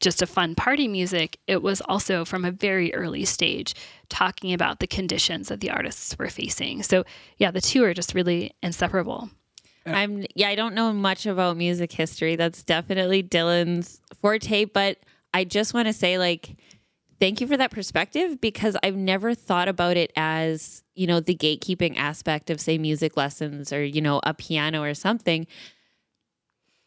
just 0.00 0.22
a 0.22 0.26
fun 0.26 0.54
party 0.54 0.88
music, 0.88 1.38
it 1.46 1.62
was 1.62 1.80
also 1.82 2.24
from 2.24 2.44
a 2.44 2.50
very 2.50 2.94
early 2.94 3.24
stage 3.24 3.74
talking 4.08 4.52
about 4.52 4.80
the 4.80 4.86
conditions 4.86 5.48
that 5.48 5.60
the 5.60 5.70
artists 5.70 6.16
were 6.18 6.28
facing. 6.28 6.82
So, 6.82 7.04
yeah, 7.36 7.50
the 7.50 7.60
two 7.60 7.84
are 7.84 7.94
just 7.94 8.14
really 8.14 8.52
inseparable. 8.62 9.30
Uh, 9.86 9.90
I'm 9.90 10.24
yeah, 10.34 10.48
I 10.48 10.54
don't 10.54 10.74
know 10.74 10.92
much 10.92 11.26
about 11.26 11.56
music 11.56 11.92
history. 11.92 12.36
That's 12.36 12.62
definitely 12.62 13.22
Dylan's 13.22 14.00
forte, 14.20 14.64
but 14.64 14.98
I 15.34 15.44
just 15.44 15.74
want 15.74 15.86
to 15.88 15.92
say 15.92 16.18
like 16.18 16.56
thank 17.20 17.40
you 17.40 17.46
for 17.46 17.56
that 17.56 17.70
perspective 17.70 18.40
because 18.40 18.76
I've 18.82 18.96
never 18.96 19.34
thought 19.34 19.68
about 19.68 19.96
it 19.96 20.12
as, 20.16 20.82
you 20.94 21.06
know, 21.06 21.20
the 21.20 21.34
gatekeeping 21.34 21.96
aspect 21.96 22.50
of 22.50 22.60
say 22.60 22.78
music 22.78 23.16
lessons 23.16 23.72
or, 23.72 23.84
you 23.84 24.00
know, 24.00 24.20
a 24.24 24.34
piano 24.34 24.82
or 24.82 24.94
something. 24.94 25.46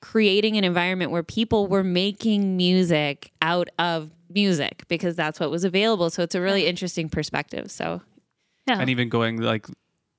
Creating 0.02 0.58
an 0.58 0.64
environment 0.64 1.12
where 1.12 1.22
people 1.22 1.68
were 1.68 1.84
making 1.84 2.58
music 2.58 3.32
out 3.42 3.70
of 3.78 4.10
music 4.30 4.84
because 4.88 5.16
that's 5.16 5.40
what 5.40 5.52
was 5.52 5.64
available. 5.64 6.10
So 6.10 6.24
it's 6.24 6.34
a 6.34 6.42
really 6.42 6.66
interesting 6.66 7.08
perspective. 7.08 7.70
So 7.70 8.02
Yeah. 8.68 8.80
And 8.80 8.90
even 8.90 9.10
going 9.10 9.42
like 9.42 9.68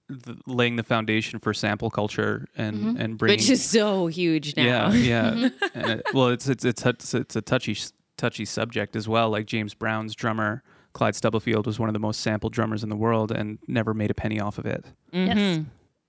the, 0.09 0.37
laying 0.47 0.77
the 0.77 0.83
foundation 0.83 1.39
for 1.39 1.55
sample 1.55 1.91
culture 1.91 2.47
and 2.57 2.77
mm-hmm. 2.77 3.01
and 3.01 3.19
bringing 3.19 3.39
which 3.39 3.51
is 3.51 3.65
so 3.65 4.07
huge 4.07 4.57
now. 4.57 4.91
Yeah, 4.91 4.93
yeah. 4.93 5.49
And 5.75 5.91
it- 5.91 6.07
well, 6.13 6.29
it's 6.29 6.49
it's 6.49 6.65
it's 6.65 6.85
it's, 6.85 7.15
it's 7.15 7.37
a 7.37 7.43
touchy 7.43 7.75
touchy 8.17 8.45
subject 8.45 8.97
as 8.97 9.09
well. 9.09 9.31
Like 9.31 9.47
James 9.47 9.75
Brown's 9.75 10.15
drummer 10.15 10.63
Clyde 10.93 11.15
Stubblefield 11.15 11.67
was 11.67 11.79
one 11.79 11.89
of 11.89 11.93
the 11.95 11.99
most 11.99 12.21
sampled 12.21 12.53
drummers 12.53 12.83
in 12.83 12.91
the 12.91 12.97
world 12.97 13.33
and 13.33 13.59
never 13.67 13.95
made 13.95 14.11
a 14.11 14.15
penny 14.15 14.41
off 14.41 14.59
of 14.59 14.67
it. 14.67 14.85
Yes. 15.11 15.37
Mhm. 15.37 15.67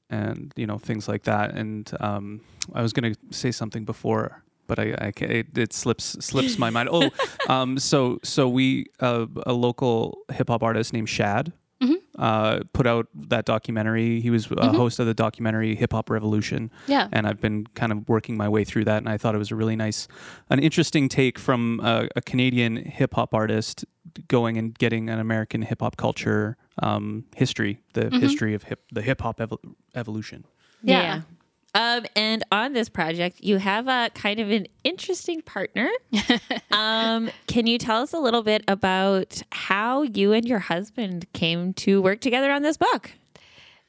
And 0.10 0.52
you 0.56 0.68
know 0.68 0.78
things 0.78 1.08
like 1.08 1.24
that. 1.24 1.54
And 1.56 1.89
um, 2.00 2.42
I 2.74 2.82
was 2.82 2.94
gonna 2.94 3.16
say 3.32 3.52
something 3.52 3.86
before. 3.86 4.44
But 4.68 4.80
I, 4.80 4.84
I 5.00 5.12
it, 5.24 5.58
it 5.58 5.74
slips 5.74 6.18
slips 6.26 6.58
my 6.58 6.70
mind. 6.70 6.89
Oh, 6.92 7.10
um, 7.50 7.78
so 7.80 8.20
so 8.24 8.48
we 8.48 8.88
uh, 9.00 9.26
a 9.46 9.54
local 9.54 10.20
hip 10.32 10.50
hop 10.50 10.63
artist 10.63 10.94
named 10.94 11.10
Shad 11.10 11.52
Mhm. 11.84 11.96
uh, 12.17 12.60
put 12.74 12.88
out 12.88 13.08
that 13.30 13.46
documentary. 13.46 14.22
He 14.22 14.30
was 14.30 14.46
a 14.46 14.50
Mhm. 14.56 14.76
host 14.76 15.00
of 15.00 15.06
the 15.06 15.13
documentary 15.13 15.76
Hip 15.76 15.91
Hop 15.93 16.10
Revolution, 16.10 16.72
Yeah. 16.88 17.08
and 17.12 17.28
I've 17.28 17.41
been 17.41 17.65
kind 17.76 17.91
of 17.91 18.08
working 18.08 18.38
my 18.38 18.48
way 18.50 18.63
through 18.63 18.86
that. 18.86 18.98
And 18.98 19.10
I 19.10 19.17
thought 19.17 19.36
it 19.36 19.39
was 19.39 19.52
a 19.52 19.56
really 19.56 19.76
nice, 19.76 20.08
an 20.50 20.60
interesting 20.60 21.10
take 21.10 21.38
from 21.39 21.80
a, 21.84 22.08
a 22.15 22.22
Canadian 22.22 22.78
hip 22.78 23.15
hop 23.15 23.34
artist 23.34 23.86
going 24.28 24.58
and 24.58 24.78
getting 24.78 25.10
an 25.10 25.19
American 25.19 25.63
hip 25.63 25.82
hop 25.82 25.98
culture 25.98 26.56
um, 26.82 27.26
history, 27.36 27.80
the 27.93 28.06
Mm-hmm. 28.06 28.19
history 28.19 28.54
of 28.56 28.63
hip, 28.63 28.80
the 28.91 29.02
hip 29.04 29.22
hop 29.22 29.38
evol- 29.39 29.60
evolution. 29.96 30.46
Yeah. 30.84 31.22
Um, 31.76 32.06
and 32.16 32.44
on 32.52 32.74
this 32.74 32.88
project, 32.88 33.42
you 33.42 33.58
have 33.58 33.88
a 33.88 34.12
kind 34.14 34.40
of 34.40 34.52
an 34.52 34.68
interesting 34.84 35.42
partner. 35.42 35.90
um, 36.71 37.32
can 37.48 37.65
you 37.65 37.78
tell 37.78 38.02
us 38.02 38.13
a 38.13 38.19
little 38.19 38.44
bit 38.44 38.63
about 38.67 39.42
how 39.52 40.04
you 40.04 40.34
and 40.34 40.48
your 40.48 40.60
husband 40.60 41.26
came 41.34 41.74
to 41.74 42.02
work 42.02 42.19
together 42.19 42.52
on 42.52 42.62
this 42.62 42.78
book? 42.78 43.12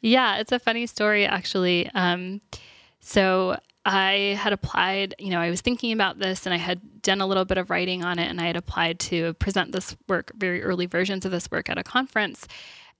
Yeah, 0.01 0.37
it's 0.39 0.53
a 0.53 0.59
funny 0.59 0.87
story 0.87 1.27
actually. 1.27 1.91
Um, 1.95 2.41
so 3.01 3.59
I 3.85 4.39
had 4.41 4.55
applied, 4.55 5.15
you 5.19 5.31
know, 5.31 5.41
I 5.41 5.51
was 5.51 5.61
thinking 5.61 5.93
about 5.93 6.19
this 6.19 6.47
and 6.47 6.55
I 6.55 6.59
had 6.59 7.03
done 7.03 7.21
a 7.21 7.27
little 7.27 7.45
bit 7.45 7.59
of 7.59 7.69
writing 7.69 8.03
on 8.03 8.19
it 8.19 8.31
and 8.31 8.41
I 8.41 8.47
had 8.47 8.57
applied 8.57 8.99
to 9.01 9.35
present 9.35 9.73
this 9.73 9.95
work, 10.09 10.33
very 10.37 10.63
early 10.63 10.87
versions 10.87 11.27
of 11.27 11.33
this 11.33 11.51
work 11.51 11.69
at 11.69 11.77
a 11.77 11.83
conference. 11.83 12.49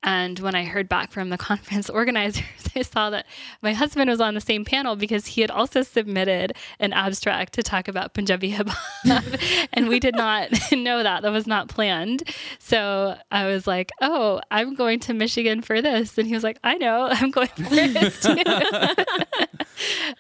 And 0.05 0.39
when 0.39 0.55
I 0.55 0.65
heard 0.65 0.87
back 0.89 1.11
from 1.11 1.31
the 1.31 1.39
conference 1.51 1.91
organizers, 1.91 2.45
I 2.77 2.83
saw 2.83 3.11
that 3.11 3.27
my 3.63 3.73
husband 3.73 4.11
was 4.11 4.21
on 4.21 4.35
the 4.35 4.41
same 4.41 4.65
panel 4.65 4.97
because 4.97 5.27
he 5.27 5.41
had 5.41 5.51
also 5.51 5.83
submitted 5.83 6.55
an 6.79 6.93
abstract 6.93 7.55
to 7.55 7.63
talk 7.63 7.89
about 7.89 8.15
Punjabi 8.15 8.51
hip 8.51 8.69
hop. 8.69 9.25
and 9.73 9.89
we 9.89 9.99
did 9.99 10.15
not 10.15 10.51
know 10.73 11.03
that. 11.03 11.23
That 11.23 11.33
was 11.33 11.47
not 11.47 11.69
planned. 11.69 12.29
So 12.59 13.17
I 13.33 13.47
was 13.47 13.67
like, 13.67 13.91
oh, 14.01 14.41
I'm 14.51 14.75
going 14.75 15.01
to 15.01 15.15
Michigan 15.15 15.63
for 15.63 15.81
this. 15.81 16.19
And 16.19 16.29
he 16.29 16.35
was 16.35 16.45
like, 16.45 16.59
I 16.63 16.77
know, 16.77 17.09
I'm 17.11 17.31
going 17.31 17.49
for 17.49 17.63
this 17.63 18.21
too. 18.21 18.43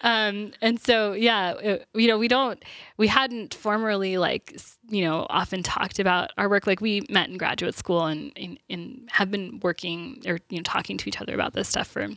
um, 0.01 0.53
and 0.63 0.81
so, 0.81 1.13
yeah, 1.13 1.53
it, 1.59 1.87
you 1.95 2.09
know, 2.09 2.19
we 2.19 2.29
don't, 2.29 2.65
we 2.97 3.09
hadn't 3.09 3.53
formerly 3.53 4.17
like 4.17 4.57
you 4.89 5.05
know, 5.05 5.27
often 5.31 5.63
talked 5.63 5.99
about 5.99 6.31
our 6.37 6.49
work. 6.49 6.67
Like 6.67 6.81
we 6.81 7.07
met 7.09 7.29
in 7.29 7.39
graduate 7.39 7.75
school 7.75 8.07
and, 8.07 8.33
and, 8.37 8.59
and 8.69 9.09
have 9.11 9.31
been 9.31 9.61
working 9.63 10.23
or, 10.27 10.39
you 10.49 10.59
know, 10.59 10.63
talking 10.63 10.99
to 10.99 11.09
each 11.09 11.21
other 11.21 11.35
about 11.35 11.53
this 11.53 11.69
stuff 11.69 11.89
for 11.89 12.09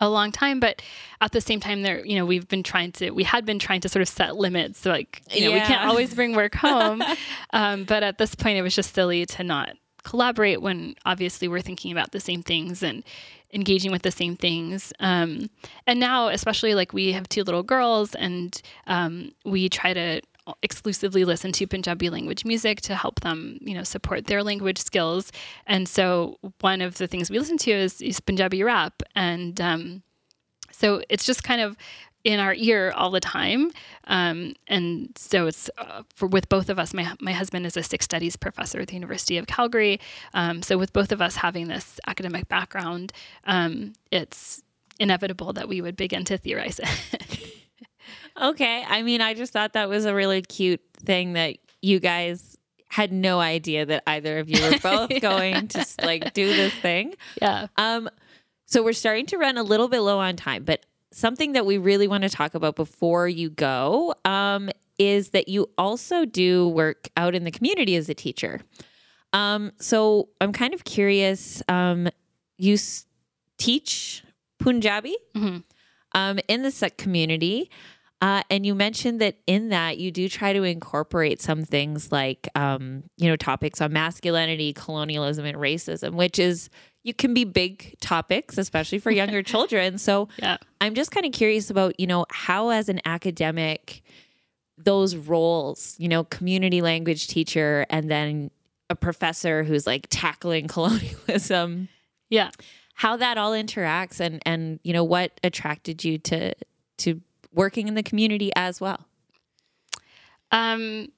a 0.00 0.08
long 0.08 0.32
time 0.32 0.60
but 0.60 0.82
at 1.20 1.32
the 1.32 1.40
same 1.40 1.60
time 1.60 1.82
there 1.82 2.04
you 2.04 2.16
know 2.16 2.24
we've 2.24 2.48
been 2.48 2.62
trying 2.62 2.92
to 2.92 3.10
we 3.10 3.22
had 3.22 3.44
been 3.44 3.58
trying 3.58 3.80
to 3.80 3.88
sort 3.88 4.02
of 4.02 4.08
set 4.08 4.36
limits 4.36 4.80
so 4.80 4.90
like 4.90 5.22
you 5.30 5.44
know 5.44 5.50
yeah. 5.50 5.62
we 5.62 5.66
can't 5.66 5.88
always 5.88 6.14
bring 6.14 6.34
work 6.34 6.54
home 6.54 7.02
um, 7.52 7.84
but 7.84 8.02
at 8.02 8.18
this 8.18 8.34
point 8.34 8.58
it 8.58 8.62
was 8.62 8.74
just 8.74 8.94
silly 8.94 9.24
to 9.24 9.44
not 9.44 9.70
collaborate 10.02 10.60
when 10.60 10.94
obviously 11.06 11.48
we're 11.48 11.60
thinking 11.60 11.90
about 11.90 12.12
the 12.12 12.20
same 12.20 12.42
things 12.42 12.82
and 12.82 13.02
engaging 13.52 13.92
with 13.92 14.02
the 14.02 14.10
same 14.10 14.36
things 14.36 14.92
um, 15.00 15.48
and 15.86 16.00
now 16.00 16.28
especially 16.28 16.74
like 16.74 16.92
we 16.92 17.12
have 17.12 17.28
two 17.28 17.42
little 17.44 17.62
girls 17.62 18.14
and 18.16 18.60
um, 18.86 19.30
we 19.44 19.68
try 19.68 19.94
to 19.94 20.20
exclusively 20.62 21.24
listen 21.24 21.52
to 21.52 21.66
Punjabi 21.66 22.10
language 22.10 22.44
music 22.44 22.80
to 22.82 22.94
help 22.94 23.20
them, 23.20 23.58
you 23.62 23.74
know, 23.74 23.82
support 23.82 24.26
their 24.26 24.42
language 24.42 24.78
skills. 24.78 25.32
And 25.66 25.88
so 25.88 26.38
one 26.60 26.80
of 26.80 26.98
the 26.98 27.06
things 27.06 27.30
we 27.30 27.38
listen 27.38 27.58
to 27.58 27.70
is, 27.70 28.00
is 28.02 28.20
Punjabi 28.20 28.62
rap, 28.62 29.02
and 29.14 29.60
um, 29.60 30.02
so 30.70 31.02
it's 31.08 31.24
just 31.24 31.44
kind 31.44 31.60
of 31.60 31.76
in 32.24 32.40
our 32.40 32.54
ear 32.54 32.92
all 32.96 33.10
the 33.10 33.20
time. 33.20 33.70
Um, 34.04 34.54
and 34.66 35.10
so 35.16 35.46
it's 35.46 35.70
uh, 35.78 36.02
for 36.14 36.26
with 36.26 36.48
both 36.48 36.70
of 36.70 36.78
us. 36.78 36.94
My 36.94 37.12
my 37.20 37.32
husband 37.32 37.66
is 37.66 37.76
a 37.76 37.82
Sikh 37.82 38.02
studies 38.02 38.36
professor 38.36 38.80
at 38.80 38.88
the 38.88 38.94
University 38.94 39.38
of 39.38 39.46
Calgary. 39.46 40.00
Um, 40.32 40.62
so 40.62 40.78
with 40.78 40.92
both 40.92 41.12
of 41.12 41.20
us 41.20 41.36
having 41.36 41.68
this 41.68 42.00
academic 42.06 42.48
background, 42.48 43.12
um, 43.44 43.92
it's 44.10 44.62
inevitable 44.98 45.52
that 45.52 45.68
we 45.68 45.80
would 45.80 45.96
begin 45.96 46.24
to 46.24 46.38
theorize 46.38 46.80
it. 46.82 46.88
okay. 48.40 48.84
I 48.86 49.02
mean, 49.02 49.20
I 49.20 49.34
just 49.34 49.52
thought 49.52 49.74
that 49.74 49.88
was 49.88 50.04
a 50.04 50.14
really 50.14 50.42
cute 50.42 50.80
thing 51.04 51.34
that 51.34 51.56
you 51.82 52.00
guys 52.00 52.56
had 52.94 53.12
no 53.12 53.40
idea 53.40 53.84
that 53.84 54.04
either 54.06 54.38
of 54.38 54.48
you 54.48 54.62
were 54.62 54.78
both 54.82 55.10
yeah. 55.10 55.18
going 55.18 55.66
to 55.66 55.84
like 56.02 56.32
do 56.32 56.46
this 56.46 56.72
thing. 56.74 57.14
Yeah. 57.42 57.66
Um 57.76 58.08
so 58.66 58.84
we're 58.84 58.92
starting 58.92 59.26
to 59.26 59.36
run 59.36 59.58
a 59.58 59.64
little 59.64 59.88
bit 59.88 60.00
low 60.00 60.20
on 60.20 60.36
time, 60.36 60.62
but 60.64 60.86
something 61.12 61.52
that 61.52 61.66
we 61.66 61.76
really 61.76 62.08
want 62.08 62.22
to 62.22 62.28
talk 62.28 62.54
about 62.54 62.76
before 62.76 63.28
you 63.28 63.50
go 63.50 64.14
um 64.24 64.70
is 64.96 65.30
that 65.30 65.48
you 65.48 65.68
also 65.76 66.24
do 66.24 66.68
work 66.68 67.08
out 67.16 67.34
in 67.34 67.42
the 67.42 67.50
community 67.50 67.96
as 67.96 68.08
a 68.08 68.14
teacher. 68.14 68.60
Um 69.32 69.72
so 69.80 70.28
I'm 70.40 70.52
kind 70.52 70.72
of 70.72 70.84
curious 70.84 71.64
um 71.68 72.08
you 72.58 72.74
s- 72.74 73.06
teach 73.58 74.22
Punjabi 74.60 75.16
mm-hmm. 75.34 75.58
Um 76.14 76.38
in 76.48 76.62
the 76.62 76.70
Sikh 76.70 76.96
community. 76.96 77.70
Uh, 78.20 78.42
and 78.48 78.64
you 78.64 78.74
mentioned 78.74 79.20
that 79.20 79.36
in 79.46 79.68
that 79.68 79.98
you 79.98 80.10
do 80.10 80.30
try 80.30 80.54
to 80.54 80.62
incorporate 80.62 81.42
some 81.42 81.62
things 81.62 82.10
like, 82.10 82.48
um, 82.54 83.02
you 83.18 83.28
know, 83.28 83.36
topics 83.36 83.82
on 83.82 83.92
masculinity, 83.92 84.72
colonialism, 84.72 85.44
and 85.44 85.58
racism, 85.58 86.14
which 86.14 86.38
is 86.38 86.70
you 87.02 87.12
can 87.12 87.34
be 87.34 87.44
big 87.44 87.94
topics, 88.00 88.56
especially 88.56 88.98
for 88.98 89.10
younger 89.10 89.42
children. 89.52 89.98
So 89.98 90.28
yeah. 90.38 90.56
I'm 90.80 90.94
just 90.94 91.10
kind 91.10 91.26
of 91.26 91.32
curious 91.32 91.68
about, 91.68 92.00
you 92.00 92.06
know, 92.06 92.24
how 92.30 92.70
as 92.70 92.88
an 92.88 93.00
academic, 93.04 94.02
those 94.78 95.14
roles, 95.14 95.94
you 95.98 96.08
know, 96.08 96.24
community 96.24 96.80
language 96.80 97.28
teacher 97.28 97.84
and 97.90 98.10
then 98.10 98.50
a 98.90 98.96
professor 98.96 99.64
who's 99.64 99.86
like 99.86 100.06
tackling 100.08 100.66
colonialism. 100.68 101.88
Yeah. 102.30 102.50
How 102.94 103.16
that 103.16 103.38
all 103.38 103.52
interacts 103.52 104.20
and 104.20 104.40
and 104.46 104.80
you 104.82 104.92
know 104.92 105.04
what 105.04 105.38
attracted 105.42 106.04
you 106.04 106.18
to 106.18 106.54
to 106.98 107.20
working 107.52 107.88
in 107.88 107.94
the 107.94 108.02
community 108.02 108.50
as 108.56 108.80
well? 108.80 109.06
Um, 110.52 111.08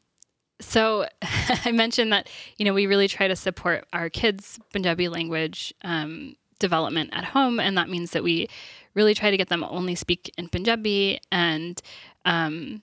so 0.60 1.06
I 1.22 1.72
mentioned 1.72 2.12
that 2.12 2.28
you 2.56 2.64
know 2.64 2.74
we 2.74 2.86
really 2.86 3.08
try 3.08 3.28
to 3.28 3.36
support 3.36 3.86
our 3.92 4.08
kids' 4.08 4.58
Punjabi 4.72 5.08
language 5.08 5.74
um, 5.82 6.36
development 6.58 7.10
at 7.12 7.24
home, 7.24 7.60
and 7.60 7.76
that 7.76 7.88
means 7.88 8.12
that 8.12 8.24
we 8.24 8.48
really 8.94 9.14
try 9.14 9.30
to 9.30 9.36
get 9.36 9.48
them 9.48 9.64
only 9.64 9.94
speak 9.94 10.32
in 10.38 10.48
Punjabi, 10.48 11.20
and 11.30 11.80
um, 12.24 12.82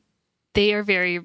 they 0.54 0.74
are 0.74 0.84
very 0.84 1.22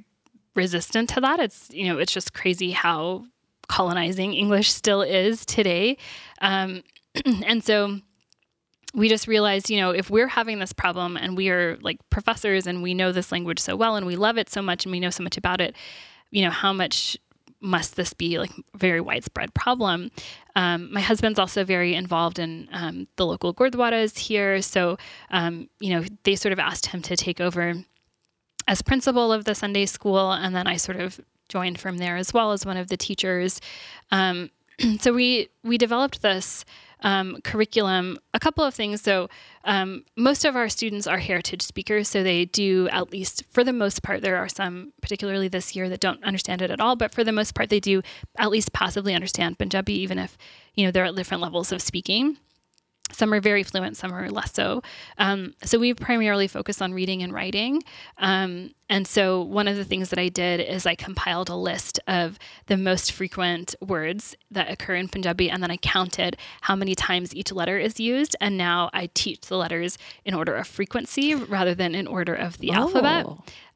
resistant 0.54 1.10
to 1.10 1.20
that. 1.20 1.38
It's 1.40 1.68
you 1.70 1.86
know 1.86 1.98
it's 1.98 2.12
just 2.12 2.32
crazy 2.32 2.70
how 2.70 3.24
colonizing 3.68 4.32
English 4.32 4.72
still 4.72 5.02
is 5.02 5.44
today, 5.44 5.98
um, 6.40 6.82
and 7.46 7.62
so 7.62 8.00
we 8.94 9.08
just 9.08 9.26
realized, 9.26 9.70
you 9.70 9.78
know, 9.78 9.90
if 9.90 10.10
we're 10.10 10.28
having 10.28 10.58
this 10.58 10.72
problem 10.72 11.16
and 11.16 11.36
we 11.36 11.50
are 11.50 11.76
like 11.82 11.98
professors 12.10 12.66
and 12.66 12.82
we 12.82 12.94
know 12.94 13.12
this 13.12 13.30
language 13.30 13.58
so 13.58 13.76
well 13.76 13.96
and 13.96 14.06
we 14.06 14.16
love 14.16 14.38
it 14.38 14.50
so 14.50 14.62
much 14.62 14.84
and 14.84 14.92
we 14.92 15.00
know 15.00 15.10
so 15.10 15.22
much 15.22 15.36
about 15.36 15.60
it, 15.60 15.74
you 16.30 16.42
know, 16.42 16.50
how 16.50 16.72
much 16.72 17.16
must 17.60 17.96
this 17.96 18.12
be 18.12 18.38
like 18.38 18.52
very 18.74 19.00
widespread 19.00 19.52
problem? 19.54 20.10
Um, 20.56 20.92
my 20.92 21.00
husband's 21.00 21.38
also 21.38 21.64
very 21.64 21.94
involved 21.94 22.38
in 22.38 22.68
um, 22.72 23.08
the 23.16 23.26
local 23.26 23.52
gurdwaras 23.52 24.18
here, 24.18 24.62
so 24.62 24.96
um, 25.30 25.68
you 25.80 25.90
know 25.90 26.04
they 26.24 26.36
sort 26.36 26.52
of 26.52 26.58
asked 26.58 26.86
him 26.86 27.02
to 27.02 27.16
take 27.16 27.40
over 27.40 27.74
as 28.66 28.82
principal 28.82 29.32
of 29.32 29.44
the 29.44 29.54
Sunday 29.54 29.86
school, 29.86 30.32
and 30.32 30.54
then 30.54 30.66
I 30.66 30.76
sort 30.76 31.00
of 31.00 31.20
joined 31.48 31.80
from 31.80 31.98
there 31.98 32.16
as 32.16 32.32
well 32.32 32.52
as 32.52 32.66
one 32.66 32.76
of 32.76 32.88
the 32.88 32.96
teachers. 32.96 33.60
Um, 34.10 34.50
so 35.00 35.12
we 35.12 35.48
we 35.62 35.78
developed 35.78 36.22
this 36.22 36.64
um, 37.00 37.38
curriculum, 37.42 38.18
a 38.34 38.40
couple 38.40 38.64
of 38.64 38.74
things. 38.74 39.02
So, 39.02 39.28
um, 39.64 40.04
most 40.16 40.44
of 40.44 40.56
our 40.56 40.68
students 40.68 41.06
are 41.06 41.18
heritage 41.18 41.62
speakers, 41.62 42.08
so 42.08 42.22
they 42.22 42.46
do 42.46 42.88
at 42.90 43.12
least, 43.12 43.44
for 43.50 43.62
the 43.62 43.72
most 43.72 44.02
part, 44.02 44.22
there 44.22 44.36
are 44.36 44.48
some, 44.48 44.92
particularly 45.02 45.48
this 45.48 45.76
year, 45.76 45.88
that 45.88 46.00
don't 46.00 46.22
understand 46.24 46.62
it 46.62 46.70
at 46.70 46.80
all. 46.80 46.96
But 46.96 47.14
for 47.14 47.24
the 47.24 47.32
most 47.32 47.54
part, 47.54 47.68
they 47.68 47.80
do 47.80 48.02
at 48.36 48.50
least 48.50 48.72
passively 48.72 49.14
understand 49.14 49.58
Punjabi, 49.58 49.94
even 49.94 50.18
if 50.18 50.36
you 50.74 50.84
know 50.84 50.90
they're 50.90 51.04
at 51.04 51.14
different 51.14 51.42
levels 51.42 51.72
of 51.72 51.82
speaking. 51.82 52.38
Some 53.12 53.32
are 53.32 53.40
very 53.40 53.62
fluent, 53.62 53.96
some 53.96 54.12
are 54.12 54.30
less 54.30 54.52
so. 54.52 54.82
Um, 55.18 55.54
so 55.64 55.78
we 55.78 55.94
primarily 55.94 56.48
focus 56.48 56.80
on 56.82 56.92
reading 56.92 57.22
and 57.22 57.32
writing. 57.32 57.82
Um, 58.18 58.72
and 58.90 59.06
so 59.06 59.42
one 59.42 59.68
of 59.68 59.76
the 59.76 59.84
things 59.84 60.10
that 60.10 60.18
I 60.18 60.28
did 60.28 60.60
is 60.60 60.86
I 60.86 60.94
compiled 60.94 61.50
a 61.50 61.54
list 61.54 62.00
of 62.06 62.38
the 62.66 62.76
most 62.76 63.12
frequent 63.12 63.74
words 63.80 64.34
that 64.50 64.70
occur 64.70 64.94
in 64.94 65.08
Punjabi, 65.08 65.50
and 65.50 65.62
then 65.62 65.70
I 65.70 65.76
counted 65.76 66.36
how 66.62 66.74
many 66.74 66.94
times 66.94 67.34
each 67.34 67.52
letter 67.52 67.78
is 67.78 68.00
used. 68.00 68.34
And 68.40 68.56
now 68.56 68.88
I 68.94 69.10
teach 69.12 69.42
the 69.42 69.56
letters 69.56 69.98
in 70.24 70.34
order 70.34 70.54
of 70.54 70.66
frequency 70.66 71.34
rather 71.34 71.74
than 71.74 71.94
in 71.94 72.06
order 72.06 72.34
of 72.34 72.58
the 72.58 72.70
oh. 72.70 72.74
alphabet. 72.74 73.26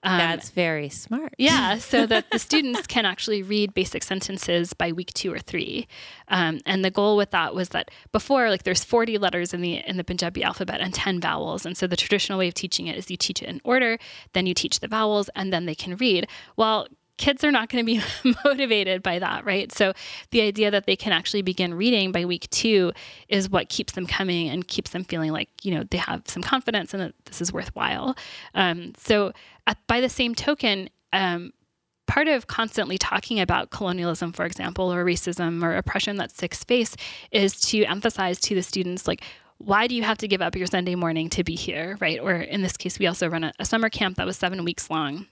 Um, 0.04 0.18
That's 0.18 0.50
very 0.50 0.88
smart. 0.88 1.34
yeah, 1.38 1.78
so 1.78 2.06
that 2.06 2.30
the 2.30 2.38
students 2.38 2.86
can 2.86 3.04
actually 3.04 3.42
read 3.42 3.72
basic 3.72 4.02
sentences 4.02 4.72
by 4.72 4.92
week 4.92 5.12
two 5.14 5.32
or 5.32 5.38
three. 5.38 5.86
Um, 6.28 6.60
and 6.66 6.84
the 6.84 6.90
goal 6.90 7.16
with 7.16 7.30
that 7.30 7.54
was 7.54 7.68
that 7.70 7.90
before, 8.10 8.50
like, 8.50 8.64
there's 8.64 8.82
40 8.84 9.18
letters 9.18 9.54
in 9.54 9.60
the 9.60 9.82
in 9.86 9.96
the 9.96 10.04
Punjabi 10.04 10.42
alphabet 10.42 10.80
and 10.80 10.92
10 10.92 11.20
vowels, 11.20 11.64
and 11.64 11.76
so 11.76 11.86
the 11.86 11.96
traditional 11.96 12.38
way 12.38 12.48
of 12.48 12.54
teaching 12.54 12.86
it 12.88 12.96
is 12.96 13.10
you 13.10 13.16
teach 13.16 13.42
it 13.42 13.48
in 13.48 13.60
order, 13.64 13.98
then 14.32 14.46
you 14.46 14.54
teach 14.54 14.80
the 14.80 14.88
vowels, 14.88 15.30
and 15.36 15.52
then 15.52 15.66
they 15.66 15.74
can 15.74 15.96
read. 15.96 16.26
Well, 16.56 16.88
kids 17.18 17.44
are 17.44 17.52
not 17.52 17.68
going 17.68 17.84
to 17.84 17.86
be 17.86 18.34
motivated 18.44 19.02
by 19.02 19.18
that, 19.18 19.44
right? 19.44 19.70
So 19.70 19.92
the 20.30 20.40
idea 20.40 20.70
that 20.70 20.86
they 20.86 20.96
can 20.96 21.12
actually 21.12 21.42
begin 21.42 21.74
reading 21.74 22.10
by 22.10 22.24
week 22.24 22.48
two 22.50 22.92
is 23.28 23.48
what 23.48 23.68
keeps 23.68 23.92
them 23.92 24.06
coming 24.06 24.48
and 24.48 24.66
keeps 24.66 24.90
them 24.90 25.04
feeling 25.04 25.30
like, 25.30 25.48
you 25.62 25.72
know, 25.72 25.84
they 25.88 25.98
have 25.98 26.22
some 26.26 26.42
confidence 26.42 26.92
and 26.92 27.02
that 27.02 27.14
this 27.26 27.40
is 27.40 27.52
worthwhile. 27.52 28.16
Um, 28.54 28.92
so 28.98 29.32
at, 29.66 29.78
by 29.86 30.00
the 30.00 30.08
same 30.08 30.34
token, 30.34 30.90
um, 31.12 31.52
part 32.06 32.28
of 32.28 32.46
constantly 32.46 32.98
talking 32.98 33.40
about 33.40 33.70
colonialism, 33.70 34.32
for 34.32 34.44
example, 34.44 34.92
or 34.92 35.04
racism 35.04 35.62
or 35.62 35.76
oppression 35.76 36.16
that 36.16 36.30
Sikhs 36.30 36.64
face 36.64 36.96
is 37.30 37.60
to 37.62 37.84
emphasize 37.84 38.40
to 38.40 38.54
the 38.54 38.62
students, 38.62 39.08
like, 39.08 39.22
why 39.58 39.86
do 39.86 39.94
you 39.94 40.02
have 40.02 40.18
to 40.18 40.28
give 40.28 40.42
up 40.42 40.56
your 40.56 40.66
Sunday 40.66 40.96
morning 40.96 41.28
to 41.30 41.44
be 41.44 41.54
here, 41.54 41.96
right? 42.00 42.18
Or 42.20 42.34
in 42.34 42.62
this 42.62 42.76
case, 42.76 42.98
we 42.98 43.06
also 43.06 43.28
run 43.28 43.44
a, 43.44 43.52
a 43.60 43.64
summer 43.64 43.88
camp 43.88 44.16
that 44.16 44.26
was 44.26 44.36
seven 44.36 44.64
weeks 44.64 44.90
long 44.90 45.26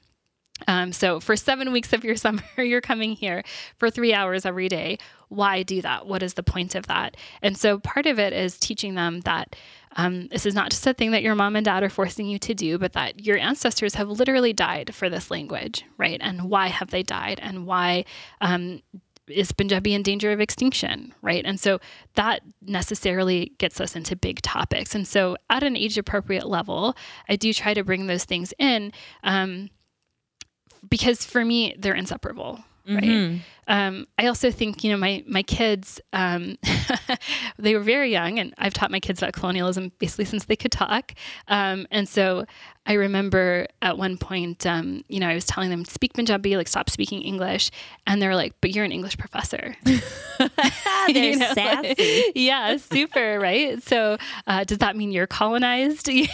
Um, 0.69 0.93
so 0.93 1.21
for 1.21 1.37
seven 1.37 1.73
weeks 1.73 1.93
of 1.93 2.05
your 2.05 2.17
summer, 2.25 2.43
you're 2.59 2.81
coming 2.81 3.13
here 3.13 3.43
for 3.79 3.91
three 3.91 4.15
hours 4.15 4.47
every 4.47 4.69
day. 4.69 4.99
Why 5.29 5.63
do 5.63 5.83
that? 5.83 6.07
What 6.07 6.23
is 6.23 6.35
the 6.35 6.43
point 6.43 6.75
of 6.75 6.87
that? 6.89 7.17
And 7.43 7.57
so 7.57 7.79
part 7.79 8.07
of 8.07 8.19
it 8.19 8.33
is 8.33 8.59
teaching 8.59 8.95
them 8.95 9.21
that 9.21 9.57
um, 9.97 10.29
this 10.29 10.47
is 10.47 10.55
not 10.55 10.71
just 10.71 10.87
a 10.87 10.95
thing 10.95 11.11
that 11.11 11.23
your 11.23 11.35
mom 11.35 11.57
and 11.57 11.65
dad 11.65 11.83
are 11.83 11.91
forcing 11.91 12.27
you 12.27 12.39
to 12.41 12.55
do, 12.55 12.79
but 12.79 12.93
that 12.93 13.25
your 13.25 13.37
ancestors 13.39 13.95
have 13.95 14.09
literally 14.09 14.53
died 14.53 14.95
for 14.95 15.11
this 15.11 15.31
language, 15.31 15.85
right? 15.99 16.19
And 16.21 16.49
why 16.49 16.69
have 16.69 16.91
they 16.91 17.03
died? 17.03 17.41
And 17.43 17.67
why 17.67 18.05
um, 18.41 18.83
is 19.31 19.53
Punjabi 19.53 19.95
in 19.95 20.03
danger 20.03 20.33
of 20.33 20.41
extinction, 20.41 21.15
right? 21.23 21.45
And 21.45 21.59
so 21.59 21.81
that 22.15 22.43
necessarily 22.63 23.53
gets 23.59 23.81
us 23.81 23.97
into 23.97 24.17
big 24.17 24.43
topics. 24.43 24.95
And 24.95 25.07
so 25.07 25.37
at 25.49 25.63
an 25.63 25.77
age 25.77 25.99
appropriate 25.99 26.47
level, 26.47 26.97
I 27.29 27.37
do 27.37 27.53
try 27.53 27.75
to 27.75 27.85
bring 27.85 28.07
those 28.07 28.25
things 28.25 28.53
in 28.59 28.93
um, 29.23 29.71
because 30.89 31.25
for 31.25 31.45
me, 31.45 31.75
they're 31.79 31.95
inseparable, 31.95 32.61
right? 32.95 33.05
Mm-hmm. 33.05 33.39
Um, 33.71 34.09
I 34.19 34.27
also 34.27 34.51
think, 34.51 34.83
you 34.83 34.91
know, 34.91 34.97
my 34.97 35.23
my 35.29 35.45
kids, 35.45 36.01
um, 36.13 36.59
they 37.59 37.75
were 37.75 37.81
very 37.83 38.11
young, 38.11 38.41
and 38.41 38.53
I've 38.59 38.75
taught 38.75 38.91
my 38.91 38.99
kids 38.99 39.23
about 39.23 39.33
colonialism 39.33 39.93
basically 39.99 40.25
since 40.25 40.47
they 40.47 40.57
could 40.57 40.73
talk. 40.73 41.15
Um, 41.47 41.87
and 41.93 42.09
so 42.09 42.47
I 42.87 42.95
remember 42.95 43.69
at 43.81 43.97
one 43.97 44.19
point, 44.19 44.67
um, 44.67 45.05
you 45.09 45.21
know, 45.21 45.29
I 45.29 45.35
was 45.35 45.45
telling 45.45 45.71
them 45.71 45.85
speak 45.85 46.15
Punjabi, 46.15 46.57
like 46.57 46.67
stop 46.67 46.91
speaking 46.91 47.23
English, 47.23 47.71
and 48.09 48.21
they're 48.21 48.35
like, 48.35 48.55
"But 48.61 48.75
you're 48.75 48.85
an 48.85 48.93
English 48.93 49.17
professor." 49.19 49.77
they're 49.85 51.37
know, 51.37 51.55
sassy. 51.55 51.89
Like, 51.89 52.33
yeah, 52.35 52.77
super, 52.77 53.39
right? 53.39 53.81
So 53.85 54.17
uh, 54.49 54.65
does 54.65 54.79
that 54.79 54.97
mean 54.97 55.13
you're 55.13 55.29
colonized? 55.29 56.09
you 56.09 56.27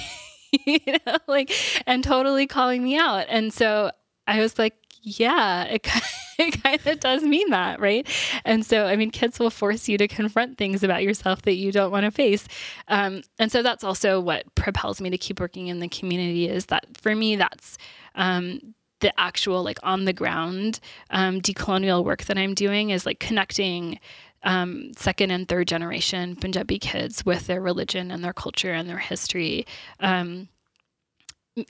know, 0.87 1.19
like, 1.27 1.53
and 1.87 2.03
totally 2.03 2.47
calling 2.47 2.83
me 2.83 2.97
out. 2.97 3.27
And 3.29 3.53
so 3.53 3.91
I 4.27 4.41
was 4.41 4.59
like, 4.59 4.75
yeah, 5.07 5.63
it, 5.65 5.87
it 6.39 6.63
kind 6.63 6.85
of 6.85 6.99
does 6.99 7.23
mean 7.23 7.51
that, 7.51 7.81
right? 7.81 8.07
And 8.45 8.67
so, 8.67 8.87
I 8.87 8.97
mean, 8.97 9.13
kids 9.13 9.39
will 9.39 9.51
force 9.51 9.89
you 9.89 9.97
to 9.99 10.09
confront 10.09 10.59
things 10.59 10.83
about 10.83 11.05
yourself 11.05 11.43
that 11.43 11.55
you 11.55 11.71
don't 11.71 11.93
want 11.93 12.05
to 12.05 12.11
face. 12.11 12.49
Um, 12.89 13.23
and 13.39 13.51
so 13.53 13.63
that's 13.63 13.85
also 13.85 14.19
what 14.19 14.53
propels 14.57 15.01
me 15.01 15.09
to 15.11 15.17
keep 15.17 15.39
working 15.39 15.69
in 15.69 15.79
the 15.79 15.89
community 15.89 16.49
is 16.49 16.67
that 16.67 16.85
for 16.97 17.15
me, 17.15 17.37
that's 17.37 17.79
um, 18.17 18.75
the 18.99 19.19
actual, 19.19 19.63
like, 19.63 19.79
on 19.85 20.07
the 20.07 20.13
ground 20.13 20.81
um, 21.11 21.41
decolonial 21.41 22.05
work 22.05 22.25
that 22.25 22.37
I'm 22.37 22.55
doing 22.55 22.91
is 22.91 23.07
like 23.07 23.21
connecting 23.21 24.01
um, 24.43 24.91
second 24.97 25.31
and 25.31 25.49
third 25.49 25.69
generation 25.69 26.35
Punjabi 26.35 26.81
kids 26.81 27.25
with 27.25 27.47
their 27.47 27.61
religion 27.61 28.11
and 28.11 28.25
their 28.25 28.33
culture 28.33 28.73
and 28.73 28.89
their 28.89 28.99
history. 28.99 29.67
Um, 30.01 30.49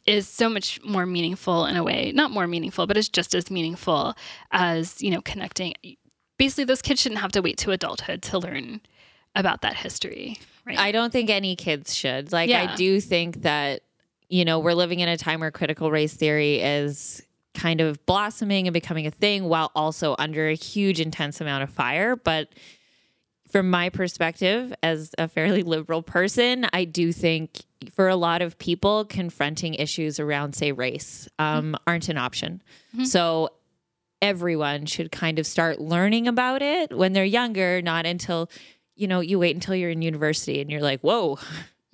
is 0.06 0.28
so 0.28 0.48
much 0.48 0.82
more 0.84 1.06
meaningful 1.06 1.66
in 1.66 1.76
a 1.76 1.84
way. 1.84 2.12
Not 2.14 2.30
more 2.30 2.46
meaningful 2.46 2.86
but 2.86 2.96
it's 2.96 3.08
just 3.08 3.34
as 3.34 3.50
meaningful 3.50 4.14
as 4.52 5.00
you 5.02 5.10
know 5.10 5.20
connecting. 5.22 5.74
Basically 6.38 6.64
those 6.64 6.82
kids 6.82 7.00
shouldn't 7.00 7.20
have 7.20 7.32
to 7.32 7.42
wait 7.42 7.58
to 7.58 7.70
adulthood 7.70 8.22
to 8.22 8.38
learn 8.38 8.80
about 9.34 9.62
that 9.62 9.76
history 9.76 10.38
right? 10.66 10.78
I 10.78 10.92
don't 10.92 11.12
think 11.12 11.30
any 11.30 11.56
kids 11.56 11.94
should. 11.94 12.32
Like 12.32 12.50
yeah. 12.50 12.72
i 12.72 12.76
do 12.76 13.00
think 13.00 13.42
that 13.42 13.82
you 14.28 14.44
know 14.44 14.58
we're 14.58 14.74
living 14.74 15.00
in 15.00 15.08
a 15.08 15.16
time 15.16 15.40
where 15.40 15.50
critical 15.50 15.90
race 15.90 16.14
theory 16.14 16.60
is 16.60 17.22
kind 17.54 17.80
of 17.80 18.04
blossoming 18.04 18.66
and 18.66 18.74
becoming 18.74 19.06
a 19.06 19.10
thing 19.10 19.44
while 19.44 19.72
also 19.74 20.14
under 20.18 20.48
a 20.48 20.54
huge 20.54 21.00
intense 21.00 21.40
amount 21.40 21.62
of 21.62 21.70
fire. 21.70 22.14
But 22.14 22.50
from 23.48 23.70
my 23.70 23.88
perspective 23.88 24.74
as 24.82 25.14
a 25.18 25.28
fairly 25.28 25.62
liberal 25.62 26.02
person, 26.02 26.66
I 26.72 26.84
do 26.84 27.12
think 27.12 27.62
for 27.94 28.08
a 28.08 28.16
lot 28.16 28.42
of 28.42 28.58
people, 28.58 29.04
confronting 29.04 29.74
issues 29.74 30.18
around, 30.18 30.54
say, 30.54 30.72
race 30.72 31.28
um, 31.38 31.66
mm-hmm. 31.66 31.74
aren't 31.86 32.08
an 32.08 32.18
option. 32.18 32.62
Mm-hmm. 32.94 33.04
So 33.04 33.50
everyone 34.20 34.86
should 34.86 35.12
kind 35.12 35.38
of 35.38 35.46
start 35.46 35.80
learning 35.80 36.26
about 36.26 36.62
it 36.62 36.96
when 36.96 37.12
they're 37.12 37.24
younger, 37.24 37.82
not 37.82 38.06
until, 38.06 38.50
you 38.94 39.06
know, 39.06 39.20
you 39.20 39.38
wait 39.38 39.54
until 39.54 39.74
you're 39.74 39.90
in 39.90 40.02
university 40.02 40.60
and 40.60 40.70
you're 40.70 40.80
like, 40.80 41.00
whoa. 41.00 41.38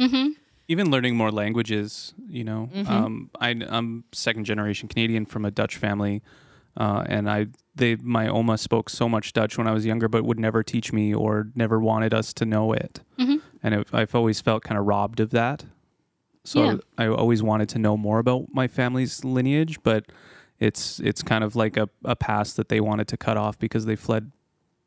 Mm-hmm. 0.00 0.30
Even 0.68 0.90
learning 0.90 1.16
more 1.16 1.30
languages, 1.30 2.14
you 2.28 2.44
know. 2.44 2.70
Mm-hmm. 2.72 2.90
Um, 2.90 3.30
I, 3.38 3.50
I'm 3.50 4.04
second 4.12 4.44
generation 4.44 4.88
Canadian 4.88 5.26
from 5.26 5.44
a 5.44 5.50
Dutch 5.50 5.76
family. 5.76 6.22
Uh, 6.76 7.04
and 7.06 7.28
I, 7.30 7.46
they, 7.74 7.96
my 7.96 8.28
Oma 8.28 8.58
spoke 8.58 8.88
so 8.88 9.08
much 9.08 9.32
Dutch 9.32 9.58
when 9.58 9.66
I 9.66 9.72
was 9.72 9.84
younger, 9.84 10.08
but 10.08 10.24
would 10.24 10.40
never 10.40 10.62
teach 10.62 10.92
me 10.92 11.14
or 11.14 11.48
never 11.54 11.78
wanted 11.78 12.14
us 12.14 12.32
to 12.34 12.44
know 12.44 12.72
it. 12.72 13.00
Mm-hmm. 13.18 13.36
And 13.62 13.74
it, 13.74 13.88
I've 13.92 14.14
always 14.14 14.40
felt 14.40 14.62
kind 14.62 14.78
of 14.78 14.86
robbed 14.86 15.20
of 15.20 15.30
that. 15.30 15.64
So 16.44 16.64
yeah. 16.64 16.76
I, 16.98 17.04
I 17.04 17.08
always 17.08 17.42
wanted 17.42 17.68
to 17.70 17.78
know 17.78 17.96
more 17.96 18.18
about 18.18 18.46
my 18.52 18.66
family's 18.66 19.24
lineage, 19.24 19.82
but 19.82 20.06
it's 20.58 21.00
it's 21.00 21.22
kind 21.22 21.44
of 21.44 21.56
like 21.56 21.76
a, 21.76 21.88
a 22.04 22.16
past 22.16 22.56
that 22.56 22.68
they 22.68 22.80
wanted 22.80 23.08
to 23.08 23.16
cut 23.16 23.36
off 23.36 23.58
because 23.58 23.84
they 23.84 23.96
fled 23.96 24.32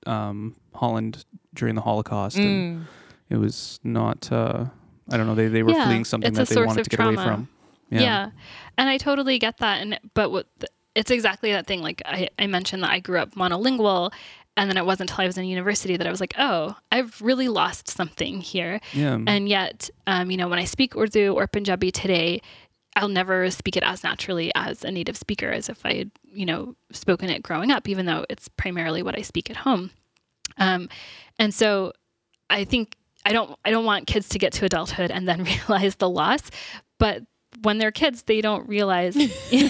um, 0.05 0.55
Holland 0.73 1.25
during 1.53 1.75
the 1.75 1.81
Holocaust, 1.81 2.38
mm. 2.38 2.43
and 2.43 2.88
it 3.29 3.38
was 3.38 3.79
not. 3.83 4.31
Uh, 4.31 4.65
I 5.11 5.17
don't 5.17 5.27
know. 5.27 5.36
They 5.36 5.47
they 5.47 5.63
were 5.63 5.71
yeah, 5.71 5.86
fleeing 5.86 6.05
something 6.05 6.33
that 6.33 6.47
they 6.47 6.61
wanted 6.61 6.83
to 6.83 6.89
get 6.89 6.97
trauma. 6.97 7.13
away 7.13 7.23
from. 7.25 7.49
Yeah. 7.89 8.01
yeah. 8.01 8.29
and 8.77 8.89
I 8.89 8.97
totally 8.97 9.38
get 9.38 9.57
that. 9.59 9.81
And 9.81 9.99
but 10.13 10.31
what 10.31 10.47
it's 10.96 11.12
exactly 11.12 11.52
that 11.52 11.68
thing. 11.68 11.82
Like 11.82 12.02
I, 12.06 12.30
I 12.39 12.48
mentioned 12.48 12.84
that 12.84 12.91
I 12.91 13.00
grew 13.00 13.20
up 13.20 13.36
monolingual, 13.36 14.12
and 14.58 14.70
then 14.70 14.78
it 14.78 14.86
wasn't 14.86 15.10
until 15.12 15.24
I 15.24 15.28
was 15.28 15.38
in 15.38 15.46
university 15.46 15.98
that 15.98 16.08
I 16.08 16.10
was 16.10 16.22
like, 16.22 16.34
oh, 16.38 16.76
I've 16.91 17.22
really 17.22 17.50
lost 17.50 17.89
something 17.89 18.39
here. 18.39 18.80
Yeah. 18.93 19.20
And 19.28 19.50
yet, 19.50 19.89
um, 20.08 20.32
you 20.32 20.38
know, 20.38 20.48
when 20.48 20.60
I 20.60 20.64
speak 20.64 20.96
Urdu 20.96 21.34
or 21.34 21.46
Punjabi 21.48 21.91
today, 21.91 22.41
I'll 22.96 23.10
never 23.10 23.52
speak 23.52 23.76
it 23.76 23.84
as 23.84 24.04
naturally 24.04 24.52
as 24.56 24.86
a 24.86 24.91
native 24.91 25.18
speaker 25.18 25.52
as 25.52 25.68
if 25.68 25.86
I 25.86 25.96
had, 25.96 26.12
you 26.32 26.46
know, 26.46 26.76
spoken 26.93 27.30
it 27.30 27.43
growing 27.43 27.72
up, 27.72 27.89
even 27.89 28.06
though 28.06 28.26
it's 28.30 28.48
primarily 28.48 29.04
what 29.04 29.18
I 29.18 29.22
speak 29.22 29.50
at 29.50 29.58
home. 29.58 29.91
Um, 30.58 30.88
and 31.38 31.54
so 31.54 31.91
I 32.50 32.64
think 32.64 32.96
I 33.26 33.34
don't 33.34 33.58
I 33.66 33.72
don't 33.72 33.86
want 33.86 34.08
kids 34.08 34.30
to 34.30 34.39
get 34.39 34.54
to 34.54 34.66
adulthood 34.66 35.12
and 35.12 35.28
then 35.28 35.43
realize 35.68 35.96
the 35.96 36.10
loss, 36.10 36.43
but 36.98 37.24
when 37.62 37.78
they're 37.78 37.91
kids, 37.91 38.24
they 38.24 38.41
don't 38.41 38.68
realize, 38.68 39.16
you 39.51 39.70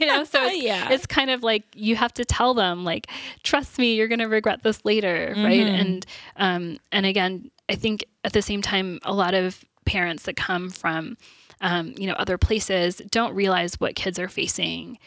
know, 0.00 0.24
so 0.24 0.44
it's, 0.44 0.62
yeah. 0.62 0.90
it's 0.90 1.06
kind 1.06 1.30
of 1.30 1.42
like 1.42 1.64
you 1.74 1.96
have 1.96 2.12
to 2.14 2.24
tell 2.24 2.54
them, 2.54 2.84
like, 2.84 3.08
trust 3.42 3.78
me, 3.78 3.94
you're 3.94 4.08
going 4.08 4.20
to 4.20 4.26
regret 4.26 4.62
this 4.62 4.84
later. 4.84 5.32
Mm-hmm. 5.34 5.44
Right. 5.44 5.66
And, 5.66 6.06
um, 6.36 6.78
and 6.92 7.06
again, 7.06 7.50
I 7.68 7.74
think 7.74 8.04
at 8.24 8.32
the 8.32 8.42
same 8.42 8.62
time, 8.62 9.00
a 9.02 9.12
lot 9.12 9.34
of 9.34 9.64
parents 9.84 10.24
that 10.24 10.36
come 10.36 10.70
from, 10.70 11.16
um, 11.60 11.94
you 11.96 12.06
know, 12.06 12.14
other 12.14 12.38
places 12.38 12.96
don't 13.10 13.34
realize 13.34 13.74
what 13.80 13.94
kids 13.94 14.18
are 14.18 14.28
facing 14.28 14.98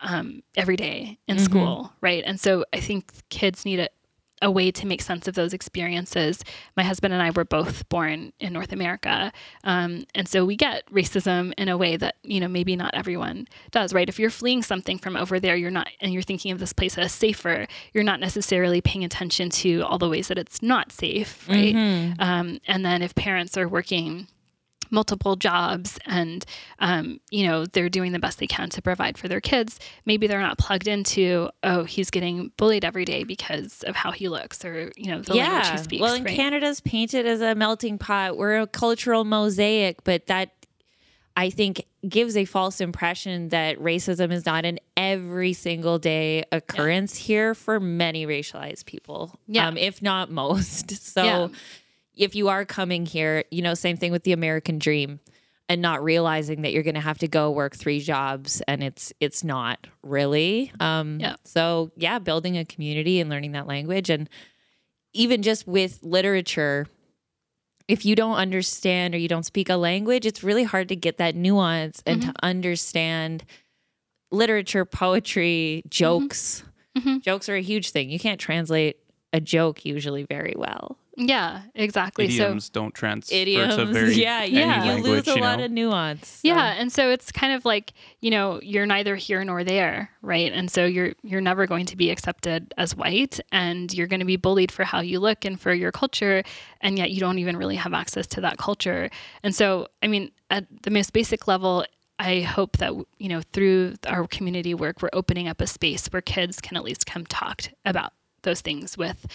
um, 0.00 0.42
every 0.56 0.76
day 0.76 1.18
in 1.26 1.36
mm-hmm. 1.36 1.44
school. 1.44 1.92
Right. 2.00 2.22
And 2.26 2.38
so 2.38 2.64
I 2.72 2.80
think 2.80 3.10
kids 3.30 3.64
need 3.64 3.80
a, 3.80 3.88
a 4.44 4.50
way 4.50 4.70
to 4.70 4.86
make 4.86 5.00
sense 5.02 5.26
of 5.26 5.34
those 5.34 5.54
experiences. 5.54 6.44
My 6.76 6.84
husband 6.84 7.14
and 7.14 7.22
I 7.22 7.30
were 7.30 7.44
both 7.44 7.88
born 7.88 8.32
in 8.38 8.52
North 8.52 8.72
America. 8.72 9.32
Um, 9.64 10.04
and 10.14 10.28
so 10.28 10.44
we 10.44 10.54
get 10.54 10.86
racism 10.92 11.52
in 11.56 11.68
a 11.68 11.78
way 11.78 11.96
that, 11.96 12.16
you 12.22 12.40
know, 12.40 12.48
maybe 12.48 12.76
not 12.76 12.94
everyone 12.94 13.48
does, 13.70 13.94
right? 13.94 14.08
If 14.08 14.18
you're 14.18 14.30
fleeing 14.30 14.62
something 14.62 14.98
from 14.98 15.16
over 15.16 15.40
there, 15.40 15.56
you're 15.56 15.70
not, 15.70 15.88
and 16.00 16.12
you're 16.12 16.22
thinking 16.22 16.52
of 16.52 16.58
this 16.58 16.74
place 16.74 16.98
as 16.98 17.10
safer, 17.12 17.66
you're 17.92 18.04
not 18.04 18.20
necessarily 18.20 18.80
paying 18.82 19.04
attention 19.04 19.48
to 19.50 19.80
all 19.80 19.98
the 19.98 20.08
ways 20.08 20.28
that 20.28 20.38
it's 20.38 20.62
not 20.62 20.92
safe, 20.92 21.48
right? 21.48 21.74
Mm-hmm. 21.74 22.20
Um, 22.20 22.60
and 22.66 22.84
then 22.84 23.02
if 23.02 23.14
parents 23.14 23.56
are 23.56 23.66
working, 23.66 24.28
multiple 24.90 25.36
jobs 25.36 25.98
and 26.06 26.44
um, 26.78 27.20
you 27.30 27.46
know 27.46 27.66
they're 27.66 27.88
doing 27.88 28.12
the 28.12 28.18
best 28.18 28.38
they 28.38 28.46
can 28.46 28.68
to 28.70 28.82
provide 28.82 29.18
for 29.18 29.28
their 29.28 29.40
kids 29.40 29.78
maybe 30.04 30.26
they're 30.26 30.40
not 30.40 30.58
plugged 30.58 30.88
into 30.88 31.48
oh 31.62 31.84
he's 31.84 32.10
getting 32.10 32.50
bullied 32.56 32.84
every 32.84 33.04
day 33.04 33.24
because 33.24 33.82
of 33.84 33.96
how 33.96 34.12
he 34.12 34.28
looks 34.28 34.64
or 34.64 34.92
you 34.96 35.10
know 35.10 35.20
the 35.20 35.34
yeah. 35.34 35.52
language 35.52 35.70
he 35.70 35.78
speaks 35.84 36.02
well 36.02 36.14
and 36.14 36.24
right? 36.24 36.36
canada's 36.36 36.80
painted 36.80 37.26
as 37.26 37.40
a 37.40 37.54
melting 37.54 37.98
pot 37.98 38.36
we're 38.36 38.58
a 38.58 38.66
cultural 38.66 39.24
mosaic 39.24 40.02
but 40.04 40.26
that 40.26 40.50
I 41.36 41.50
think 41.50 41.84
gives 42.08 42.36
a 42.36 42.44
false 42.44 42.80
impression 42.80 43.48
that 43.48 43.76
racism 43.80 44.30
is 44.30 44.46
not 44.46 44.64
an 44.64 44.78
every 44.96 45.52
single 45.52 45.98
day 45.98 46.44
occurrence 46.52 47.18
yeah. 47.18 47.26
here 47.26 47.54
for 47.56 47.80
many 47.80 48.24
racialized 48.24 48.84
people, 48.84 49.36
yeah. 49.48 49.66
Um, 49.66 49.76
if 49.76 50.00
not 50.00 50.30
most. 50.30 50.92
So 51.14 51.24
yeah 51.24 51.48
if 52.16 52.34
you 52.34 52.48
are 52.48 52.64
coming 52.64 53.06
here, 53.06 53.44
you 53.50 53.62
know, 53.62 53.74
same 53.74 53.96
thing 53.96 54.12
with 54.12 54.24
the 54.24 54.32
American 54.32 54.78
dream 54.78 55.20
and 55.68 55.80
not 55.80 56.02
realizing 56.02 56.62
that 56.62 56.72
you're 56.72 56.82
going 56.82 56.94
to 56.94 57.00
have 57.00 57.18
to 57.18 57.28
go 57.28 57.50
work 57.50 57.74
three 57.74 58.00
jobs 58.00 58.62
and 58.68 58.82
it's 58.82 59.12
it's 59.20 59.42
not 59.42 59.86
really 60.02 60.70
um 60.80 61.18
yeah. 61.20 61.36
so 61.44 61.90
yeah 61.96 62.18
building 62.18 62.58
a 62.58 62.64
community 62.64 63.20
and 63.20 63.30
learning 63.30 63.52
that 63.52 63.66
language 63.66 64.10
and 64.10 64.28
even 65.12 65.42
just 65.42 65.66
with 65.66 66.00
literature 66.02 66.86
if 67.86 68.04
you 68.04 68.14
don't 68.14 68.36
understand 68.36 69.14
or 69.14 69.18
you 69.18 69.28
don't 69.28 69.44
speak 69.44 69.68
a 69.68 69.76
language 69.76 70.26
it's 70.26 70.42
really 70.42 70.64
hard 70.64 70.88
to 70.88 70.96
get 70.96 71.18
that 71.18 71.34
nuance 71.34 72.02
and 72.06 72.20
mm-hmm. 72.20 72.30
to 72.30 72.44
understand 72.44 73.44
literature 74.30 74.84
poetry 74.84 75.82
jokes 75.88 76.62
mm-hmm. 76.96 77.08
Mm-hmm. 77.08 77.18
jokes 77.20 77.48
are 77.48 77.56
a 77.56 77.62
huge 77.62 77.90
thing 77.90 78.10
you 78.10 78.18
can't 78.18 78.40
translate 78.40 78.98
a 79.32 79.40
joke 79.40 79.84
usually 79.84 80.24
very 80.24 80.54
well 80.56 80.98
Yeah, 81.16 81.62
exactly. 81.74 82.24
idioms 82.24 82.64
So 82.66 82.70
don't 82.72 82.94
transfer 82.94 83.34
Idioms. 83.34 83.76
to 83.76 83.86
very 83.92 84.14
yeah, 84.14 84.40
any 84.42 84.52
yeah. 84.56 84.82
You 84.84 84.90
language, 84.90 85.26
lose 85.26 85.28
a 85.28 85.38
you 85.38 85.42
lot 85.42 85.60
of 85.60 85.70
nuance. 85.70 86.26
so- 86.28 86.48
yeah, 86.48 86.74
and 86.76 86.92
so 86.92 87.10
it's 87.10 87.30
kind 87.30 87.52
of 87.52 87.64
like 87.64 87.92
you 88.20 88.30
know 88.30 88.60
you're 88.62 88.86
neither 88.86 89.14
here 89.14 89.44
nor 89.44 89.62
there, 89.64 90.10
right? 90.22 90.52
And 90.52 90.70
so 90.70 90.84
you're 90.84 91.12
you're 91.22 91.40
never 91.40 91.66
going 91.66 91.86
to 91.86 91.96
be 91.96 92.10
accepted 92.10 92.74
as 92.78 92.96
white, 92.96 93.38
and 93.52 93.92
you're 93.94 94.06
going 94.08 94.20
to 94.20 94.26
be 94.26 94.36
bullied 94.36 94.72
for 94.72 94.84
how 94.84 95.00
you 95.00 95.20
look 95.20 95.44
and 95.44 95.60
for 95.60 95.72
your 95.72 95.92
culture, 95.92 96.42
and 96.80 96.98
yet 96.98 97.10
you 97.12 97.20
don't 97.20 97.38
even 97.38 97.56
really 97.56 97.76
have 97.76 97.94
access 97.94 98.26
to 98.28 98.40
that 98.40 98.58
culture. 98.58 99.08
And 99.42 99.54
so, 99.54 99.88
I 100.02 100.08
mean, 100.08 100.32
at 100.50 100.66
the 100.82 100.90
most 100.90 101.12
basic 101.12 101.46
level. 101.46 101.84
I 102.16 102.42
hope 102.42 102.76
that 102.76 102.92
you 103.18 103.28
know 103.28 103.42
through 103.52 103.94
our 104.06 104.28
community 104.28 104.72
work 104.72 105.02
we're 105.02 105.08
opening 105.12 105.48
up 105.48 105.60
a 105.60 105.66
space 105.66 106.06
where 106.12 106.22
kids 106.22 106.60
can 106.60 106.76
at 106.76 106.84
least 106.84 107.06
come 107.06 107.26
talk 107.26 107.62
about 107.84 108.12
those 108.42 108.60
things 108.60 108.96
with 108.96 109.26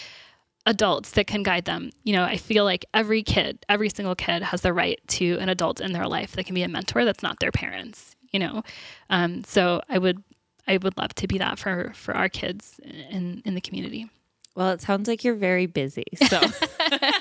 adults 0.70 1.12
that 1.12 1.26
can 1.28 1.42
guide 1.44 1.66
them. 1.66 1.90
You 2.04 2.14
know, 2.14 2.24
I 2.24 2.38
feel 2.38 2.64
like 2.64 2.86
every 2.94 3.24
kid, 3.24 3.66
every 3.68 3.90
single 3.90 4.16
kid 4.16 4.44
has 4.44 4.62
the 4.62 4.72
right 4.72 5.00
to 5.18 5.38
an 5.40 5.50
adult 5.50 5.82
in 5.82 5.92
their 5.94 6.08
life 6.08 6.34
that 6.34 6.46
can 6.46 6.54
be 6.56 6.64
a 6.64 6.68
mentor 6.68 7.04
that's 7.06 7.24
not 7.24 7.40
their 7.40 7.52
parents, 7.52 8.16
you 8.32 8.40
know. 8.40 8.64
Um, 9.10 9.44
so 9.44 9.82
I 9.90 9.98
would 9.98 10.24
I 10.68 10.78
would 10.78 10.96
love 10.98 11.14
to 11.16 11.28
be 11.28 11.38
that 11.40 11.58
for 11.60 11.92
for 11.96 12.16
our 12.16 12.30
kids 12.30 12.80
in 12.84 13.42
in 13.46 13.56
the 13.56 13.62
community. 13.62 14.10
Well, 14.56 14.72
it 14.72 14.82
sounds 14.82 15.08
like 15.08 15.24
you're 15.24 15.36
very 15.36 15.66
busy. 15.68 16.06
So 16.28 16.40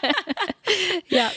Yeah. 1.09 1.31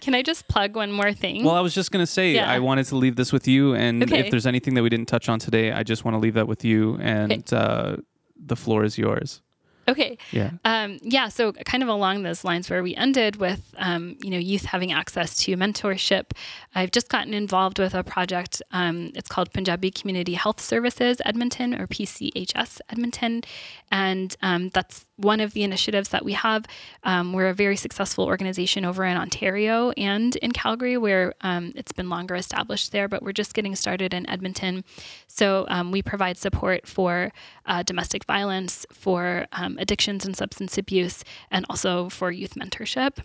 can 0.00 0.14
I 0.14 0.22
just 0.22 0.48
plug 0.48 0.76
one 0.76 0.92
more 0.92 1.12
thing? 1.12 1.44
Well, 1.44 1.54
I 1.56 1.60
was 1.60 1.74
just 1.74 1.90
going 1.90 2.02
to 2.02 2.10
say, 2.10 2.32
Yeah. 2.32 2.50
I 2.50 2.58
wanted 2.60 2.86
to 2.86 2.96
leave 2.96 3.16
this 3.16 3.32
with 3.32 3.46
you. 3.48 3.74
And 3.74 4.02
Okay. 4.02 4.20
if 4.20 4.30
there's 4.30 4.46
anything 4.46 4.74
that 4.74 4.82
we 4.82 4.88
didn't 4.88 5.06
touch 5.08 5.28
on 5.28 5.38
today, 5.38 5.72
I 5.72 5.82
just 5.82 6.04
want 6.04 6.14
to 6.14 6.18
leave 6.18 6.34
that 6.34 6.46
with 6.48 6.64
you. 6.64 6.96
And 7.00 7.52
uh, 7.52 7.96
the 8.36 8.56
floor 8.56 8.84
is 8.84 8.96
yours. 8.96 9.42
Okay. 9.88 10.18
Yeah. 10.32 10.50
Um, 10.64 10.98
yeah, 11.02 11.28
so 11.28 11.52
kind 11.52 11.82
of 11.82 11.88
along 11.88 12.22
those 12.22 12.44
lines 12.44 12.70
where 12.70 12.82
we 12.82 12.94
ended 12.94 13.36
with, 13.36 13.74
um, 13.78 14.16
you 14.22 14.30
know, 14.30 14.38
youth 14.38 14.64
having 14.64 14.92
access 14.92 15.36
to 15.44 15.56
mentorship. 15.56 16.32
I've 16.74 16.90
just 16.90 17.08
gotten 17.08 17.34
involved 17.34 17.78
with 17.78 17.94
a 17.94 18.04
project. 18.04 18.62
Um, 18.70 19.12
it's 19.14 19.28
called 19.28 19.52
Punjabi 19.52 19.90
Community 19.90 20.34
Health 20.34 20.60
Services 20.60 21.20
Edmonton 21.24 21.74
or 21.74 21.86
PCHS 21.86 22.80
Edmonton, 22.90 23.42
and 23.90 24.36
um, 24.42 24.68
that's 24.70 25.06
one 25.18 25.40
of 25.40 25.52
the 25.52 25.64
initiatives 25.64 26.08
that 26.10 26.24
we 26.24 26.32
have. 26.32 26.64
Um, 27.02 27.32
we're 27.32 27.48
a 27.48 27.54
very 27.54 27.76
successful 27.76 28.24
organization 28.24 28.84
over 28.84 29.04
in 29.04 29.16
Ontario 29.16 29.90
and 29.90 30.36
in 30.36 30.52
Calgary, 30.52 30.96
where 30.96 31.34
um, 31.40 31.72
it's 31.74 31.92
been 31.92 32.08
longer 32.08 32.36
established 32.36 32.92
there, 32.92 33.08
but 33.08 33.22
we're 33.22 33.32
just 33.32 33.52
getting 33.52 33.74
started 33.74 34.14
in 34.14 34.28
Edmonton. 34.30 34.84
So 35.26 35.66
um, 35.68 35.90
we 35.90 36.02
provide 36.02 36.38
support 36.38 36.86
for 36.86 37.32
uh, 37.66 37.82
domestic 37.82 38.24
violence, 38.24 38.86
for 38.92 39.46
um, 39.52 39.76
addictions 39.78 40.24
and 40.24 40.36
substance 40.36 40.78
abuse, 40.78 41.24
and 41.50 41.66
also 41.68 42.08
for 42.08 42.30
youth 42.30 42.54
mentorship. 42.54 43.18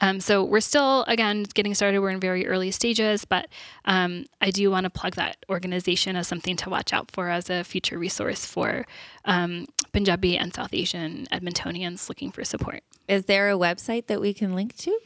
Um, 0.00 0.20
so 0.20 0.44
we're 0.44 0.60
still, 0.60 1.04
again, 1.04 1.44
getting 1.54 1.74
started. 1.74 2.00
We're 2.00 2.10
in 2.10 2.20
very 2.20 2.46
early 2.46 2.70
stages, 2.70 3.24
but 3.24 3.48
um, 3.86 4.26
I 4.40 4.50
do 4.50 4.70
want 4.70 4.84
to 4.84 4.90
plug 4.90 5.16
that 5.16 5.44
organization 5.48 6.14
as 6.14 6.28
something 6.28 6.56
to 6.56 6.70
watch 6.70 6.92
out 6.92 7.10
for 7.10 7.30
as 7.30 7.48
a 7.48 7.64
future 7.64 7.98
resource 7.98 8.44
for 8.44 8.84
um, 9.24 9.66
Punjabi 9.92 10.36
and 10.36 10.52
South 10.54 10.72
Asian 10.72 11.26
Edmontonians 11.32 12.08
looking 12.08 12.30
for 12.30 12.44
support. 12.44 12.82
is 13.08 13.24
there 13.24 13.48
a 13.50 13.54
website 13.54 14.06
that 14.08 14.20
we 14.20 14.32
can 14.34 14.54
link 14.54 14.76
to? 14.76 14.98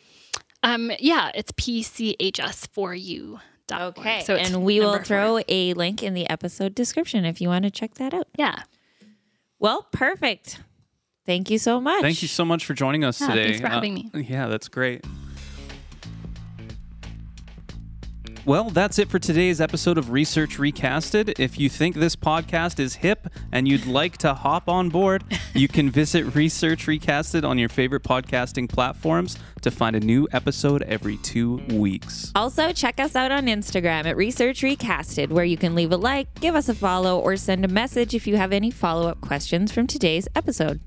Um, 0.62 0.90
yeah, 1.00 1.30
it's 1.34 1.52
pchs4u. 1.52 3.40
Okay. 3.72 4.20
So 4.24 4.34
and 4.36 4.64
we 4.64 4.80
will 4.80 4.98
throw 4.98 5.28
four. 5.36 5.42
a 5.48 5.72
link 5.74 6.02
in 6.02 6.14
the 6.14 6.28
episode 6.28 6.74
description 6.74 7.24
if 7.24 7.40
you 7.40 7.48
want 7.48 7.64
to 7.64 7.70
check 7.70 7.94
that 7.94 8.12
out. 8.12 8.28
Yeah. 8.36 8.62
Well, 9.58 9.86
perfect. 9.92 10.60
Thank 11.24 11.48
you 11.50 11.58
so 11.58 11.80
much. 11.80 12.02
Thank 12.02 12.20
you 12.22 12.28
so 12.28 12.44
much 12.44 12.64
for 12.66 12.74
joining 12.74 13.04
us 13.04 13.20
Yeah, 13.20 13.28
today. 13.28 13.44
thanks 13.44 13.60
for 13.60 13.66
Uh, 13.68 13.70
having 13.70 13.94
me. 13.94 14.10
Yeah, 14.14 14.48
that's 14.48 14.68
great. 14.68 15.04
Well, 18.44 18.70
that's 18.70 18.98
it 18.98 19.08
for 19.08 19.20
today's 19.20 19.60
episode 19.60 19.98
of 19.98 20.10
Research 20.10 20.58
Recasted. 20.58 21.38
If 21.38 21.60
you 21.60 21.68
think 21.68 21.94
this 21.94 22.16
podcast 22.16 22.80
is 22.80 22.96
hip 22.96 23.28
and 23.52 23.68
you'd 23.68 23.86
like 23.86 24.16
to 24.18 24.34
hop 24.34 24.68
on 24.68 24.88
board, 24.88 25.22
you 25.54 25.68
can 25.68 25.88
visit 25.90 26.34
Research 26.34 26.86
Recasted 26.86 27.48
on 27.48 27.56
your 27.56 27.68
favorite 27.68 28.02
podcasting 28.02 28.68
platforms 28.68 29.38
to 29.60 29.70
find 29.70 29.94
a 29.94 30.00
new 30.00 30.26
episode 30.32 30.82
every 30.82 31.18
two 31.18 31.62
weeks. 31.68 32.32
Also, 32.34 32.72
check 32.72 32.98
us 32.98 33.14
out 33.14 33.30
on 33.30 33.46
Instagram 33.46 34.06
at 34.06 34.16
Research 34.16 34.62
Recasted, 34.62 35.30
where 35.30 35.44
you 35.44 35.56
can 35.56 35.76
leave 35.76 35.92
a 35.92 35.96
like, 35.96 36.40
give 36.40 36.56
us 36.56 36.68
a 36.68 36.74
follow, 36.74 37.20
or 37.20 37.36
send 37.36 37.64
a 37.64 37.68
message 37.68 38.12
if 38.12 38.26
you 38.26 38.36
have 38.36 38.52
any 38.52 38.72
follow 38.72 39.06
up 39.06 39.20
questions 39.20 39.70
from 39.70 39.86
today's 39.86 40.26
episode. 40.34 40.80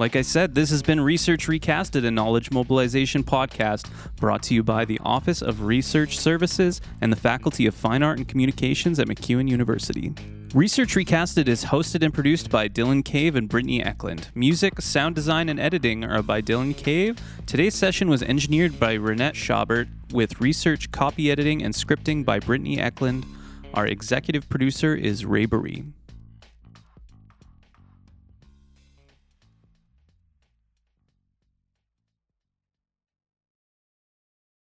Like 0.00 0.16
I 0.16 0.22
said, 0.22 0.54
this 0.54 0.70
has 0.70 0.82
been 0.82 0.98
Research 0.98 1.46
Recasted, 1.46 2.06
a 2.06 2.10
knowledge 2.10 2.50
mobilization 2.50 3.22
podcast 3.22 3.90
brought 4.16 4.42
to 4.44 4.54
you 4.54 4.62
by 4.62 4.86
the 4.86 4.98
Office 5.04 5.42
of 5.42 5.64
Research 5.64 6.18
Services 6.18 6.80
and 7.02 7.12
the 7.12 7.16
Faculty 7.16 7.66
of 7.66 7.74
Fine 7.74 8.02
Art 8.02 8.16
and 8.16 8.26
Communications 8.26 8.98
at 8.98 9.08
MacEwan 9.08 9.46
University. 9.46 10.14
Research 10.54 10.94
Recasted 10.94 11.48
is 11.48 11.66
hosted 11.66 12.02
and 12.02 12.14
produced 12.14 12.48
by 12.48 12.66
Dylan 12.66 13.04
Cave 13.04 13.36
and 13.36 13.46
Brittany 13.46 13.84
Eklund. 13.84 14.30
Music, 14.34 14.80
sound 14.80 15.16
design, 15.16 15.50
and 15.50 15.60
editing 15.60 16.02
are 16.02 16.22
by 16.22 16.40
Dylan 16.40 16.74
Cave. 16.74 17.18
Today's 17.44 17.74
session 17.74 18.08
was 18.08 18.22
engineered 18.22 18.80
by 18.80 18.96
Renette 18.96 19.34
Schaubert, 19.34 19.88
with 20.14 20.40
research, 20.40 20.90
copy 20.92 21.30
editing, 21.30 21.62
and 21.62 21.74
scripting 21.74 22.24
by 22.24 22.38
Brittany 22.38 22.80
Eklund. 22.80 23.26
Our 23.74 23.86
executive 23.86 24.48
producer 24.48 24.94
is 24.94 25.26
Ray 25.26 25.46
Baree. 25.46 25.92